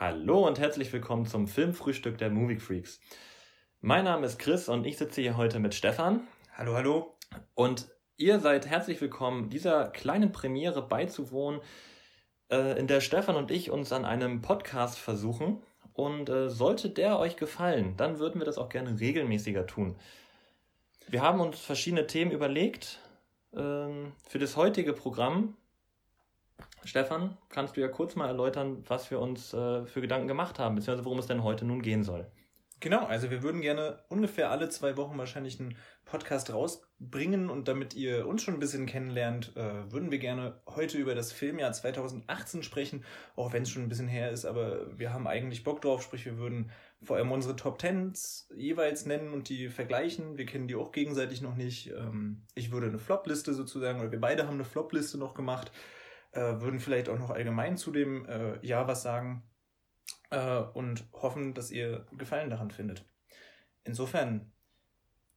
[0.00, 3.00] Hallo und herzlich willkommen zum Filmfrühstück der Movie Freaks.
[3.80, 6.20] Mein Name ist Chris und ich sitze hier heute mit Stefan.
[6.56, 7.16] Hallo, hallo.
[7.56, 11.60] Und ihr seid herzlich willkommen, dieser kleinen Premiere beizuwohnen,
[12.48, 15.64] äh, in der Stefan und ich uns an einem Podcast versuchen.
[15.94, 19.96] Und äh, sollte der euch gefallen, dann würden wir das auch gerne regelmäßiger tun.
[21.08, 23.00] Wir haben uns verschiedene Themen überlegt
[23.52, 25.56] ähm, für das heutige Programm
[26.84, 30.74] Stefan, kannst du ja kurz mal erläutern, was wir uns äh, für Gedanken gemacht haben,
[30.74, 32.30] beziehungsweise worum es denn heute nun gehen soll.
[32.80, 37.94] Genau, also wir würden gerne ungefähr alle zwei Wochen wahrscheinlich einen Podcast rausbringen und damit
[37.94, 42.62] ihr uns schon ein bisschen kennenlernt, äh, würden wir gerne heute über das Filmjahr 2018
[42.62, 46.02] sprechen, auch wenn es schon ein bisschen her ist, aber wir haben eigentlich Bock drauf,
[46.02, 46.70] sprich wir würden
[47.02, 50.38] vor allem unsere Top Tens jeweils nennen und die vergleichen.
[50.38, 51.90] Wir kennen die auch gegenseitig noch nicht.
[51.90, 55.72] Ähm, ich würde eine Flop-Liste sozusagen, oder wir beide haben eine Flop-Liste noch gemacht
[56.32, 59.42] äh, würden vielleicht auch noch allgemein zu dem äh, Jahr was sagen
[60.30, 63.04] äh, und hoffen, dass ihr Gefallen daran findet.
[63.84, 64.52] Insofern,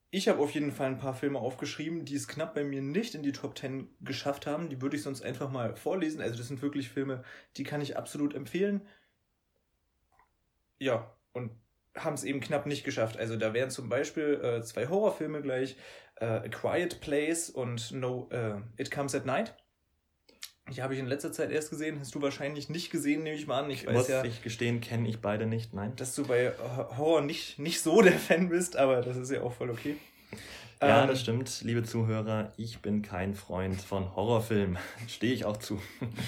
[0.10, 3.16] ich habe auf jeden Fall ein paar Filme aufgeschrieben, die es knapp bei mir nicht
[3.16, 4.70] in die Top 10 geschafft haben.
[4.70, 6.22] Die würde ich sonst einfach mal vorlesen.
[6.22, 7.24] Also das sind wirklich Filme,
[7.58, 8.88] die kann ich absolut empfehlen.
[10.80, 11.52] Ja, und
[11.96, 13.18] haben es eben knapp nicht geschafft.
[13.18, 15.78] Also da wären zum Beispiel äh, zwei Horrorfilme gleich,
[16.16, 19.56] äh, A Quiet Place und No äh, It Comes at Night.
[20.76, 22.00] Die habe ich in letzter Zeit erst gesehen.
[22.00, 23.70] Hast du wahrscheinlich nicht gesehen, nehme ich mal an.
[23.70, 25.94] Ich weiß Muss ja, ich gestehen, kenne ich beide nicht, nein.
[25.98, 26.54] Dass du bei
[26.98, 29.98] Horror nicht, nicht so der Fan bist, aber das ist ja auch voll okay.
[30.82, 32.54] Ja, ähm, das stimmt, liebe Zuhörer.
[32.58, 34.78] Ich bin kein Freund von Horrorfilmen.
[35.08, 35.80] Stehe ich auch zu.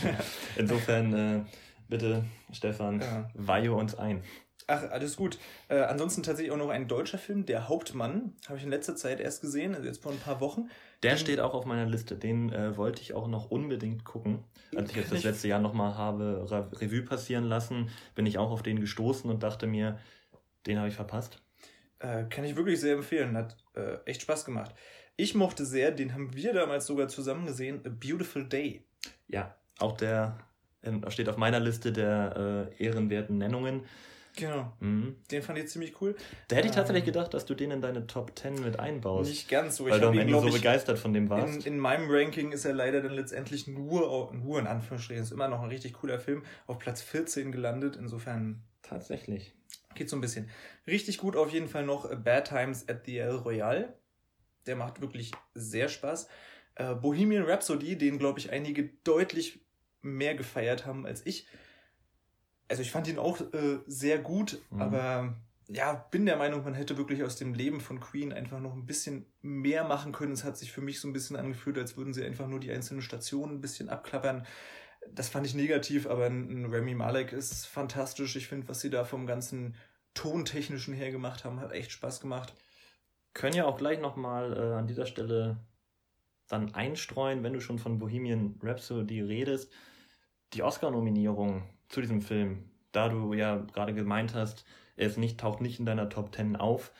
[0.58, 1.42] Insofern, äh,
[1.90, 3.30] bitte, Stefan, ja.
[3.34, 4.24] weihe uns ein.
[4.68, 5.38] Ach, alles gut.
[5.68, 8.34] Äh, ansonsten tatsächlich auch noch ein deutscher Film, Der Hauptmann.
[8.48, 10.70] Habe ich in letzter Zeit erst gesehen, also jetzt vor ein paar Wochen.
[11.02, 12.16] Der Den, steht auch auf meiner Liste.
[12.16, 14.44] Den äh, wollte ich auch noch unbedingt gucken.
[14.76, 16.48] Als ich jetzt das letzte Jahr nochmal habe
[16.80, 20.00] Revue passieren lassen, bin ich auch auf den gestoßen und dachte mir,
[20.66, 21.42] den habe ich verpasst.
[22.00, 23.36] Äh, kann ich wirklich sehr empfehlen.
[23.38, 24.74] Hat äh, echt Spaß gemacht.
[25.16, 28.84] Ich mochte sehr, den haben wir damals sogar zusammen gesehen, A Beautiful Day.
[29.28, 30.38] Ja, auch der
[30.84, 33.82] ähm, steht auf meiner Liste der äh, ehrenwerten Nennungen.
[34.36, 34.74] Genau.
[34.80, 35.18] Mhm.
[35.30, 36.16] Den fand ich ziemlich cool.
[36.48, 39.30] Da hätte ich tatsächlich ähm, gedacht, dass du den in deine Top 10 mit einbaust.
[39.30, 39.86] Nicht ganz so.
[39.86, 41.66] Weil ich du am Ende so begeistert von dem warst.
[41.68, 45.48] In, in, meinem Ranking ist er leider dann letztendlich nur, nur in Anführungsstrichen, ist immer
[45.48, 47.96] noch ein richtig cooler Film, auf Platz 14 gelandet.
[47.96, 48.64] Insofern.
[48.82, 49.54] Tatsächlich.
[49.96, 50.50] Geht so ein bisschen.
[50.88, 53.94] Richtig gut auf jeden Fall noch Bad Times at the El Royale.
[54.66, 56.28] Der macht wirklich sehr Spaß.
[56.76, 59.60] Äh, Bohemian Rhapsody, den glaube ich einige deutlich
[60.02, 61.48] mehr gefeiert haben als ich
[62.74, 64.82] also ich fand ihn auch äh, sehr gut, mhm.
[64.82, 65.36] aber
[65.68, 68.88] ja, bin der Meinung, man hätte wirklich aus dem Leben von Queen einfach noch ein
[68.88, 70.32] bisschen mehr machen können.
[70.32, 72.72] Es hat sich für mich so ein bisschen angefühlt, als würden sie einfach nur die
[72.72, 74.44] einzelnen Stationen ein bisschen abklappern.
[75.12, 78.36] Das fand ich negativ, aber ein Remy Malek ist fantastisch.
[78.36, 79.76] Ich finde, was sie da vom ganzen
[80.16, 82.56] Tontechnischen her gemacht haben, hat echt Spaß gemacht.
[83.36, 85.58] Können ja auch gleich nochmal äh, an dieser Stelle
[86.48, 89.72] dann einstreuen, wenn du schon von Bohemian Rhapsody redest.
[90.54, 95.62] Die Oscar-Nominierung zu diesem Film, da du ja gerade gemeint hast, er ist nicht, taucht
[95.62, 96.92] nicht in deiner Top 10 auf.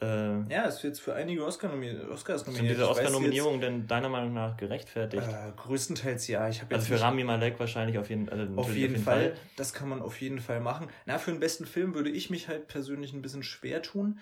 [0.00, 1.70] Äh, ja, es wird für einige Oscar
[2.10, 2.76] Oscars nominiert.
[2.76, 5.26] Sind diese Oscar-Nominierungen denn deiner Meinung nach gerechtfertigt?
[5.28, 6.48] Äh, größtenteils ja.
[6.48, 9.32] Ich also für Rami Malek wahrscheinlich auf jeden, also auf jeden, auf jeden Fall.
[9.32, 9.36] Fall.
[9.56, 10.88] Das kann man auf jeden Fall machen.
[11.04, 14.20] Na, für den besten Film würde ich mich halt persönlich ein bisschen schwer tun.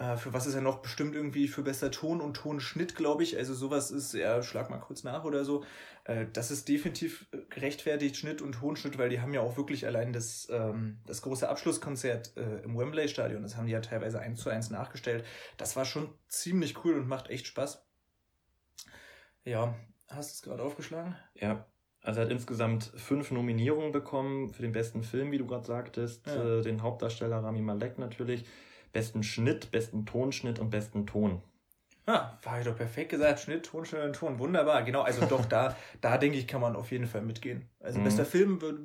[0.00, 3.36] Äh, für was ist er noch bestimmt irgendwie für besser Ton und Tonschnitt, glaube ich.
[3.36, 5.62] Also sowas ist, ja, schlag mal kurz nach oder so.
[6.04, 10.14] Äh, das ist definitiv gerechtfertigt, Schnitt und Tonschnitt, weil die haben ja auch wirklich allein
[10.14, 14.48] das, ähm, das große Abschlusskonzert äh, im Wembley-Stadion, das haben die ja teilweise eins zu
[14.48, 15.24] eins nachgestellt.
[15.58, 17.86] Das war schon ziemlich cool und macht echt Spaß.
[19.44, 19.74] Ja,
[20.08, 21.14] hast du es gerade aufgeschlagen?
[21.34, 21.66] Ja,
[22.00, 26.26] also er hat insgesamt fünf Nominierungen bekommen für den besten Film, wie du gerade sagtest.
[26.26, 26.62] Ja.
[26.62, 28.46] Den Hauptdarsteller Rami Malek natürlich
[28.92, 31.42] besten Schnitt, besten Tonschnitt und besten Ton.
[32.06, 33.40] Ja, war ich doch perfekt gesagt.
[33.40, 34.38] Schnitt, Tonschnitt und Ton.
[34.38, 34.82] Wunderbar.
[34.82, 37.68] Genau, also doch, da, da denke ich, kann man auf jeden Fall mitgehen.
[37.78, 38.04] Also mhm.
[38.04, 38.80] bester Film würde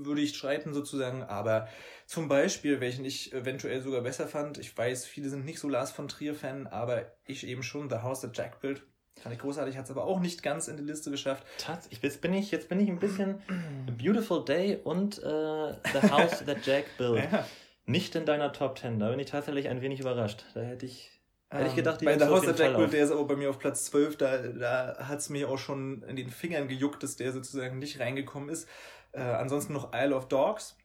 [0.00, 1.68] würde ich streiten sozusagen, aber
[2.06, 5.90] zum Beispiel, welchen ich eventuell sogar besser fand, ich weiß, viele sind nicht so Lars
[5.90, 8.82] von Trier-Fan, aber ich eben schon, The House That Jack Built.
[9.20, 11.44] Fand ich großartig, hat es aber auch nicht ganz in die Liste geschafft.
[11.58, 13.42] Tatsächlich, jetzt bin ich, jetzt bin ich ein bisschen
[13.88, 17.24] A Beautiful Day und äh, The House That Jack Built.
[17.32, 17.44] Ja
[17.88, 18.98] nicht in deiner Top 10.
[18.98, 20.44] Da bin ich tatsächlich ein wenig überrascht.
[20.54, 21.10] Da hätte ich,
[21.50, 23.50] hätte ich ähm, gedacht, die Bei der House of Jackwood, der ist aber bei mir
[23.50, 27.16] auf Platz 12, da, da hat es mir auch schon in den Fingern gejuckt, dass
[27.16, 28.68] der sozusagen nicht reingekommen ist.
[29.12, 30.76] Äh, ansonsten noch Isle of Dogs.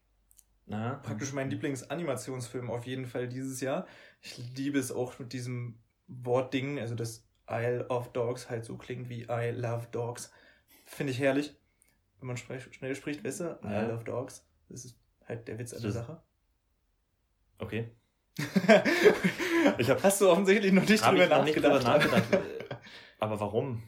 [0.66, 3.86] Na, Praktisch mein Lieblingsanimationsfilm auf jeden Fall dieses Jahr.
[4.22, 5.78] Ich liebe es auch mit diesem
[6.08, 10.32] Wortding, also das Isle of Dogs halt so klingt wie I love dogs.
[10.86, 11.54] Finde ich herrlich.
[12.20, 13.60] Wenn man schnell spricht, weißt du?
[13.64, 13.84] Ja.
[13.84, 14.46] Isle of Dogs.
[14.70, 14.98] Das ist
[15.28, 16.22] Halt der Witz an der Sache.
[17.60, 17.92] Okay.
[19.78, 21.46] ich hab, Hast du offensichtlich noch nicht drüber nachgedacht?
[21.46, 22.28] Nicht drüber nachgedacht.
[23.20, 23.84] Aber warum?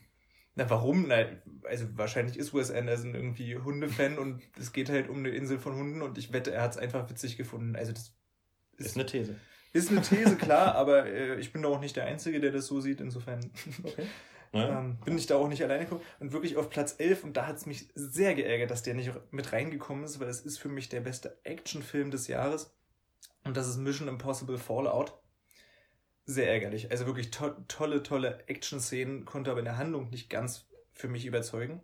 [0.55, 1.07] Na, warum?
[1.07, 1.25] Na,
[1.63, 5.75] also wahrscheinlich ist Wes Anderson irgendwie Hundefan und es geht halt um eine Insel von
[5.75, 7.75] Hunden und ich wette, er hat es einfach witzig gefunden.
[7.75, 8.13] Also das
[8.77, 9.35] ist, ist eine These.
[9.73, 12.67] Ist eine These, klar, aber äh, ich bin doch auch nicht der Einzige, der das
[12.67, 13.51] so sieht, insofern
[13.83, 14.05] okay.
[14.53, 14.79] ja.
[14.79, 16.01] ähm, bin ich da auch nicht alleine gekommen.
[16.21, 19.11] Und wirklich auf Platz 11, und da hat es mich sehr geärgert, dass der nicht
[19.31, 22.73] mit reingekommen ist, weil das ist für mich der beste Actionfilm des Jahres.
[23.43, 25.13] Und das ist Mission Impossible Fallout
[26.25, 26.91] sehr ärgerlich.
[26.91, 31.25] Also wirklich to tolle, tolle Action-Szenen, konnte aber in der Handlung nicht ganz für mich
[31.25, 31.83] überzeugen.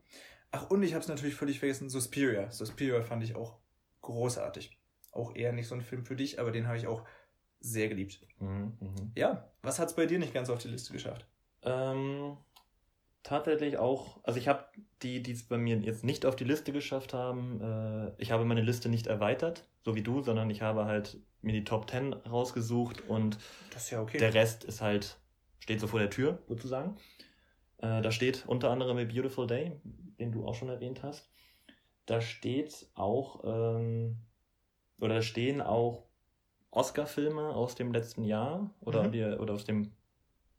[0.51, 2.49] Ach, und ich habe es natürlich völlig vergessen, Suspiria.
[2.51, 3.59] Suspiria fand ich auch
[4.01, 4.77] großartig.
[5.11, 7.05] Auch eher nicht so ein Film für dich, aber den habe ich auch
[7.59, 8.19] sehr geliebt.
[8.39, 9.11] Mhm, mh.
[9.15, 11.27] Ja, was hat es bei dir nicht ganz auf die Liste geschafft?
[11.61, 12.37] Ähm,
[13.23, 14.65] tatsächlich auch, also ich habe
[15.01, 18.45] die, die es bei mir jetzt nicht auf die Liste geschafft haben, äh, ich habe
[18.45, 22.13] meine Liste nicht erweitert, so wie du, sondern ich habe halt mir die Top 10
[22.13, 23.37] rausgesucht und
[23.89, 24.17] ja okay.
[24.17, 25.17] der Rest ist halt,
[25.59, 26.97] steht so vor der Tür, sozusagen.
[27.77, 29.71] Äh, da steht unter anderem A Beautiful Day,
[30.19, 31.31] den du auch schon erwähnt hast.
[32.05, 34.17] Da steht auch, ähm,
[34.99, 36.05] oder da stehen auch
[36.69, 39.11] Oscar-Filme aus dem letzten Jahr oder, mhm.
[39.11, 39.91] die, oder aus dem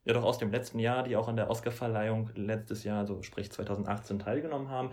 [0.04, 3.50] ja doch aus dem letzten Jahr, die auch an der Oscarverleihung letztes Jahr, also sprich
[3.50, 4.90] 2018, teilgenommen haben,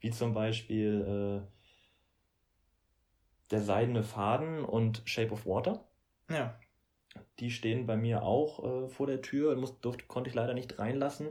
[0.00, 1.46] wie zum Beispiel äh,
[3.50, 5.84] Der Seidene Faden und Shape of Water.
[6.30, 6.58] Ja.
[7.38, 10.78] Die stehen bei mir auch äh, vor der Tür, muss, durfte, konnte ich leider nicht
[10.78, 11.28] reinlassen.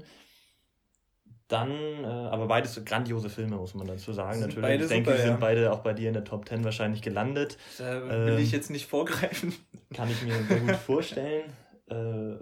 [1.50, 1.72] Dann,
[2.04, 4.40] äh, aber beides grandiose Filme, muss man dazu sagen.
[4.40, 5.40] Sind Natürlich, ich denke, super, die sind ja.
[5.40, 7.58] beide auch bei dir in der Top 10 wahrscheinlich gelandet.
[7.78, 9.54] Da will ähm, ich jetzt nicht vorgreifen.
[9.94, 11.52] Kann ich mir sehr gut vorstellen.
[11.90, 12.36] Äh,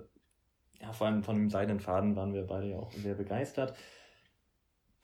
[0.92, 3.74] ja, vor allem von dem seidenen Faden waren wir beide ja auch sehr begeistert.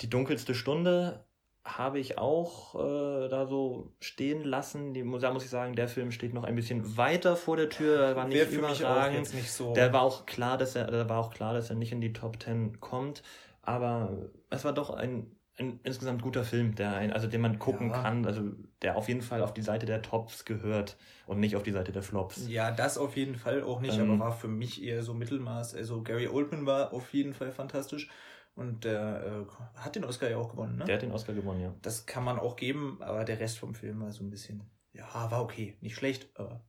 [0.01, 1.25] Die dunkelste Stunde
[1.63, 4.94] habe ich auch äh, da so stehen lassen.
[4.94, 7.98] Die, da muss ich sagen, der Film steht noch ein bisschen weiter vor der Tür.
[7.98, 9.34] Der war nicht für überragend.
[9.34, 9.74] Nicht so.
[9.74, 12.13] Der war auch klar, dass er, der war auch klar, dass er nicht in die
[12.13, 13.24] Top Ten kommt.
[13.62, 17.89] Aber es war doch ein ein insgesamt guter Film, der ein, also den man gucken
[17.89, 18.01] ja.
[18.01, 18.42] kann, also
[18.81, 21.92] der auf jeden Fall auf die Seite der Tops gehört und nicht auf die Seite
[21.92, 22.48] der Flops.
[22.48, 25.75] Ja, das auf jeden Fall auch nicht, ähm, aber war für mich eher so Mittelmaß.
[25.75, 28.09] Also Gary Oldman war auf jeden Fall fantastisch
[28.56, 30.86] und der äh, hat den Oscar ja auch gewonnen, ne?
[30.86, 31.74] Der hat den Oscar gewonnen, ja.
[31.81, 34.63] Das kann man auch geben, aber der Rest vom Film war so ein bisschen,
[34.94, 36.63] ja, war okay, nicht schlecht, aber.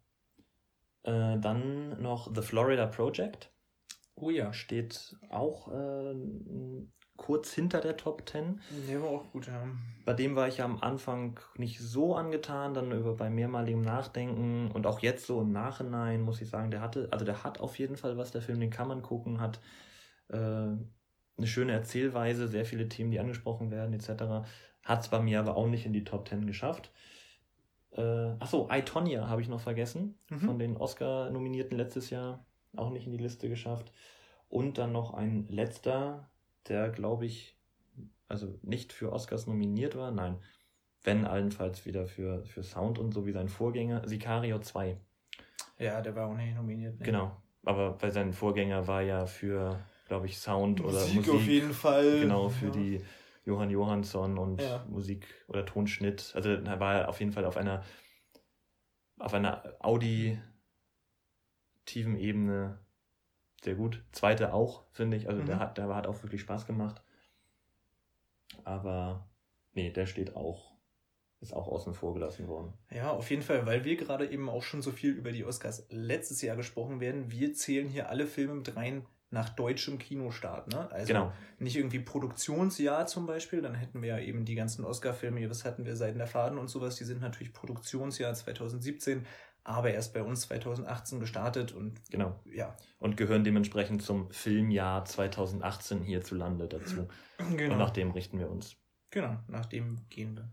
[1.03, 3.53] Äh, dann noch The Florida Project.
[4.15, 4.53] Oh ja.
[4.53, 6.15] Steht auch äh,
[7.19, 8.61] kurz hinter der Top 10.
[8.89, 9.69] Der war auch gut, ja.
[10.07, 14.71] Bei dem war ich ja am Anfang nicht so angetan, dann über bei mehrmaligem Nachdenken
[14.73, 17.79] und auch jetzt so im Nachhinein muss ich sagen, der hatte, also der hat auf
[17.79, 19.61] jeden Fall was, der Film, den kann man gucken, hat
[20.29, 24.49] äh, eine schöne Erzählweise, sehr viele Themen, die angesprochen werden, etc.
[24.85, 26.91] Hat es bei mir aber auch nicht in die Top 10 geschafft.
[27.93, 30.41] Äh, achso, I, Tonya habe ich noch vergessen, mhm.
[30.41, 33.93] von den Oscar-Nominierten letztes Jahr, auch nicht in die Liste geschafft.
[34.49, 36.31] Und dann noch ein letzter,
[36.67, 37.57] der, glaube ich,
[38.29, 40.39] also nicht für Oscars nominiert war, nein,
[41.03, 44.99] wenn allenfalls wieder für, für Sound und so wie sein Vorgänger, Sicario 2.
[45.79, 46.99] Ja, der war auch nicht nominiert.
[46.99, 47.05] Ne?
[47.05, 49.79] Genau, aber weil sein Vorgänger war ja für,
[50.09, 51.17] glaube ich, Sound oder Musik.
[51.17, 52.21] Musik auf jeden Fall.
[52.21, 52.73] Genau, für ja.
[52.73, 53.01] die
[53.45, 54.85] Johann Johansson und ja.
[54.89, 56.33] Musik oder Tonschnitt.
[56.35, 57.83] Also er war auf jeden Fall auf einer
[59.19, 60.43] auf einer auditiven
[62.17, 62.79] Ebene
[63.63, 64.03] sehr gut.
[64.13, 65.29] Zweite auch, finde ich.
[65.29, 65.47] Also mhm.
[65.47, 67.03] der, hat, der hat auch wirklich Spaß gemacht.
[68.65, 69.29] Aber
[69.73, 70.73] nee, der steht auch,
[71.41, 72.73] ist auch außen vor gelassen worden.
[72.91, 75.87] Ja, auf jeden Fall, weil wir gerade eben auch schon so viel über die Oscars
[75.91, 77.31] letztes Jahr gesprochen werden.
[77.31, 80.69] Wir zählen hier alle Filme mit rein nach deutschem Kinostart.
[80.73, 80.91] Ne?
[80.91, 81.33] Also genau.
[81.59, 85.85] nicht irgendwie Produktionsjahr zum Beispiel, dann hätten wir ja eben die ganzen Oscar-Filme, was hatten
[85.85, 89.27] wir, Seiten der Faden und sowas, die sind natürlich Produktionsjahr 2017
[89.69, 92.41] aber erst bei uns 2018 gestartet und genau.
[92.47, 92.75] Ja.
[92.99, 97.09] Und gehören dementsprechend zum Filmjahr 2018 hierzulande dazu.
[97.57, 97.75] Genau.
[97.75, 98.77] Und nach dem richten wir uns.
[99.11, 100.49] Genau, nach dem gehen wir.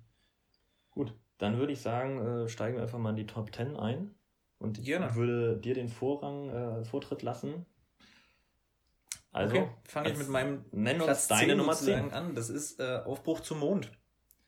[0.92, 4.14] Gut, dann würde ich sagen, äh, steigen wir einfach mal in die Top 10 ein.
[4.60, 5.16] Und ich Gerne.
[5.16, 7.66] würde dir den Vorrang, äh, Vortritt lassen.
[9.32, 12.36] Also, okay, fange ich mit meinem nenn Platz deine Nummer 10 an.
[12.36, 13.92] Das ist äh, Aufbruch zum Mond.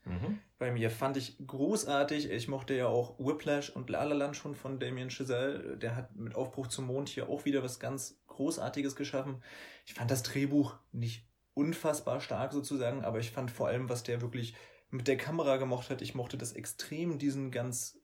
[0.06, 0.40] Mhm.
[0.60, 2.32] Bei mir fand ich großartig.
[2.32, 5.78] Ich mochte ja auch Whiplash und La La Land schon von Damien Chazelle.
[5.78, 9.44] Der hat mit Aufbruch zum Mond hier auch wieder was ganz Großartiges geschaffen.
[9.86, 14.22] Ich fand das Drehbuch nicht unfassbar stark sozusagen, aber ich fand vor allem, was der
[14.22, 14.56] wirklich
[14.90, 16.02] mit der Kamera gemocht hat.
[16.02, 18.00] Ich mochte das extrem, diesen ganz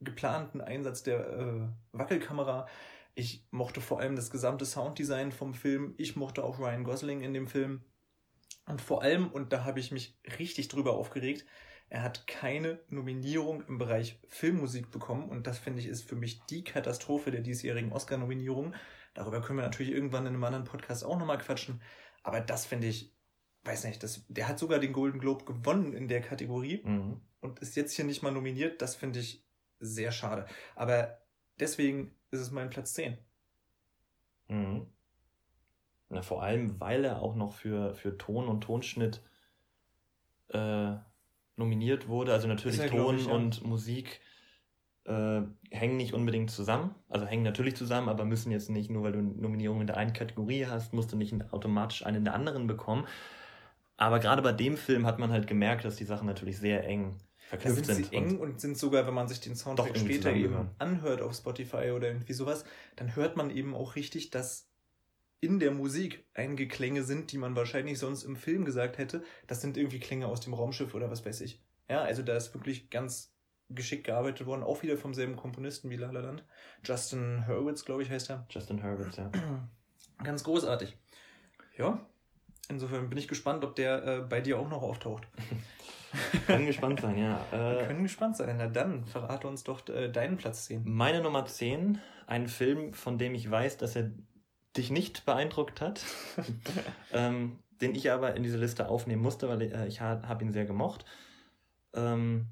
[0.00, 2.66] geplanten Einsatz der äh, Wackelkamera.
[3.14, 5.94] Ich mochte vor allem das gesamte Sounddesign vom Film.
[5.96, 7.82] Ich mochte auch Ryan Gosling in dem Film.
[8.66, 11.44] Und vor allem, und da habe ich mich richtig drüber aufgeregt,
[11.90, 16.40] Er hat keine Nominierung im Bereich Filmmusik bekommen und das finde ich ist für mich
[16.46, 18.74] die Katastrophe der diesjährigen Oscar-Nominierung.
[19.12, 21.82] Darüber können wir natürlich irgendwann in einem anderen Podcast auch nochmal quatschen.
[22.22, 23.14] Aber das finde ich,
[23.64, 27.20] weiß nicht, das, der hat sogar den Golden Globe gewonnen in der Kategorie mhm.
[27.40, 28.82] und ist jetzt hier nicht mal nominiert.
[28.82, 29.44] Das finde ich
[29.78, 30.46] sehr schade.
[30.74, 31.22] Aber
[31.60, 33.18] deswegen ist es mein Platz 10.
[34.48, 34.86] Mhm.
[36.08, 39.22] Na, vor allem, weil er auch noch für, für Ton und Tonschnitt
[40.48, 40.94] äh,
[41.56, 42.32] nominiert wurde.
[42.32, 43.32] Also natürlich er, Ton ich, ja.
[43.32, 44.20] und Musik
[45.04, 46.94] äh, hängen nicht unbedingt zusammen.
[47.08, 50.12] Also hängen natürlich zusammen, aber müssen jetzt nicht, nur weil du Nominierungen in der einen
[50.12, 53.06] Kategorie hast, musst du nicht automatisch eine in der anderen bekommen.
[53.96, 57.16] Aber gerade bei dem Film hat man halt gemerkt, dass die Sachen natürlich sehr eng
[57.36, 58.06] verknüpft sind.
[58.06, 61.90] Sie eng und sind sogar, wenn man sich den Soundtrack später eben anhört auf Spotify
[61.90, 62.64] oder irgendwie sowas,
[62.96, 64.68] dann hört man eben auch richtig, dass
[65.44, 69.22] in der Musik einige Klänge sind, die man wahrscheinlich sonst im Film gesagt hätte.
[69.46, 71.62] Das sind irgendwie Klänge aus dem Raumschiff oder was weiß ich.
[71.88, 73.34] Ja, also da ist wirklich ganz
[73.70, 76.44] geschickt gearbeitet worden, auch wieder vom selben Komponisten wie La La Land.
[76.84, 78.46] Justin Hurwitz, glaube ich, heißt er.
[78.50, 79.30] Justin Hurwitz, ja.
[80.22, 80.96] Ganz großartig.
[81.76, 82.06] Ja,
[82.68, 85.26] insofern bin ich gespannt, ob der äh, bei dir auch noch auftaucht.
[86.46, 87.44] können gespannt sein, ja.
[87.52, 88.56] Äh, können gespannt sein.
[88.58, 90.82] Na dann, verrate uns doch äh, deinen Platz 10.
[90.84, 94.10] Meine Nummer 10, ein Film, von dem ich weiß, dass er
[94.76, 96.04] dich nicht beeindruckt hat,
[97.12, 100.64] ähm, den ich aber in diese Liste aufnehmen musste, weil äh, ich habe ihn sehr
[100.64, 101.04] gemocht.
[101.94, 102.46] Ähm,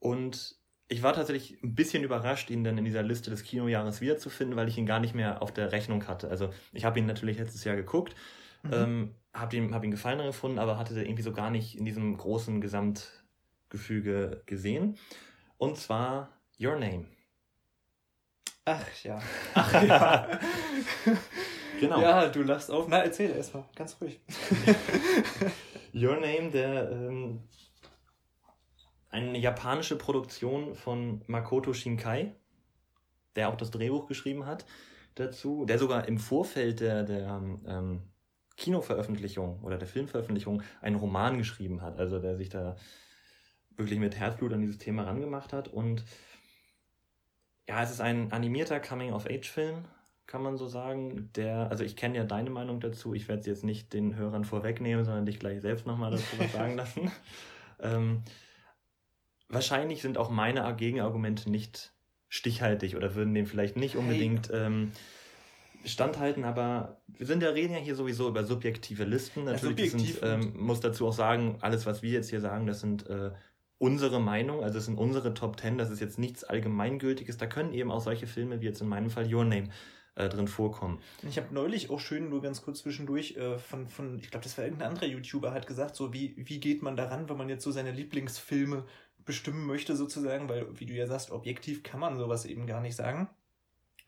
[0.00, 0.56] und
[0.88, 4.68] ich war tatsächlich ein bisschen überrascht, ihn dann in dieser Liste des Kinojahres wiederzufinden, weil
[4.68, 6.30] ich ihn gar nicht mehr auf der Rechnung hatte.
[6.30, 8.14] Also ich habe ihn natürlich letztes Jahr geguckt,
[8.62, 8.72] mhm.
[8.72, 12.16] ähm, habe ihn, hab ihn gefallen gefunden, aber hatte irgendwie so gar nicht in diesem
[12.16, 14.96] großen Gesamtgefüge gesehen.
[15.58, 17.04] Und zwar Your Name.
[18.68, 19.18] Ach ja.
[19.54, 20.28] Ach ja.
[21.80, 22.00] genau.
[22.02, 22.86] Ja, du lachst auf.
[22.86, 24.20] Na, erzähl erst mal, ganz ruhig.
[25.94, 27.40] Your Name, der ähm,
[29.08, 32.34] eine japanische Produktion von Makoto Shinkai,
[33.36, 34.66] der auch das Drehbuch geschrieben hat
[35.14, 38.02] dazu, der sogar im Vorfeld der, der ähm,
[38.56, 42.76] Kinoveröffentlichung oder der Filmveröffentlichung einen Roman geschrieben hat, also der sich da
[43.76, 45.68] wirklich mit Herzblut an dieses Thema rangemacht hat.
[45.68, 46.04] Und
[47.68, 49.84] ja, es ist ein animierter Coming-of-Age-Film,
[50.26, 51.30] kann man so sagen.
[51.36, 54.44] Der, also ich kenne ja deine Meinung dazu, ich werde es jetzt nicht den Hörern
[54.44, 57.12] vorwegnehmen, sondern dich gleich selbst nochmal dazu was sagen lassen.
[57.80, 58.22] ähm,
[59.48, 61.92] wahrscheinlich sind auch meine Gegenargumente nicht
[62.30, 64.92] stichhaltig oder würden dem vielleicht nicht unbedingt ähm,
[65.84, 69.44] standhalten, aber wir sind ja reden ja hier sowieso über subjektive Listen.
[69.44, 72.80] Natürlich ja, sind, ähm, muss dazu auch sagen, alles, was wir jetzt hier sagen, das
[72.80, 73.30] sind äh,
[73.78, 77.36] unsere Meinung, also es sind unsere Top Ten, das ist jetzt nichts Allgemeingültiges.
[77.36, 79.68] Da können eben auch solche Filme wie jetzt in meinem Fall Your Name
[80.16, 81.00] äh, drin vorkommen.
[81.28, 84.58] Ich habe neulich auch schön, nur ganz kurz zwischendurch, äh, von, von, ich glaube, das
[84.58, 87.64] war irgendein anderer YouTuber, hat gesagt, so wie, wie geht man daran, wenn man jetzt
[87.64, 88.84] so seine Lieblingsfilme
[89.24, 92.96] bestimmen möchte, sozusagen, weil, wie du ja sagst, objektiv kann man sowas eben gar nicht
[92.96, 93.28] sagen.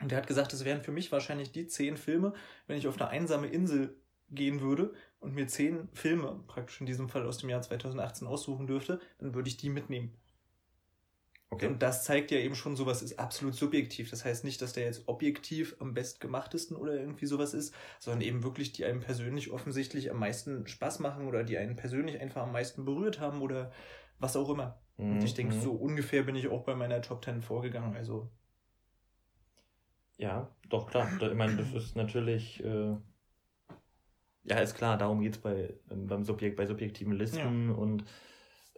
[0.01, 2.33] Und er hat gesagt, das wären für mich wahrscheinlich die zehn Filme,
[2.67, 3.95] wenn ich auf eine einsame Insel
[4.31, 8.67] gehen würde und mir zehn Filme, praktisch in diesem Fall aus dem Jahr 2018, aussuchen
[8.67, 10.13] dürfte, dann würde ich die mitnehmen.
[11.53, 11.67] Okay.
[11.67, 14.09] Und das zeigt ja eben schon, sowas ist absolut subjektiv.
[14.09, 18.45] Das heißt nicht, dass der jetzt objektiv am bestgemachtesten oder irgendwie sowas ist, sondern eben
[18.45, 22.53] wirklich, die einem persönlich offensichtlich am meisten Spaß machen oder die einen persönlich einfach am
[22.53, 23.73] meisten berührt haben oder
[24.21, 24.81] was auch immer.
[24.97, 25.15] Mhm.
[25.17, 25.61] Und ich denke, mhm.
[25.61, 27.97] so ungefähr bin ich auch bei meiner Top 10 vorgegangen.
[27.97, 28.31] Also.
[30.19, 31.11] Ja, doch klar.
[31.21, 32.63] Ich meine, das ist natürlich.
[32.63, 32.95] Äh,
[34.45, 37.75] ja, ist klar, darum geht es bei, ähm, beim Subjekt, bei subjektiven Listen ja.
[37.75, 38.05] und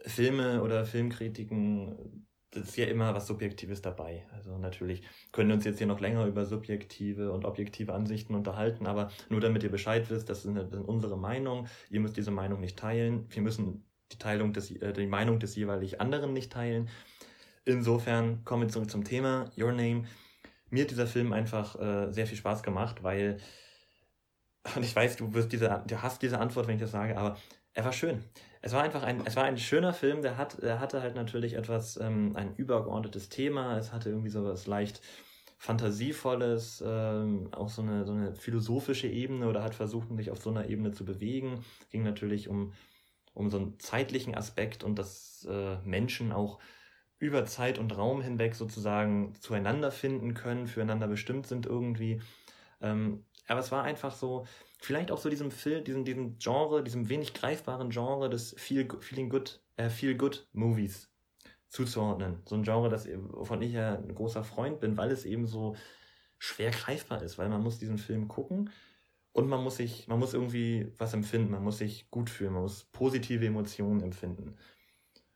[0.05, 4.27] Filme oder Filmkritiken, das ist ja immer was Subjektives dabei.
[4.33, 5.01] Also natürlich
[5.31, 9.39] können wir uns jetzt hier noch länger über subjektive und objektive Ansichten unterhalten, aber nur
[9.39, 11.67] damit ihr Bescheid wisst, das ist, eine, das ist unsere Meinung.
[11.89, 13.25] Ihr müsst diese Meinung nicht teilen.
[13.29, 16.89] Wir müssen die Teilung des, äh, die Meinung des jeweilig anderen nicht teilen.
[17.65, 20.03] Insofern kommen wir zurück zum Thema Your Name.
[20.69, 23.37] Mir hat dieser Film einfach äh, sehr viel Spaß gemacht, weil
[24.75, 27.37] und ich weiß, du wirst diese, du hast diese Antwort, wenn ich das sage, aber
[27.73, 28.23] er war schön.
[28.61, 31.53] Es war einfach ein, es war ein schöner Film, der hat, der hatte halt natürlich
[31.55, 35.01] etwas, ähm, ein übergeordnetes Thema, es hatte irgendwie so was leicht
[35.57, 40.49] Fantasievolles, ähm, auch so eine, so eine philosophische Ebene oder hat versucht, sich auf so
[40.49, 41.63] einer Ebene zu bewegen.
[41.89, 42.73] Ging natürlich um
[43.33, 46.59] um so einen zeitlichen Aspekt und dass äh, Menschen auch
[47.19, 52.21] über Zeit und Raum hinweg sozusagen zueinander finden können, füreinander bestimmt sind irgendwie.
[52.81, 54.45] Ähm, aber es war einfach so,
[54.79, 59.29] vielleicht auch so diesem Film, diesem, diesem Genre, diesem wenig greifbaren Genre des Feel, Feeling
[59.29, 61.09] Good, äh, Feel Good Movies
[61.69, 62.41] zuzuordnen.
[62.45, 65.75] So ein Genre, das, wovon ich ja ein großer Freund bin, weil es eben so
[66.37, 68.69] schwer greifbar ist, weil man muss diesen Film gucken
[69.31, 72.61] und man muss sich, man muss irgendwie was empfinden, man muss sich gut fühlen, man
[72.63, 74.55] muss positive Emotionen empfinden.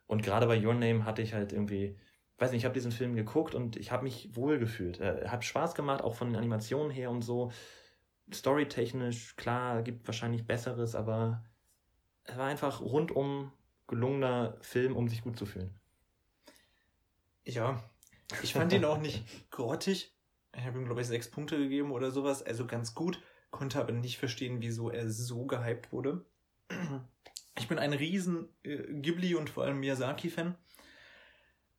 [0.06, 1.98] Und gerade bei Your Name hatte ich halt irgendwie,
[2.38, 5.00] weiß nicht, ich habe diesen Film geguckt und ich habe mich wohl gefühlt.
[5.00, 7.52] Er hat Spaß gemacht, auch von den Animationen her und so.
[8.34, 11.44] Storytechnisch, klar, gibt wahrscheinlich Besseres, aber
[12.24, 13.52] es war einfach rundum
[13.88, 15.74] gelungener Film, um sich gut zu fühlen.
[17.46, 17.82] Ja,
[18.44, 20.14] ich fand ihn auch nicht grottig.
[20.56, 22.44] Ich habe ihm, glaube ich, sechs Punkte gegeben oder sowas.
[22.44, 23.22] Also ganz gut.
[23.50, 26.26] Konnte aber nicht verstehen, wieso er so gehypt wurde.
[27.58, 30.58] Ich bin ein riesen äh, Ghibli und vor allem Miyazaki-Fan.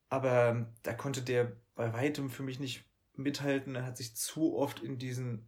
[0.08, 3.74] Aber da konnte der bei weitem für mich nicht mithalten.
[3.74, 5.46] Er hat sich zu oft in diesen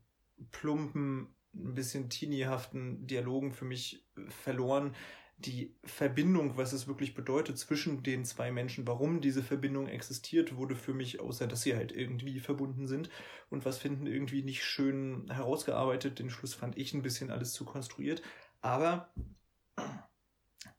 [0.50, 4.94] plumpen, ein bisschen teeniehaften Dialogen für mich verloren
[5.40, 10.76] die Verbindung, was es wirklich bedeutet zwischen den zwei Menschen, warum diese Verbindung existiert, wurde
[10.76, 13.09] für mich, außer dass sie halt irgendwie verbunden sind
[13.49, 16.18] und was finden, irgendwie nicht schön herausgearbeitet.
[16.18, 18.23] Den Schluss fand ich ein bisschen alles zu konstruiert.
[18.61, 19.14] Aber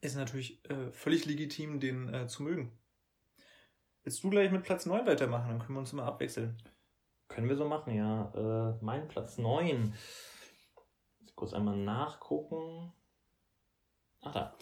[0.01, 2.71] ist natürlich äh, völlig legitim, den äh, zu mögen.
[4.03, 5.49] Willst du gleich mit Platz 9 weitermachen?
[5.49, 6.61] Dann können wir uns mal abwechseln.
[7.31, 8.31] Können wir so machen, ja.
[8.35, 9.93] Äh, mein Platz 9.
[11.21, 12.91] Jetzt kurz einmal nachgucken.
[14.21, 14.55] Ach da.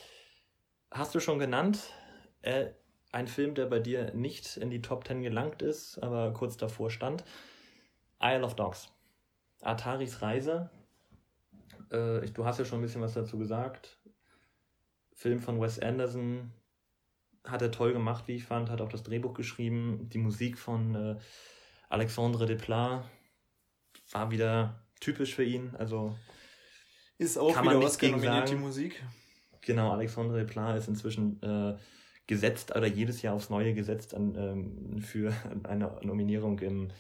[0.92, 1.92] Hast du schon genannt,
[2.44, 2.68] äh,
[3.12, 6.92] ein Film, der bei dir nicht in die Top 10 gelangt ist, aber kurz davor
[6.92, 7.24] stand.
[8.22, 8.94] Isle of Dogs.
[9.62, 10.70] Ataris Reise.
[11.90, 14.00] Äh, du hast ja schon ein bisschen was dazu gesagt.
[15.14, 16.54] Film von Wes Anderson.
[17.44, 18.70] Hat er toll gemacht, wie ich fand.
[18.70, 20.08] Hat auch das Drehbuch geschrieben.
[20.10, 21.18] Die Musik von äh,
[21.89, 23.03] Alexandre Desplat
[24.12, 25.75] war wieder typisch für ihn.
[25.77, 26.15] Also
[27.17, 29.03] ist auch kann wieder man Oscar nominiert, die Musik.
[29.62, 31.77] Genau, Alexandre Pla ist inzwischen äh,
[32.27, 36.91] gesetzt oder jedes Jahr aufs Neue gesetzt an, ähm, für eine Nominierung im,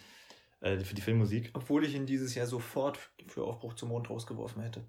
[0.59, 1.51] äh, für die Filmmusik.
[1.53, 4.83] Obwohl ich ihn dieses Jahr sofort für Aufbruch zum Mond rausgeworfen hätte.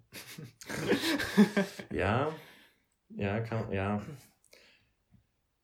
[1.92, 2.32] ja,
[3.10, 4.02] ja, kann, ja,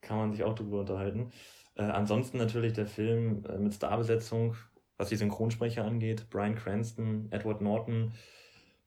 [0.02, 1.32] kann man sich auch drüber unterhalten.
[1.76, 4.56] Äh, ansonsten natürlich der Film äh, mit Starbesetzung,
[4.96, 6.26] was die Synchronsprecher angeht.
[6.30, 8.12] Brian Cranston, Edward Norton,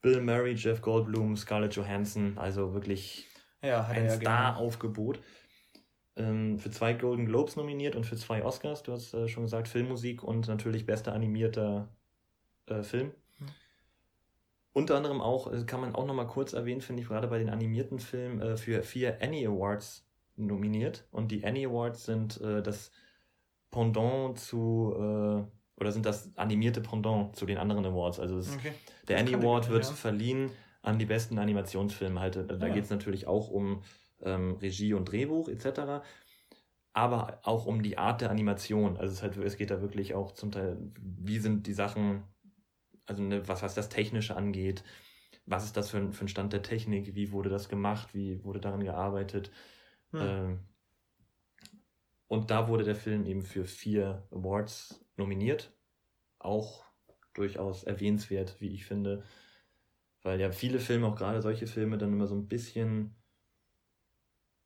[0.01, 3.27] Bill Murray, Jeff Goldblum, Scarlett Johansson, also wirklich
[3.61, 5.19] ja, ein ja, Star-Aufgebot.
[6.15, 9.67] Ähm, für zwei Golden Globes nominiert und für zwei Oscars, du hast äh, schon gesagt,
[9.67, 11.89] Filmmusik und natürlich bester animierter
[12.65, 13.11] äh, Film.
[13.37, 13.47] Hm.
[14.73, 17.49] Unter anderem auch, äh, kann man auch nochmal kurz erwähnen, finde ich, gerade bei den
[17.49, 20.08] animierten Filmen äh, für vier Annie Awards
[20.45, 21.07] nominiert.
[21.11, 22.91] Und die Annie Awards sind äh, das
[23.71, 25.43] Pendant zu äh,
[25.79, 28.19] oder sind das animierte Pendant zu den anderen Awards.
[28.19, 28.73] Also es, okay.
[29.07, 29.91] der Annie Award wird ja.
[29.91, 32.19] verliehen an die besten Animationsfilme.
[32.19, 32.73] Halt, da ja.
[32.73, 33.81] geht es natürlich auch um
[34.21, 36.05] ähm, Regie und Drehbuch etc.
[36.93, 38.97] Aber auch um die Art der Animation.
[38.97, 42.23] Also es, halt, es geht da wirklich auch zum Teil, wie sind die Sachen,
[43.05, 44.83] also ne, was, was das Technische angeht,
[45.45, 48.43] was ist das für ein, für ein Stand der Technik, wie wurde das gemacht, wie
[48.43, 49.51] wurde daran gearbeitet.
[50.11, 50.19] Hm.
[50.21, 50.59] Ähm,
[52.27, 55.73] und da wurde der Film eben für vier Awards nominiert.
[56.37, 56.85] Auch
[57.33, 59.23] durchaus erwähnenswert, wie ich finde.
[60.21, 63.15] Weil ja viele Filme, auch gerade solche Filme, dann immer so ein bisschen,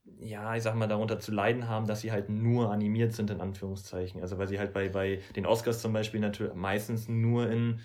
[0.04, 3.40] ja, ich sag mal, darunter zu leiden haben, dass sie halt nur animiert sind, in
[3.40, 4.22] Anführungszeichen.
[4.22, 7.80] Also weil sie halt bei, bei den Oscars zum Beispiel natürlich meistens nur in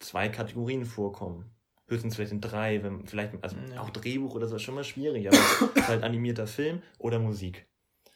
[0.00, 1.54] zwei Kategorien vorkommen.
[1.90, 3.80] Höchstens vielleicht in drei, wenn vielleicht, also ja.
[3.80, 7.66] auch Drehbuch oder so ist schon mal schwierig, aber halt animierter Film oder Musik.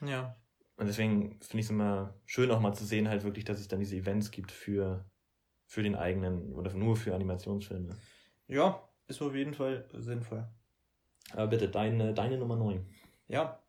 [0.01, 0.37] Ja.
[0.77, 3.67] Und deswegen finde ich es immer schön auch mal zu sehen, halt wirklich, dass es
[3.67, 5.05] dann diese Events gibt für,
[5.67, 7.97] für den eigenen oder nur für Animationsfilme.
[8.47, 10.49] Ja, ist auf jeden Fall sinnvoll.
[11.33, 12.87] Aber bitte, deine, deine Nummer 9.
[13.27, 13.61] Ja,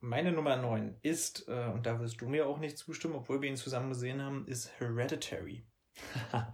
[0.00, 3.48] meine Nummer 9 ist, äh, und da wirst du mir auch nicht zustimmen, obwohl wir
[3.48, 5.64] ihn zusammen gesehen haben, ist Hereditary.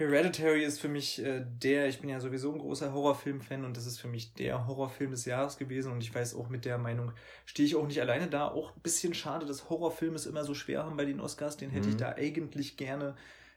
[0.00, 3.84] Hereditary ist für mich äh, der, ich bin ja sowieso ein großer Horrorfilm-Fan und das
[3.84, 7.12] ist für mich der Horrorfilm des Jahres gewesen und ich weiß auch mit der Meinung,
[7.44, 8.48] stehe ich auch nicht alleine da.
[8.48, 11.58] Auch ein bisschen schade, dass Horrorfilme es immer so schwer haben bei den Oscars.
[11.58, 11.92] Den hätte mhm.
[11.92, 13.14] ich da eigentlich gerne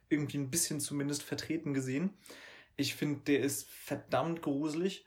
[0.09, 2.09] irgendwie ein bisschen zumindest vertreten gesehen.
[2.75, 5.05] Ich finde, der ist verdammt gruselig.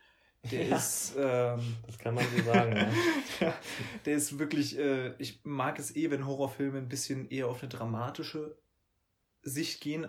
[0.49, 1.13] Der ja, ist.
[1.19, 2.75] Ähm, das kann man so sagen,
[3.41, 3.53] ja.
[4.05, 4.77] Der ist wirklich.
[4.79, 8.57] Äh, ich mag es eh, wenn Horrorfilme ein bisschen eher auf eine dramatische
[9.43, 10.07] Sicht gehen,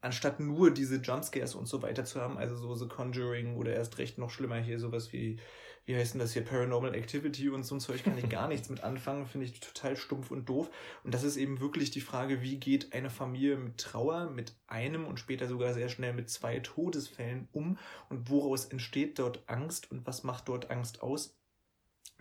[0.00, 3.98] anstatt nur diese Jumpscares und so weiter zu haben, also so The Conjuring oder erst
[3.98, 5.38] recht noch schlimmer hier sowas wie,
[5.86, 8.68] wie heißt denn das hier, Paranormal Activity und so ein Zeug, kann ich gar nichts
[8.68, 10.70] mit anfangen, finde ich total stumpf und doof.
[11.02, 15.06] Und das ist eben wirklich die Frage, wie geht eine Familie mit Trauer, mit einem
[15.06, 20.06] und später sogar sehr schnell mit zwei Todesfällen um und woraus entsteht dort Angst und
[20.06, 21.36] was macht dort Angst aus?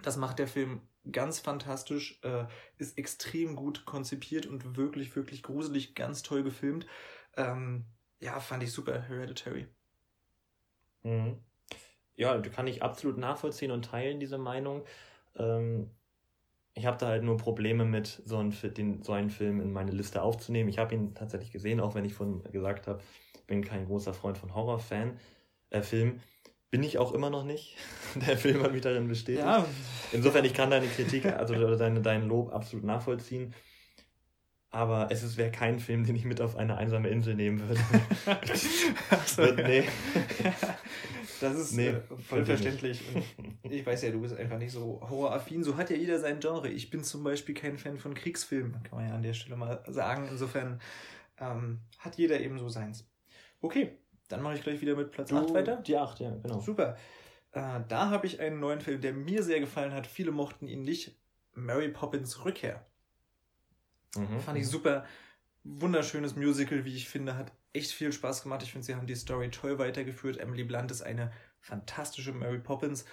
[0.01, 2.45] Das macht der Film ganz fantastisch, äh,
[2.77, 6.85] ist extrem gut konzipiert und wirklich, wirklich gruselig, ganz toll gefilmt.
[7.37, 7.85] Ähm,
[8.19, 9.67] ja, fand ich super, Hereditary.
[11.03, 11.37] Mhm.
[12.15, 14.83] Ja, kann ich absolut nachvollziehen und teilen, diese Meinung.
[15.35, 15.91] Ähm,
[16.73, 19.91] ich habe da halt nur Probleme mit, so einen, den, so einen Film in meine
[19.91, 20.69] Liste aufzunehmen.
[20.69, 23.01] Ich habe ihn tatsächlich gesehen, auch wenn ich von gesagt habe,
[23.45, 25.19] bin kein großer Freund von Horrorfan,
[25.69, 26.21] äh, Film.
[26.69, 27.77] Bin ich auch immer noch nicht.
[28.27, 29.45] Der Film hat mich darin bestätigt.
[29.45, 29.65] Ja.
[30.11, 33.53] Insofern, ich kann deine Kritik, also deine, dein Lob absolut nachvollziehen.
[34.69, 37.81] Aber es wäre kein Film, den ich mit auf eine einsame Insel nehmen würde.
[39.25, 39.83] so, nee.
[41.39, 43.01] Das ist nee, äh, voll verständlich.
[43.63, 45.63] Und ich weiß ja, du bist einfach nicht so horroraffin.
[45.63, 46.69] So hat ja jeder sein Genre.
[46.69, 49.83] Ich bin zum Beispiel kein Fan von Kriegsfilmen, kann man ja an der Stelle mal
[49.87, 50.27] sagen.
[50.29, 50.81] Insofern
[51.39, 53.07] ähm, hat jeder eben so seins.
[53.61, 53.97] Okay,
[54.29, 55.77] dann mache ich gleich wieder mit Platz du, 8 weiter.
[55.77, 56.59] Die 8, ja, genau.
[56.59, 56.97] Super.
[57.51, 60.07] Äh, da habe ich einen neuen Film, der mir sehr gefallen hat.
[60.07, 61.15] Viele mochten ihn nicht.
[61.53, 62.85] Mary Poppins Rückkehr.
[64.15, 64.39] Mhm.
[64.39, 64.69] Fand ich mhm.
[64.69, 65.05] super.
[65.63, 68.63] Wunderschönes Musical, wie ich finde, hat echt viel Spaß gemacht.
[68.63, 70.37] Ich finde, sie haben die Story toll weitergeführt.
[70.37, 73.05] Emily Blunt ist eine fantastische Mary Poppins.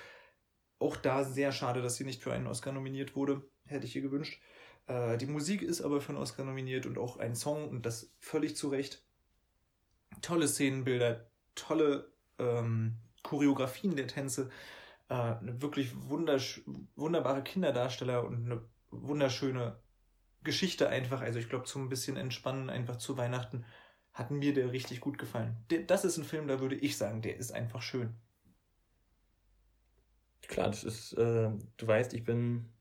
[0.78, 3.42] Auch da sehr schade, dass sie nicht für einen Oscar nominiert wurde.
[3.66, 4.40] Hätte ich ihr gewünscht.
[4.86, 8.12] Äh, die Musik ist aber für einen Oscar nominiert und auch ein Song und das
[8.20, 9.04] völlig zu Recht.
[10.20, 14.50] Tolle Szenenbilder, tolle ähm, Choreografien der Tänze,
[15.08, 19.76] äh, eine wirklich wunderbare Kinderdarsteller und eine wunderschöne
[20.44, 21.20] Geschichte einfach.
[21.20, 23.64] Also ich glaube, zum ein bisschen entspannen, einfach zu Weihnachten,
[24.12, 25.56] hat mir der richtig gut gefallen.
[25.86, 28.14] Das ist ein Film, da würde ich sagen, der ist einfach schön.
[30.46, 32.72] Klar, das ist, äh, du weißt, ich bin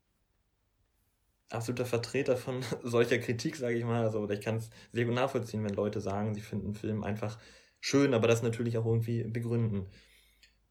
[1.50, 4.04] absoluter Vertreter von solcher Kritik, sage ich mal.
[4.04, 7.04] Also, oder ich kann es sehr gut nachvollziehen, wenn Leute sagen, sie finden einen Film
[7.04, 7.40] einfach
[7.80, 9.88] schön, aber das natürlich auch irgendwie begründen.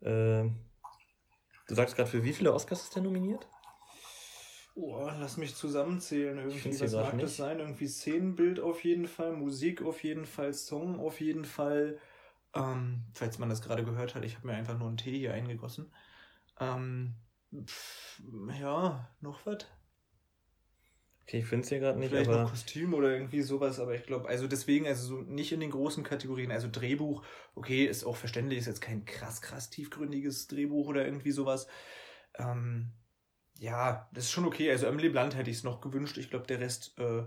[0.00, 0.44] Äh,
[1.68, 3.48] du sagst gerade, für wie viele Oscars ist der nominiert?
[4.74, 6.38] Oh, lass mich zusammenzählen.
[6.38, 7.24] Irgendwie, was mag nicht.
[7.24, 7.58] das sein?
[7.58, 11.98] Irgendwie Szenenbild auf jeden Fall, Musik auf jeden Fall, Song auf jeden Fall.
[12.54, 15.34] Ähm, falls man das gerade gehört hat, ich habe mir einfach nur einen Tee hier
[15.34, 15.92] eingegossen.
[16.58, 17.16] Ähm,
[17.54, 18.22] pff,
[18.60, 19.66] ja, noch was?
[21.22, 22.10] Okay, ich finde es hier gerade nicht.
[22.10, 22.42] Vielleicht aber...
[22.42, 25.70] noch Kostüm oder irgendwie sowas, aber ich glaube, also deswegen, also so nicht in den
[25.70, 30.88] großen Kategorien, also Drehbuch, okay, ist auch verständlich, ist jetzt kein krass, krass tiefgründiges Drehbuch
[30.88, 31.68] oder irgendwie sowas.
[32.38, 32.92] Ähm,
[33.62, 34.70] ja, das ist schon okay.
[34.70, 36.18] Also Emily Blunt hätte ich es noch gewünscht.
[36.18, 37.22] Ich glaube, der Rest äh,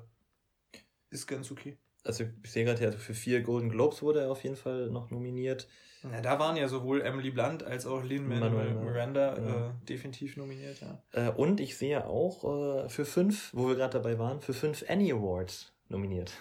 [1.10, 1.78] ist ganz okay.
[2.04, 5.10] Also ich sehe gerade, also für vier Golden Globes wurde er auf jeden Fall noch
[5.12, 5.68] nominiert.
[6.04, 9.70] Ja, da waren ja sowohl Emily Blunt als auch Lin Manuel Miranda ja.
[9.70, 11.02] äh, definitiv nominiert, ja.
[11.14, 12.44] Äh, und ich sehe auch
[12.84, 16.34] äh, für fünf, wo wir gerade dabei waren, für fünf Annie Awards nominiert.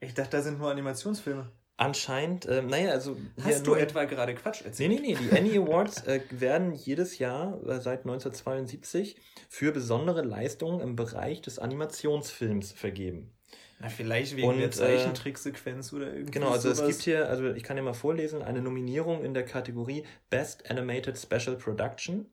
[0.00, 1.50] Ich dachte, da sind nur Animationsfilme.
[1.80, 3.16] Anscheinend, äh, naja, also.
[3.42, 4.90] Hast du etwa gerade Quatsch erzählt?
[4.90, 5.28] Nee, nee, nee.
[5.30, 9.16] Die Annie Awards äh, werden jedes Jahr äh, seit 1972
[9.48, 13.32] für besondere Leistungen im Bereich des Animationsfilms vergeben.
[13.78, 16.32] Na, vielleicht wegen Und, der äh, Zeichentricksequenz oder irgendwie.
[16.32, 16.80] Genau, also sowas.
[16.80, 20.70] es gibt hier, also ich kann dir mal vorlesen, eine Nominierung in der Kategorie Best
[20.70, 22.26] Animated Special Production,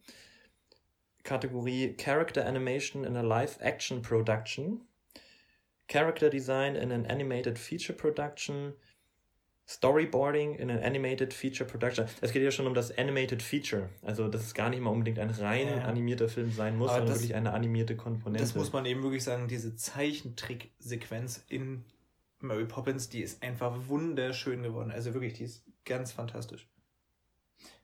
[1.24, 4.82] Kategorie Character Animation in a Live Action Production,
[5.88, 8.74] Character Design in an Animated Feature Production,
[9.68, 12.08] Storyboarding in an Animated Feature Production.
[12.22, 13.90] Es geht ja schon um das Animated Feature.
[14.02, 15.84] Also, dass es gar nicht mal unbedingt ein rein ja.
[15.84, 18.42] animierter Film sein muss, sondern das, wirklich eine animierte Komponente.
[18.42, 21.84] Das muss man eben wirklich sagen, diese Zeichentrick-Sequenz in
[22.40, 24.92] Mary Poppins, die ist einfach wunderschön geworden.
[24.92, 26.70] Also wirklich, die ist ganz fantastisch.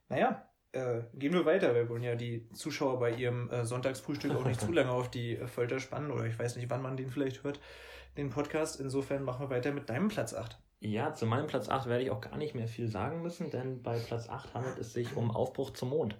[0.07, 1.75] Naja, äh, gehen wir weiter.
[1.75, 5.35] Wir wollen ja die Zuschauer bei ihrem äh, Sonntagsfrühstück auch nicht zu lange auf die
[5.35, 7.59] äh, Folter spannen oder ich weiß nicht, wann man den vielleicht hört,
[8.15, 8.79] den Podcast.
[8.79, 10.57] Insofern machen wir weiter mit deinem Platz 8.
[10.85, 13.81] Ja, zu meinem Platz 8 werde ich auch gar nicht mehr viel sagen müssen, denn
[13.81, 16.17] bei Platz 8 handelt es sich um Aufbruch zum Mond.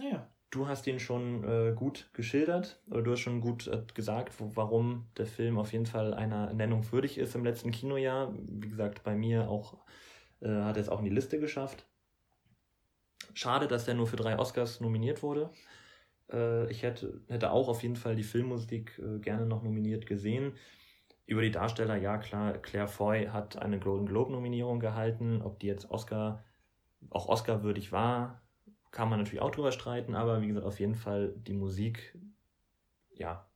[0.00, 0.28] Ja.
[0.50, 4.50] Du hast ihn schon äh, gut geschildert, oder du hast schon gut äh, gesagt, wo,
[4.56, 8.34] warum der Film auf jeden Fall einer Nennung würdig ist im letzten Kinojahr.
[8.36, 9.78] Wie gesagt, bei mir auch
[10.40, 11.86] äh, hat er es auch in die Liste geschafft.
[13.34, 15.50] Schade, dass er nur für drei Oscars nominiert wurde.
[16.32, 20.54] Äh, ich hätte, hätte auch auf jeden Fall die Filmmusik äh, gerne noch nominiert gesehen.
[21.32, 25.40] Über die Darsteller, ja klar, Claire Foy hat eine Golden Globe-Nominierung gehalten.
[25.40, 26.44] Ob die jetzt Oscar,
[27.08, 28.42] auch Oscar-würdig war,
[28.90, 32.18] kann man natürlich auch drüber streiten, aber wie gesagt, auf jeden Fall die Musik,
[33.14, 33.46] ja,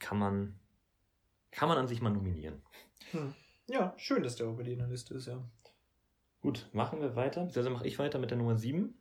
[0.00, 0.60] kann man,
[1.50, 2.60] kann man an sich mal nominieren.
[3.12, 3.32] Hm.
[3.70, 5.42] Ja, schön, dass der auch bei dir in der Liste ist, ja.
[6.42, 7.48] Gut, machen wir weiter.
[7.56, 8.94] Also mache ich weiter mit der Nummer 7.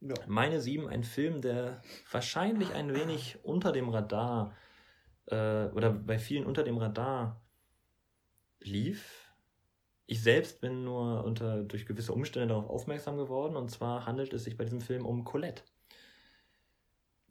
[0.00, 0.14] Ja.
[0.26, 4.54] Meine 7, ein Film, der wahrscheinlich ein wenig unter dem Radar
[5.30, 7.40] äh, oder bei vielen unter dem Radar
[8.60, 9.32] lief.
[10.06, 14.44] Ich selbst bin nur unter, durch gewisse Umstände darauf aufmerksam geworden und zwar handelt es
[14.44, 15.62] sich bei diesem Film um Colette.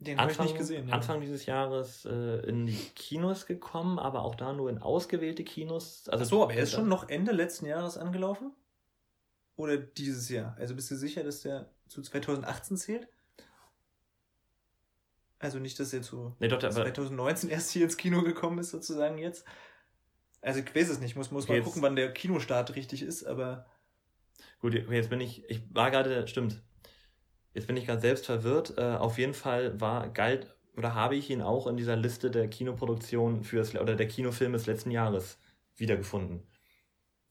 [0.00, 0.88] Den habe ich nicht gesehen.
[0.88, 0.94] Ja.
[0.94, 6.08] Anfang dieses Jahres äh, in die Kinos gekommen, aber auch da nur in ausgewählte Kinos.
[6.08, 8.52] Also Ach so, aber er ist schon noch Ende letzten Jahres angelaufen?
[9.56, 10.56] Oder dieses Jahr?
[10.56, 13.08] Also bist du sicher, dass der zu 2018 zählt?
[15.38, 19.18] Also nicht, dass er zu nee, doch, 2019 erst hier ins Kino gekommen ist, sozusagen
[19.18, 19.44] jetzt.
[20.40, 23.24] Also ich weiß es nicht, muss, muss okay, mal gucken, wann der Kinostart richtig ist,
[23.24, 23.66] aber.
[24.60, 26.62] Gut, jetzt bin ich, ich war gerade, stimmt.
[27.54, 28.74] Jetzt bin ich gerade selbst verwirrt.
[28.76, 32.48] Äh, auf jeden Fall war, galt, oder habe ich ihn auch in dieser Liste der
[32.48, 35.38] Kinoproduktion fürs, oder der Kinofilme des letzten Jahres
[35.76, 36.46] wiedergefunden.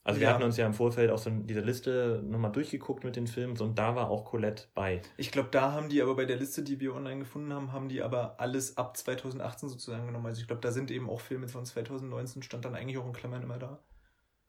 [0.07, 3.27] Also wir hatten uns ja im Vorfeld auch so diese Liste nochmal durchgeguckt mit den
[3.27, 5.01] Filmen und da war auch Colette bei.
[5.17, 7.89] Ich glaube, da haben die aber bei der Liste, die wir online gefunden haben, haben
[7.89, 10.25] die aber alles ab 2018 sozusagen genommen.
[10.27, 13.11] Also ich glaube, da sind eben auch Filme von 2019, stand dann eigentlich auch in
[13.11, 13.83] Klammern immer da.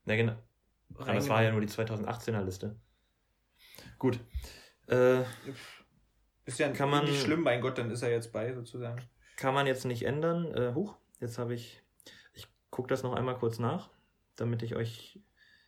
[0.06, 0.36] Ja, genau.
[0.96, 2.76] Aber das war ja nur die 2018er Liste.
[3.98, 4.20] Gut.
[4.86, 5.22] Äh,
[6.44, 9.02] ist ja kann man, nicht schlimm, mein Gott, dann ist er jetzt bei sozusagen.
[9.36, 10.54] Kann man jetzt nicht ändern.
[10.54, 11.82] Äh, huch, jetzt habe ich,
[12.32, 13.90] ich gucke das noch einmal kurz nach,
[14.36, 15.20] damit ich euch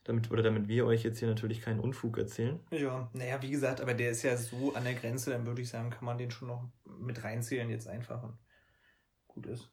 [0.03, 2.59] damit, oder damit wir euch jetzt hier natürlich keinen Unfug erzählen.
[2.71, 5.69] Ja, naja, wie gesagt, aber der ist ja so an der Grenze, dann würde ich
[5.69, 6.63] sagen, kann man den schon noch
[6.99, 8.37] mit reinzählen jetzt einfach und
[9.27, 9.69] gut ist.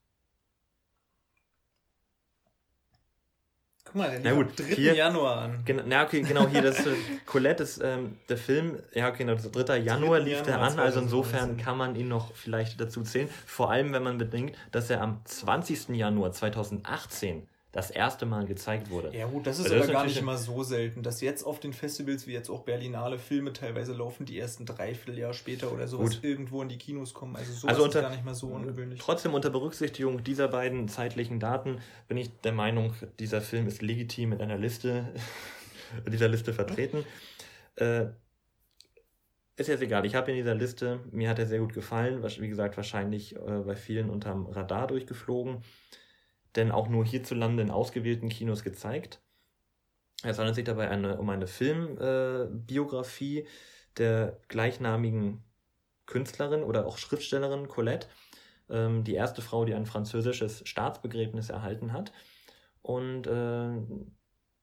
[3.88, 4.75] Guck mal, der liegt am 3.
[4.75, 5.62] Hier, Januar an.
[5.64, 9.35] Genau, na, okay, genau, hier, das äh, Colette ist ähm, der Film, ja, okay, genau,
[9.35, 9.79] 3.
[9.79, 13.31] Januar lief der an, also insofern kann man ihn noch vielleicht dazu zählen.
[13.47, 15.88] Vor allem, wenn man bedenkt, dass er am 20.
[15.97, 19.14] Januar 2018 das erste Mal gezeigt wurde.
[19.14, 21.74] Ja gut, das ist aber das gar nicht mal so selten, dass jetzt auf den
[21.74, 26.14] Festivals, wie jetzt auch Berlinale Filme teilweise laufen, die ersten drei Vierteljahr später oder sowas
[26.14, 26.24] gut.
[26.24, 27.37] irgendwo in die Kinos kommen.
[27.37, 28.98] Also sowas also unter, ist gar nicht mal so ungewöhnlich.
[28.98, 31.78] Trotzdem unter Berücksichtigung dieser beiden zeitlichen Daten
[32.09, 35.12] bin ich der Meinung, dieser Film ist legitim in einer Liste,
[36.11, 37.04] dieser Liste vertreten.
[37.76, 38.07] Äh,
[39.57, 42.48] ist jetzt egal, ich habe in dieser Liste, mir hat er sehr gut gefallen, wie
[42.48, 45.62] gesagt, wahrscheinlich äh, bei vielen unterm Radar durchgeflogen
[46.57, 49.21] denn auch nur hierzulande in ausgewählten Kinos gezeigt.
[50.25, 53.47] Es handelt sich dabei eine, um eine Filmbiografie äh,
[53.99, 55.45] der gleichnamigen
[56.07, 58.09] Künstlerin oder auch Schriftstellerin Colette,
[58.71, 62.13] ähm, die erste Frau, die ein französisches Staatsbegräbnis erhalten hat.
[62.83, 63.77] Und äh,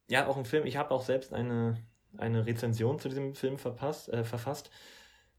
[0.07, 1.77] ja, auch ein Film, ich habe auch selbst eine,
[2.17, 4.71] eine Rezension zu diesem Film verpasst, äh, verfasst,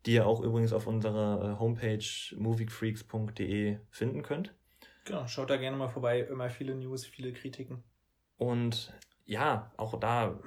[0.07, 2.05] die ihr auch übrigens auf unserer äh, Homepage
[2.37, 4.55] moviefreaks.de finden könnt.
[5.07, 6.21] Genau, schaut da gerne mal vorbei.
[6.21, 7.85] Immer viele News, viele Kritiken.
[8.37, 8.93] Und
[9.25, 10.41] ja, auch da,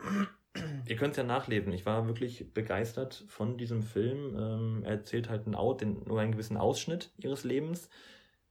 [0.86, 1.72] ihr könnt es ja nachlesen.
[1.72, 4.36] Ich war wirklich begeistert von diesem Film.
[4.38, 7.90] Ähm, er erzählt halt einen, den, nur einen gewissen Ausschnitt ihres Lebens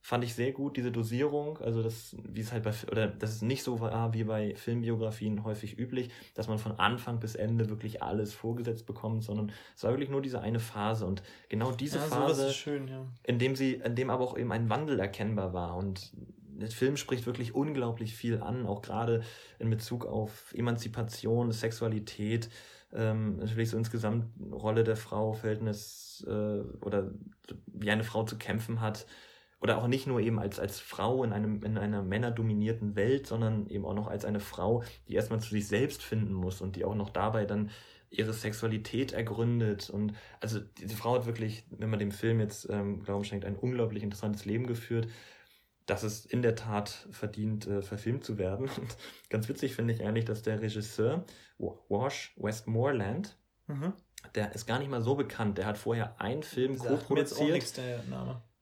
[0.09, 3.43] fand ich sehr gut, diese Dosierung, also das, wie es halt bei, oder das ist
[3.43, 8.03] nicht so war wie bei Filmbiografien häufig üblich, dass man von Anfang bis Ende wirklich
[8.03, 11.05] alles vorgesetzt bekommt, sondern es war wirklich nur diese eine Phase.
[11.05, 13.05] Und genau diese ja, Phase, schön, ja.
[13.25, 15.77] in dem sie, in dem aber auch eben ein Wandel erkennbar war.
[15.77, 19.21] Und der Film spricht wirklich unglaublich viel an, auch gerade
[19.59, 22.49] in Bezug auf Emanzipation, Sexualität,
[22.95, 27.11] ähm, natürlich so insgesamt Rolle der Frau, Verhältnis äh, oder
[27.67, 29.05] wie eine Frau zu kämpfen hat,
[29.61, 33.67] oder auch nicht nur eben als, als Frau in, einem, in einer männerdominierten Welt, sondern
[33.69, 36.85] eben auch noch als eine Frau, die erstmal zu sich selbst finden muss und die
[36.85, 37.71] auch noch dabei dann
[38.11, 39.91] ihre Sexualität ergründet.
[39.91, 43.57] Und also diese Frau hat wirklich, wenn man dem Film jetzt ähm, Glauben schenkt, ein
[43.57, 45.09] unglaublich interessantes Leben geführt,
[45.87, 48.69] dass es in der Tat verdient, äh, verfilmt zu werden.
[48.77, 48.97] Und
[49.29, 51.25] ganz witzig finde ich eigentlich, dass der Regisseur
[51.59, 53.93] Wash Westmoreland, mhm.
[54.35, 55.59] der ist gar nicht mal so bekannt.
[55.59, 57.51] Der hat vorher einen Film co-produziert.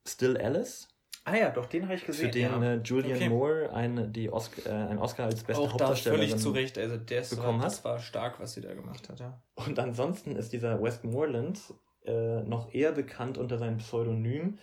[0.06, 0.88] Still Alice.
[1.24, 2.26] Ah ja, doch, den habe ich gesehen.
[2.26, 2.74] Für den ja.
[2.74, 3.28] äh, Julian okay.
[3.28, 6.78] Moore ein, die Oscar, äh, ein Oscar als beste Auch Hauptdarstellerin völlig zu Recht.
[6.78, 7.66] Also der ist, bekommen hat.
[7.66, 9.42] Das war stark, was sie da gemacht hat, ja.
[9.56, 11.60] Und ansonsten ist dieser Westmoreland
[12.04, 14.58] äh, noch eher bekannt unter seinem Pseudonym.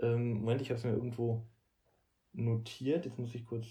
[0.00, 1.46] Ähm, Moment, ich habe es mir irgendwo
[2.32, 3.04] notiert.
[3.04, 3.66] Jetzt muss ich kurz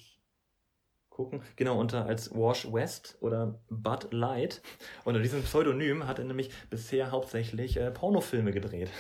[1.10, 1.42] gucken.
[1.56, 4.62] Genau, unter als Wash West oder Bud Light.
[5.06, 8.92] Unter diesem Pseudonym hat er nämlich bisher hauptsächlich äh, Pornofilme gedreht.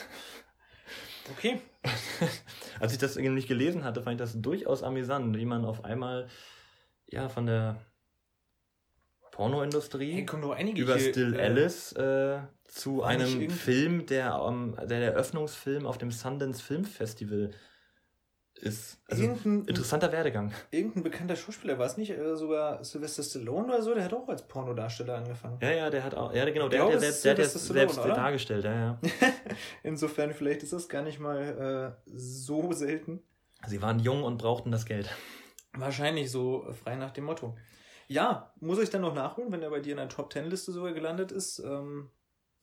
[1.31, 1.61] Okay.
[2.79, 6.27] Als ich das nämlich gelesen hatte, fand ich das durchaus amüsant, wie man auf einmal
[7.07, 7.81] ja von der
[9.31, 10.25] Pornoindustrie hey,
[10.77, 16.11] über Still äh, Alice äh, zu einem Film, der, um, der der Eröffnungsfilm auf dem
[16.11, 17.51] Sundance Film Festival
[18.57, 18.99] ist.
[19.07, 20.51] Also interessanter Werdegang.
[20.71, 24.27] Irgendein bekannter Schauspieler war es nicht äh, sogar Sylvester Stallone oder so, der hat auch
[24.27, 25.59] als Pornodarsteller angefangen.
[25.61, 27.97] Ja, ja, der hat auch, ja genau, der hat ja selbst, der hat ja selbst
[27.97, 28.99] dargestellt, ja, ja.
[29.83, 33.21] Insofern, vielleicht ist das gar nicht mal äh, so selten.
[33.65, 35.09] Sie waren jung und brauchten das Geld.
[35.73, 37.55] Wahrscheinlich so frei nach dem Motto.
[38.07, 40.71] Ja, muss ich dann noch nachholen, wenn er bei dir in der Top Ten Liste
[40.71, 41.59] sogar gelandet ist.
[41.59, 42.09] Ähm,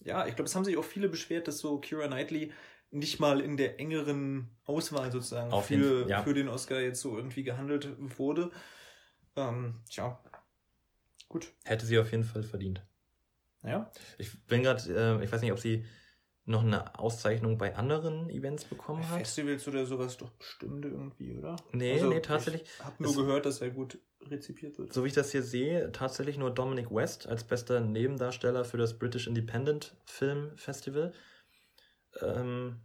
[0.03, 2.53] ja, ich glaube, es haben sich auch viele beschwert, dass so Kira Knightley
[2.95, 6.23] nicht mal in der engeren Auswahl sozusagen Auf für, ja.
[6.23, 8.51] für den Oscar jetzt so irgendwie gehandelt wurde.
[9.37, 10.23] Ähm, tja,
[11.29, 11.53] gut.
[11.65, 12.87] Hätte sie auf jeden Fall verdient.
[13.63, 13.91] Ja.
[14.19, 14.83] Ich bin gerade,
[15.21, 15.85] äh, ich weiß nicht, ob sie
[16.47, 19.19] noch eine Auszeichnung bei anderen Events bekommen hat.
[19.19, 21.57] Festivals oder sowas doch bestimmt irgendwie, oder?
[21.73, 22.63] Nee, also, nee, tatsächlich.
[22.63, 24.93] Ich habe nur es, gehört, dass er gut rezipiert wird.
[24.93, 28.99] So wie ich das hier sehe, tatsächlich nur Dominic West als bester Nebendarsteller für das
[28.99, 31.15] British Independent Film Festival.
[32.21, 32.81] Ähm,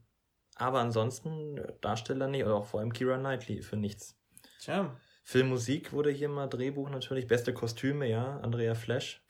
[0.56, 4.18] aber ansonsten Darsteller, nee, oder auch vor allem Kira Knightley für nichts.
[4.60, 5.00] Tja.
[5.24, 7.28] Filmmusik wurde hier mal Drehbuch natürlich.
[7.28, 9.24] Beste Kostüme, ja, Andrea Flash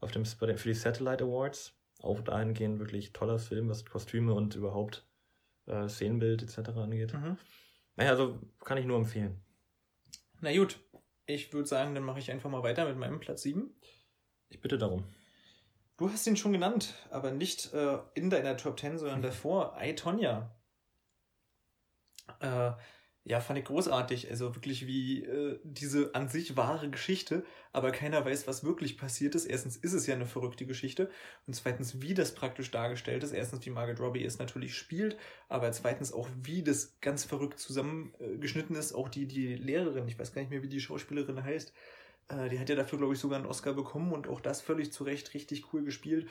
[0.00, 1.74] auf dem, für die Satellite Awards.
[2.00, 5.06] Auch dahingehend wirklich toller Film, was Kostüme und überhaupt
[5.66, 6.70] äh, Szenenbild etc.
[6.76, 7.12] angeht.
[7.12, 7.36] Mhm.
[7.96, 9.40] Naja, also kann ich nur empfehlen.
[10.40, 10.78] Na gut,
[11.26, 13.74] ich würde sagen, dann mache ich einfach mal weiter mit meinem Platz 7.
[14.48, 15.04] Ich bitte darum.
[15.98, 19.76] Du hast ihn schon genannt, aber nicht äh, in deiner Top 10, sondern davor.
[19.82, 20.54] I, Tonya.
[22.38, 22.70] Äh,
[23.24, 24.30] ja, fand ich großartig.
[24.30, 29.34] Also wirklich wie äh, diese an sich wahre Geschichte, aber keiner weiß, was wirklich passiert
[29.34, 29.46] ist.
[29.46, 31.10] Erstens ist es ja eine verrückte Geschichte
[31.48, 33.32] und zweitens, wie das praktisch dargestellt ist.
[33.32, 35.16] Erstens, wie Margaret Robbie es natürlich spielt,
[35.48, 38.92] aber zweitens auch, wie das ganz verrückt zusammengeschnitten ist.
[38.92, 41.72] Auch die, die Lehrerin, ich weiß gar nicht mehr, wie die Schauspielerin heißt,
[42.28, 44.92] äh, die hat ja dafür, glaube ich, sogar einen Oscar bekommen und auch das völlig
[44.92, 46.28] zu Recht richtig cool gespielt.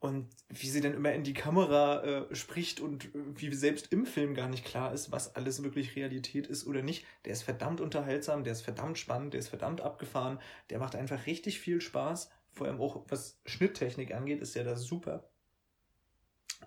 [0.00, 4.34] Und wie sie dann immer in die Kamera äh, spricht und wie selbst im Film
[4.34, 7.04] gar nicht klar ist, was alles wirklich Realität ist oder nicht.
[7.24, 10.38] Der ist verdammt unterhaltsam, der ist verdammt spannend, der ist verdammt abgefahren,
[10.70, 12.30] der macht einfach richtig viel Spaß.
[12.52, 15.28] Vor allem auch was Schnitttechnik angeht, ist der da super.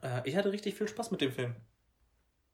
[0.01, 1.55] Äh, ich hatte richtig viel Spaß mit dem Film.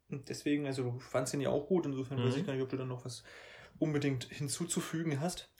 [0.09, 2.27] Und deswegen, also du fandst ihn ja auch gut, insofern mhm.
[2.27, 3.23] weiß ich gar nicht, ob du dann noch was
[3.79, 5.51] unbedingt hinzuzufügen hast.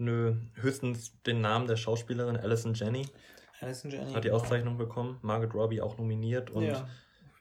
[0.00, 3.06] Nö, höchstens den Namen der Schauspielerin Alison Jenny.
[3.60, 4.14] Alison Jenny.
[4.14, 4.30] Hat die.
[4.30, 5.18] Auszeichnung bekommen.
[5.20, 6.88] Margaret Robbie auch nominiert und ja,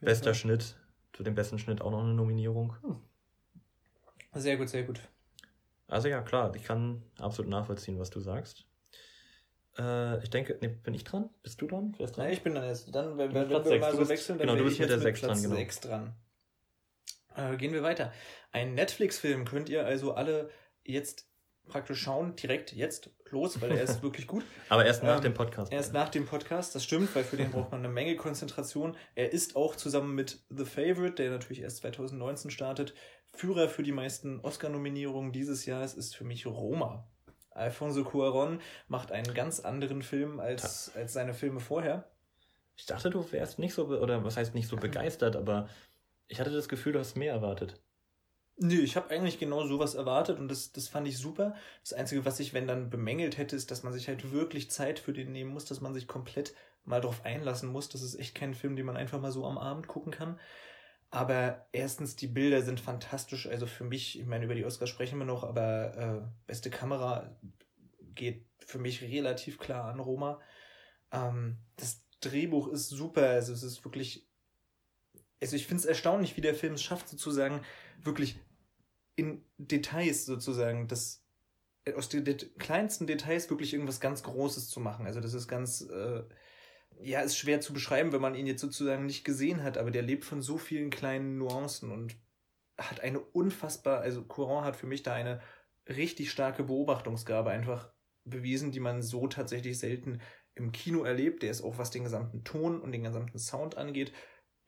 [0.02, 0.34] bester Fall.
[0.36, 0.76] Schnitt.
[1.14, 2.76] Zu dem besten Schnitt auch noch eine Nominierung.
[2.82, 2.98] Hm.
[4.34, 5.00] Sehr gut, sehr gut.
[5.88, 8.66] Also ja, klar, ich kann absolut nachvollziehen, was du sagst.
[9.78, 11.30] Äh, ich denke, nee, bin ich dran?
[11.42, 11.96] Bist du dran?
[11.98, 12.26] Wer ist dran?
[12.26, 12.94] Ja, ich bin dann jetzt.
[12.94, 15.42] Dann, wenn, wenn, wir mal so wechseln, dann genau, du bist mit der 6 dran.
[15.42, 15.56] Genau.
[15.56, 16.14] 6 dran.
[17.38, 18.12] Äh, gehen wir weiter.
[18.52, 20.50] Ein Netflix-Film könnt ihr also alle
[20.84, 21.29] jetzt
[21.70, 24.44] praktisch schauen, direkt jetzt los, weil er ist wirklich gut.
[24.68, 25.72] Aber erst nach ähm, dem Podcast.
[25.72, 28.98] Erst nach dem Podcast, das stimmt, weil für den braucht man eine Menge Konzentration.
[29.16, 32.94] Er ist auch zusammen mit The Favorite, der natürlich erst 2019 startet,
[33.32, 37.08] Führer für die meisten Oscar-Nominierungen dieses Jahres ist für mich Roma.
[37.52, 42.10] Alfonso Cuaron macht einen ganz anderen Film als, als seine Filme vorher.
[42.76, 45.70] Ich dachte, du wärst nicht so, oder was heißt nicht so begeistert, aber
[46.28, 47.80] ich hatte das Gefühl, du hast mehr erwartet.
[48.62, 51.56] Nö, ich habe eigentlich genau sowas erwartet und das, das fand ich super.
[51.82, 55.00] Das Einzige, was ich, wenn dann bemängelt hätte, ist, dass man sich halt wirklich Zeit
[55.00, 57.88] für den nehmen muss, dass man sich komplett mal drauf einlassen muss.
[57.88, 60.38] Das ist echt kein Film, den man einfach mal so am Abend gucken kann.
[61.10, 63.48] Aber erstens, die Bilder sind fantastisch.
[63.48, 67.40] Also für mich, ich meine, über die Oscars sprechen wir noch, aber äh, beste Kamera
[68.14, 70.42] geht für mich relativ klar an Roma.
[71.14, 73.30] Ähm, das Drehbuch ist super.
[73.30, 74.28] Also es ist wirklich.
[75.42, 77.62] Also ich finde es erstaunlich, wie der Film es schafft, sozusagen
[78.04, 78.38] wirklich
[79.20, 81.26] in Details sozusagen, das
[81.86, 82.26] äh, aus den
[82.58, 85.06] kleinsten Details wirklich irgendwas ganz Großes zu machen.
[85.06, 86.24] Also das ist ganz, äh,
[87.02, 90.02] ja, ist schwer zu beschreiben, wenn man ihn jetzt sozusagen nicht gesehen hat, aber der
[90.02, 92.16] lebt von so vielen kleinen Nuancen und
[92.78, 95.42] hat eine unfassbar, also Courant hat für mich da eine
[95.88, 97.92] richtig starke Beobachtungsgabe einfach
[98.24, 100.22] bewiesen, die man so tatsächlich selten
[100.56, 101.44] im Kino erlebt.
[101.44, 104.14] Der ist auch, was den gesamten Ton und den gesamten Sound angeht,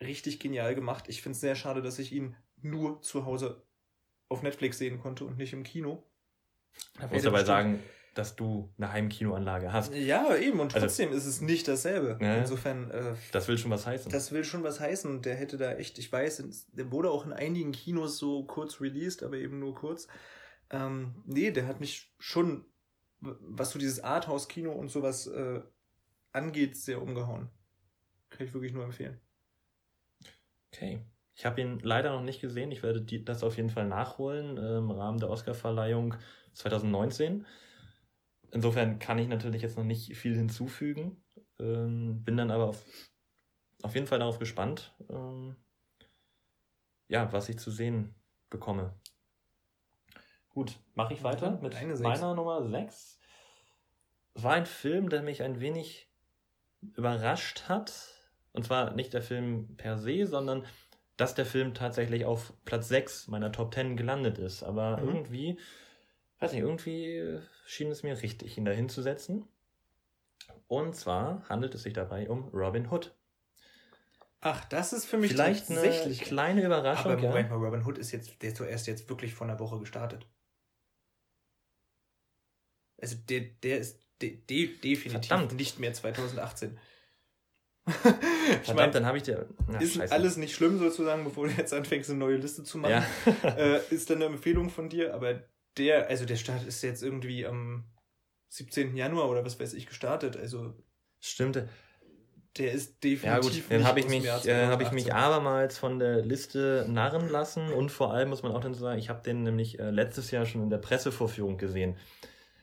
[0.01, 1.05] richtig genial gemacht.
[1.07, 3.63] Ich finde es sehr schade, dass ich ihn nur zu Hause
[4.31, 6.03] auf Netflix sehen konnte und nicht im Kino.
[6.99, 9.93] Da muss aber sagen, dass du eine Heimkinoanlage hast.
[9.93, 12.17] Ja, eben, und also trotzdem also, ist es nicht dasselbe.
[12.21, 12.89] Ja, Insofern.
[12.91, 14.11] Äh, das will schon was heißen.
[14.11, 17.25] Das will schon was heißen und der hätte da echt, ich weiß, der wurde auch
[17.25, 20.07] in einigen Kinos so kurz released, aber eben nur kurz.
[20.69, 22.65] Ähm, nee, der hat mich schon,
[23.19, 25.61] was so dieses Arthouse-Kino und sowas äh,
[26.31, 27.49] angeht, sehr umgehauen.
[28.29, 29.19] Kann ich wirklich nur empfehlen.
[30.73, 31.01] Okay.
[31.35, 32.71] Ich habe ihn leider noch nicht gesehen.
[32.71, 36.15] Ich werde die, das auf jeden Fall nachholen äh, im Rahmen der Oscarverleihung
[36.53, 37.45] 2019.
[38.51, 41.23] Insofern kann ich natürlich jetzt noch nicht viel hinzufügen.
[41.59, 42.85] Ähm, bin dann aber auf,
[43.81, 45.55] auf jeden Fall darauf gespannt, ähm,
[47.07, 48.13] ja, was ich zu sehen
[48.49, 48.93] bekomme.
[50.49, 53.19] Gut, mache ich weiter mit meiner Nummer 6.
[54.33, 56.09] Es war ein Film, der mich ein wenig
[56.95, 58.13] überrascht hat.
[58.53, 60.65] Und zwar nicht der Film per se, sondern
[61.21, 64.63] dass der Film tatsächlich auf Platz 6 meiner Top 10 gelandet ist.
[64.63, 65.07] Aber mhm.
[65.07, 65.59] irgendwie,
[66.39, 69.47] weiß nicht, irgendwie schien es mir richtig, ihn da hinzusetzen.
[70.67, 73.13] Und zwar handelt es sich dabei um Robin Hood.
[74.39, 77.11] Ach, das ist für mich vielleicht eine kleine Überraschung.
[77.11, 77.55] Aber Moment ja.
[77.55, 80.25] mal, Robin Hood ist jetzt, der ist zuerst jetzt wirklich vor einer Woche gestartet.
[82.99, 85.53] Also der, der ist de, de, definitiv Verdammt.
[85.53, 86.79] nicht mehr 2018.
[88.63, 89.47] ich meine, dann habe ich dir.
[89.67, 90.13] Na, ist scheiße.
[90.13, 93.03] alles nicht schlimm sozusagen, bevor du jetzt anfängst, eine neue Liste zu machen.
[93.43, 93.49] Ja.
[93.57, 95.43] äh, ist dann eine Empfehlung von dir, aber
[95.77, 97.85] der, also der Start ist jetzt irgendwie am
[98.49, 98.95] 17.
[98.95, 100.37] Januar oder was weiß ich gestartet.
[100.37, 100.73] Also.
[101.19, 101.63] Stimmt.
[102.57, 103.23] Der ist definitiv.
[103.23, 107.29] Ja gut, dann habe ich mich, äh, habe ich mich abermals von der Liste narren
[107.29, 110.31] lassen und vor allem muss man auch dann sagen, ich habe den nämlich äh, letztes
[110.31, 111.95] Jahr schon in der Pressevorführung gesehen.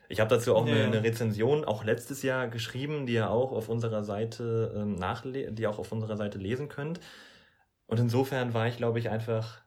[0.08, 0.74] Ich habe dazu auch ja.
[0.74, 5.52] eine, eine, Rezension auch letztes Jahr geschrieben, die ihr auch auf unserer Seite ähm, nachle
[5.52, 7.00] die auch auf unserer Seite lesen könnt.
[7.86, 9.62] Und insofern war ich, glaube ich, einfach,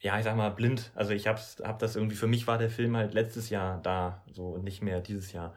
[0.00, 0.92] ja, ich sag mal, blind.
[0.94, 4.24] Also ich hab's, hab das irgendwie, für mich war der Film halt letztes Jahr da,
[4.32, 5.54] so und nicht mehr dieses Jahr.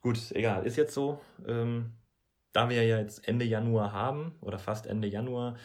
[0.00, 1.20] Gut, egal, ist jetzt so.
[1.46, 1.94] Ähm,
[2.52, 5.56] da wir ja jetzt Ende Januar haben, oder fast Ende Januar,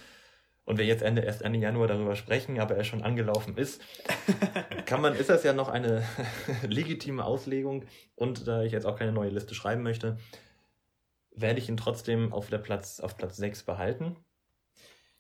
[0.70, 3.82] und wir jetzt Ende, erst Ende Januar darüber sprechen, aber er schon angelaufen ist,
[4.86, 6.04] kann man, ist das ja noch eine
[6.62, 7.86] legitime Auslegung.
[8.16, 10.20] Und da ich jetzt auch keine neue Liste schreiben möchte,
[11.32, 14.16] werde ich ihn trotzdem auf der Platz, auf Platz 6 behalten.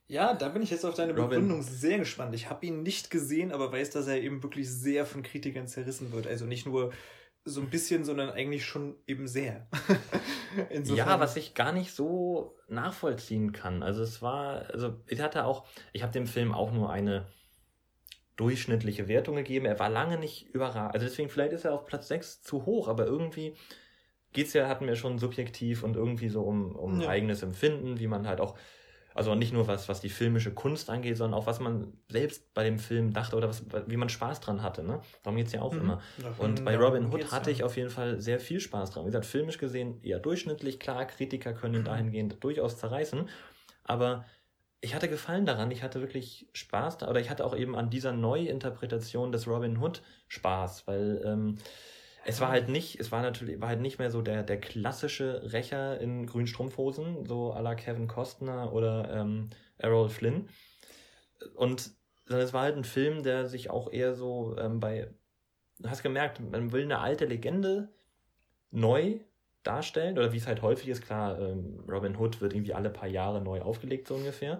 [0.06, 1.30] Ja, da bin ich jetzt auf deine Robin.
[1.30, 2.36] Begründung sehr gespannt.
[2.36, 6.12] Ich habe ihn nicht gesehen, aber weiß, dass er eben wirklich sehr von Kritikern zerrissen
[6.12, 6.28] wird.
[6.28, 6.93] Also nicht nur
[7.50, 9.68] so ein bisschen, sondern eigentlich schon eben sehr.
[10.86, 13.84] ja, was ich gar nicht so nachvollziehen kann.
[13.84, 17.28] Also es war, also ich hatte auch, ich habe dem Film auch nur eine
[18.36, 19.66] durchschnittliche Wertung gegeben.
[19.66, 20.93] Er war lange nicht überragend.
[20.93, 23.56] Also deswegen, vielleicht ist er auf Platz 6 zu hoch, aber irgendwie
[24.32, 27.10] geht's ja, hatten wir schon subjektiv und irgendwie so um, um ja.
[27.10, 28.58] eigenes Empfinden, wie man halt auch
[29.20, 32.63] also nicht nur was, was die filmische Kunst angeht, sondern auch was man selbst bei
[32.63, 34.82] dem Film dachte oder was, wie man Spaß dran hatte.
[34.82, 35.01] Ne?
[35.24, 35.82] Darum geht es ja auch mhm.
[35.82, 36.01] immer.
[36.24, 39.03] Davon, und bei Robin Hood hatte ich auf jeden Fall sehr viel Spaß dran.
[39.03, 40.80] Wie gesagt, filmisch gesehen eher durchschnittlich.
[40.80, 41.86] Klar, Kritiker können ihn mhm.
[41.86, 43.28] dahingehend durchaus zerreißen.
[43.84, 44.24] Aber
[44.80, 48.13] ich hatte Gefallen daran, ich hatte wirklich Spaß oder ich hatte auch eben an dieser
[48.13, 51.57] Neuinterpretation des Robin Hood Spaß, weil ähm,
[52.30, 55.51] es war halt nicht, es war natürlich, war halt nicht mehr so der, der klassische
[55.51, 60.47] Rächer in grünen Strumpfhosen, so à la Kevin Costner oder ähm, Errol Flynn.
[61.55, 61.91] Und
[62.27, 65.09] es war halt ein Film, der sich auch eher so ähm, bei,
[65.80, 67.89] du hast gemerkt, man will eine alte Legende
[68.69, 69.19] neu
[69.63, 73.09] darstellen, oder wie es halt häufig ist, klar, ähm, Robin Hood wird irgendwie alle paar
[73.09, 74.59] Jahre neu aufgelegt, so ungefähr.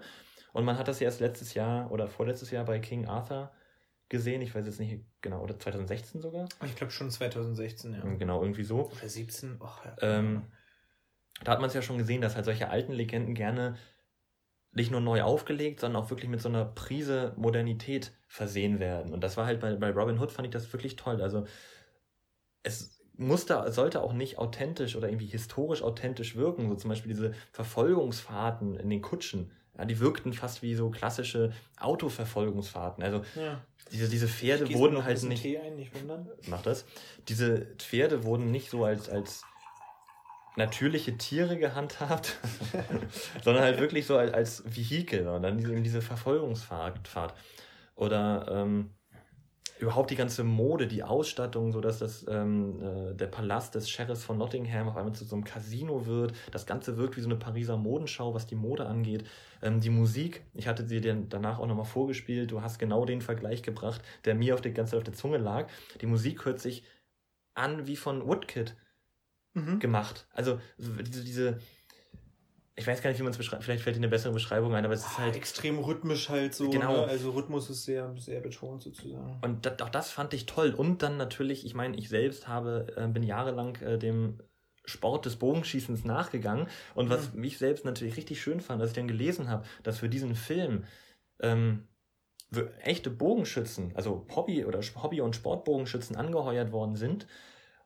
[0.52, 3.52] Und man hat das erst letztes Jahr oder vorletztes Jahr bei King Arthur
[4.10, 4.42] gesehen.
[4.42, 6.48] Ich weiß jetzt nicht genau, oder 2016 sogar?
[6.66, 8.00] Ich glaube schon 2016, ja.
[8.16, 8.90] Genau, irgendwie so.
[8.90, 9.96] Oder 17, ach ja.
[10.02, 10.42] Ähm,
[11.42, 13.76] da hat man es ja schon gesehen, dass halt solche alten Legenden gerne
[14.72, 19.12] nicht nur neu aufgelegt, sondern auch wirklich mit so einer Prise Modernität versehen werden.
[19.12, 21.22] Und das war halt bei, bei Robin Hood, fand ich das wirklich toll.
[21.22, 21.46] Also
[22.62, 26.68] es musste, sollte auch nicht authentisch oder irgendwie historisch authentisch wirken.
[26.68, 29.50] So zum Beispiel diese Verfolgungsfahrten in den Kutschen.
[29.76, 33.02] Ja, die wirkten fast wie so klassische Autoverfolgungsfahrten.
[33.02, 33.60] Also ja.
[33.92, 35.42] Diese, diese Pferde wurden halt nicht.
[35.42, 36.28] Tee ein, nicht wundern.
[36.46, 36.84] Mach das.
[37.28, 39.42] Diese Pferde wurden nicht so als, als
[40.56, 42.38] natürliche Tiere gehandhabt,
[43.44, 47.34] sondern halt wirklich so als, als Vehikel und dann diese, diese Verfolgungsfahrt.
[47.94, 48.90] Oder ähm,
[49.80, 54.24] überhaupt die ganze Mode, die Ausstattung, so dass das ähm, äh, der Palast des Sheriffs
[54.24, 56.34] von Nottingham auf einmal zu so einem Casino wird.
[56.52, 59.24] Das Ganze wirkt wie so eine Pariser Modenschau, was die Mode angeht.
[59.62, 62.50] Ähm, die Musik, ich hatte sie dir danach auch nochmal vorgespielt.
[62.50, 65.68] Du hast genau den Vergleich gebracht, der mir auf der ganze auf der Zunge lag.
[66.00, 66.84] Die Musik hört sich
[67.54, 68.76] an wie von Woodkid
[69.54, 69.78] mhm.
[69.78, 70.26] gemacht.
[70.32, 71.58] Also diese, diese
[72.80, 73.62] ich weiß gar nicht, wie man es beschreibt.
[73.62, 75.36] Vielleicht fällt dir eine bessere Beschreibung ein, aber es ist halt.
[75.36, 76.70] Extrem rhythmisch halt so.
[76.70, 76.92] Genau.
[76.92, 77.04] Ne?
[77.04, 79.38] Also Rhythmus ist sehr, sehr betont sozusagen.
[79.42, 80.72] Und das, auch das fand ich toll.
[80.72, 84.40] Und dann natürlich, ich meine, ich selbst habe, äh, bin jahrelang äh, dem
[84.86, 86.68] Sport des Bogenschießens nachgegangen.
[86.94, 87.40] Und was mhm.
[87.42, 90.84] mich selbst natürlich richtig schön fand, dass ich dann gelesen habe, dass für diesen Film
[91.40, 91.86] ähm,
[92.80, 97.26] echte Bogenschützen, also Hobby- oder Hobby- und Sportbogenschützen angeheuert worden sind,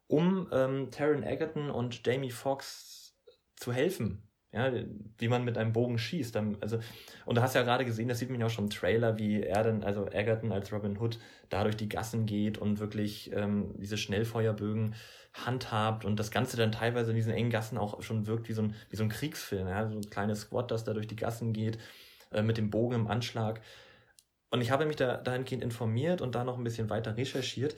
[0.06, 3.16] um ähm, Taron Egerton und Jamie Foxx
[3.56, 4.72] zu helfen ja,
[5.18, 6.36] wie man mit einem Bogen schießt.
[6.60, 6.78] Also,
[7.26, 9.42] und du hast ja gerade gesehen, das sieht man ja auch schon im Trailer, wie
[9.42, 11.18] er dann, also Egerton als Robin Hood,
[11.50, 14.94] da durch die Gassen geht und wirklich ähm, diese Schnellfeuerbögen
[15.32, 18.62] handhabt und das Ganze dann teilweise in diesen engen Gassen auch schon wirkt wie so
[18.62, 19.66] ein, wie so ein Kriegsfilm.
[19.66, 19.88] Ja?
[19.88, 21.78] So ein kleines Squad, das da durch die Gassen geht,
[22.30, 23.60] äh, mit dem Bogen im Anschlag.
[24.50, 27.74] Und ich habe mich da dahingehend informiert und da noch ein bisschen weiter recherchiert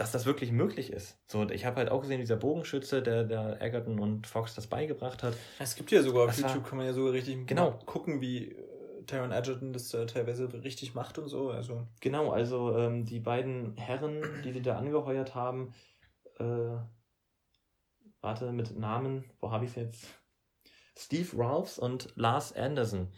[0.00, 1.18] dass das wirklich möglich ist.
[1.26, 5.22] So, ich habe halt auch gesehen, dieser Bogenschütze, der, der Egerton und Fox das beigebracht
[5.22, 5.34] hat.
[5.58, 7.72] Es gibt ja sogar auf YouTube, kann man ja sogar richtig genau.
[7.84, 11.50] gucken, wie äh, Taron Egerton das äh, teilweise richtig macht und so.
[11.50, 11.86] Also.
[12.00, 15.74] Genau, also ähm, die beiden Herren, die sie da angeheuert haben,
[16.38, 16.78] äh,
[18.22, 20.06] warte, mit Namen, wo habe ich es jetzt?
[20.96, 23.08] Steve Ralphs und Lars Anderson.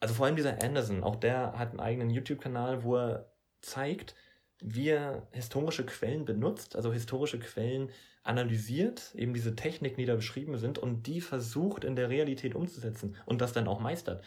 [0.00, 4.14] Also vor allem dieser Anderson, auch der hat einen eigenen YouTube-Kanal, wo er zeigt,
[4.62, 7.90] wie er historische Quellen benutzt, also historische Quellen
[8.22, 13.16] analysiert, eben diese Techniken, die da beschrieben sind, und die versucht in der Realität umzusetzen
[13.26, 14.22] und das dann auch meistert.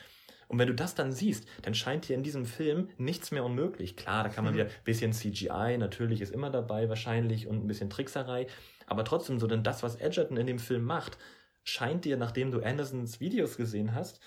[0.48, 3.96] Und wenn du das dann siehst, dann scheint dir in diesem Film nichts mehr unmöglich.
[3.96, 4.58] Klar, da kann man mhm.
[4.58, 8.48] wieder ein bisschen CGI, natürlich ist immer dabei wahrscheinlich und ein bisschen Trickserei,
[8.86, 11.18] aber trotzdem so, denn das, was Edgerton in dem Film macht,
[11.64, 14.20] scheint dir, nachdem du Andersons Videos gesehen hast,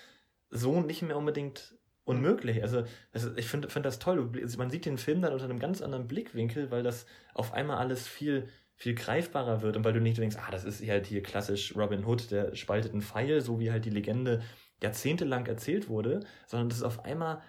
[0.49, 1.75] so nicht mehr unbedingt
[2.09, 2.61] unmöglich.
[2.63, 2.83] Also,
[3.13, 4.31] also ich finde find das toll.
[4.57, 8.07] Man sieht den Film dann unter einem ganz anderen Blickwinkel, weil das auf einmal alles
[8.07, 11.75] viel, viel greifbarer wird und weil du nicht denkst, ah, das ist halt hier klassisch
[11.75, 14.41] Robin Hood, der spaltet einen Pfeil, so wie halt die Legende
[14.81, 17.41] jahrzehntelang erzählt wurde, sondern das ist auf einmal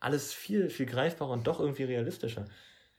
[0.00, 2.46] alles viel, viel greifbarer und doch irgendwie realistischer.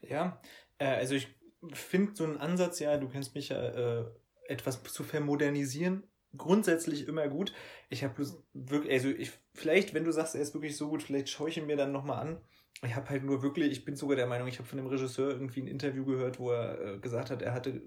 [0.00, 0.40] Ja,
[0.78, 1.28] äh, also ich
[1.72, 4.04] finde so einen Ansatz, ja, du kennst mich ja, äh,
[4.46, 6.04] etwas zu vermodernisieren,
[6.36, 7.52] grundsätzlich immer gut.
[7.88, 8.14] Ich habe
[8.52, 11.56] wirklich, also ich, vielleicht, wenn du sagst, er ist wirklich so gut, vielleicht schaue ich
[11.56, 12.40] ihn mir dann nochmal an.
[12.84, 15.30] Ich habe halt nur wirklich, ich bin sogar der Meinung, ich habe von dem Regisseur
[15.30, 17.80] irgendwie ein Interview gehört, wo er äh, gesagt hat, er hatte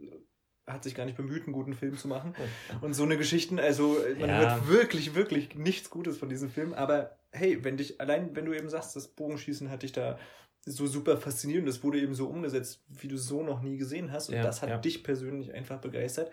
[0.67, 2.33] hat sich gar nicht bemüht, einen guten Film zu machen.
[2.81, 4.39] Und so eine Geschichten, also man ja.
[4.39, 6.73] hört wirklich, wirklich nichts Gutes von diesem Film.
[6.73, 10.17] Aber hey, wenn dich, allein wenn du eben sagst, das Bogenschießen hat dich da
[10.65, 14.11] so super fasziniert und das wurde eben so umgesetzt, wie du so noch nie gesehen
[14.11, 14.77] hast und ja, das hat ja.
[14.77, 16.31] dich persönlich einfach begeistert,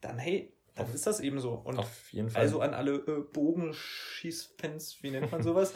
[0.00, 1.52] dann hey, dann auf, ist das eben so.
[1.52, 2.42] Und auf jeden Fall.
[2.42, 5.72] Also an alle äh, Bogenschießfans, wie nennt man sowas?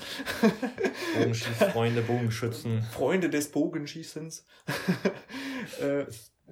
[1.18, 2.82] Bogenschießfreunde, Bogenschützen.
[2.82, 4.46] Freunde des Bogenschießens.
[5.80, 6.06] äh,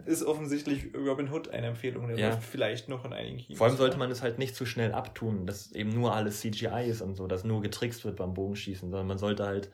[0.07, 2.09] ist offensichtlich Robin Hood eine Empfehlung.
[2.09, 2.36] Der ja.
[2.36, 3.59] vielleicht noch in einigen Kinos.
[3.59, 6.86] Vor allem sollte man es halt nicht zu schnell abtun, dass eben nur alles CGI
[6.88, 9.70] ist und so, dass nur getrickst wird beim Bogenschießen, sondern man sollte halt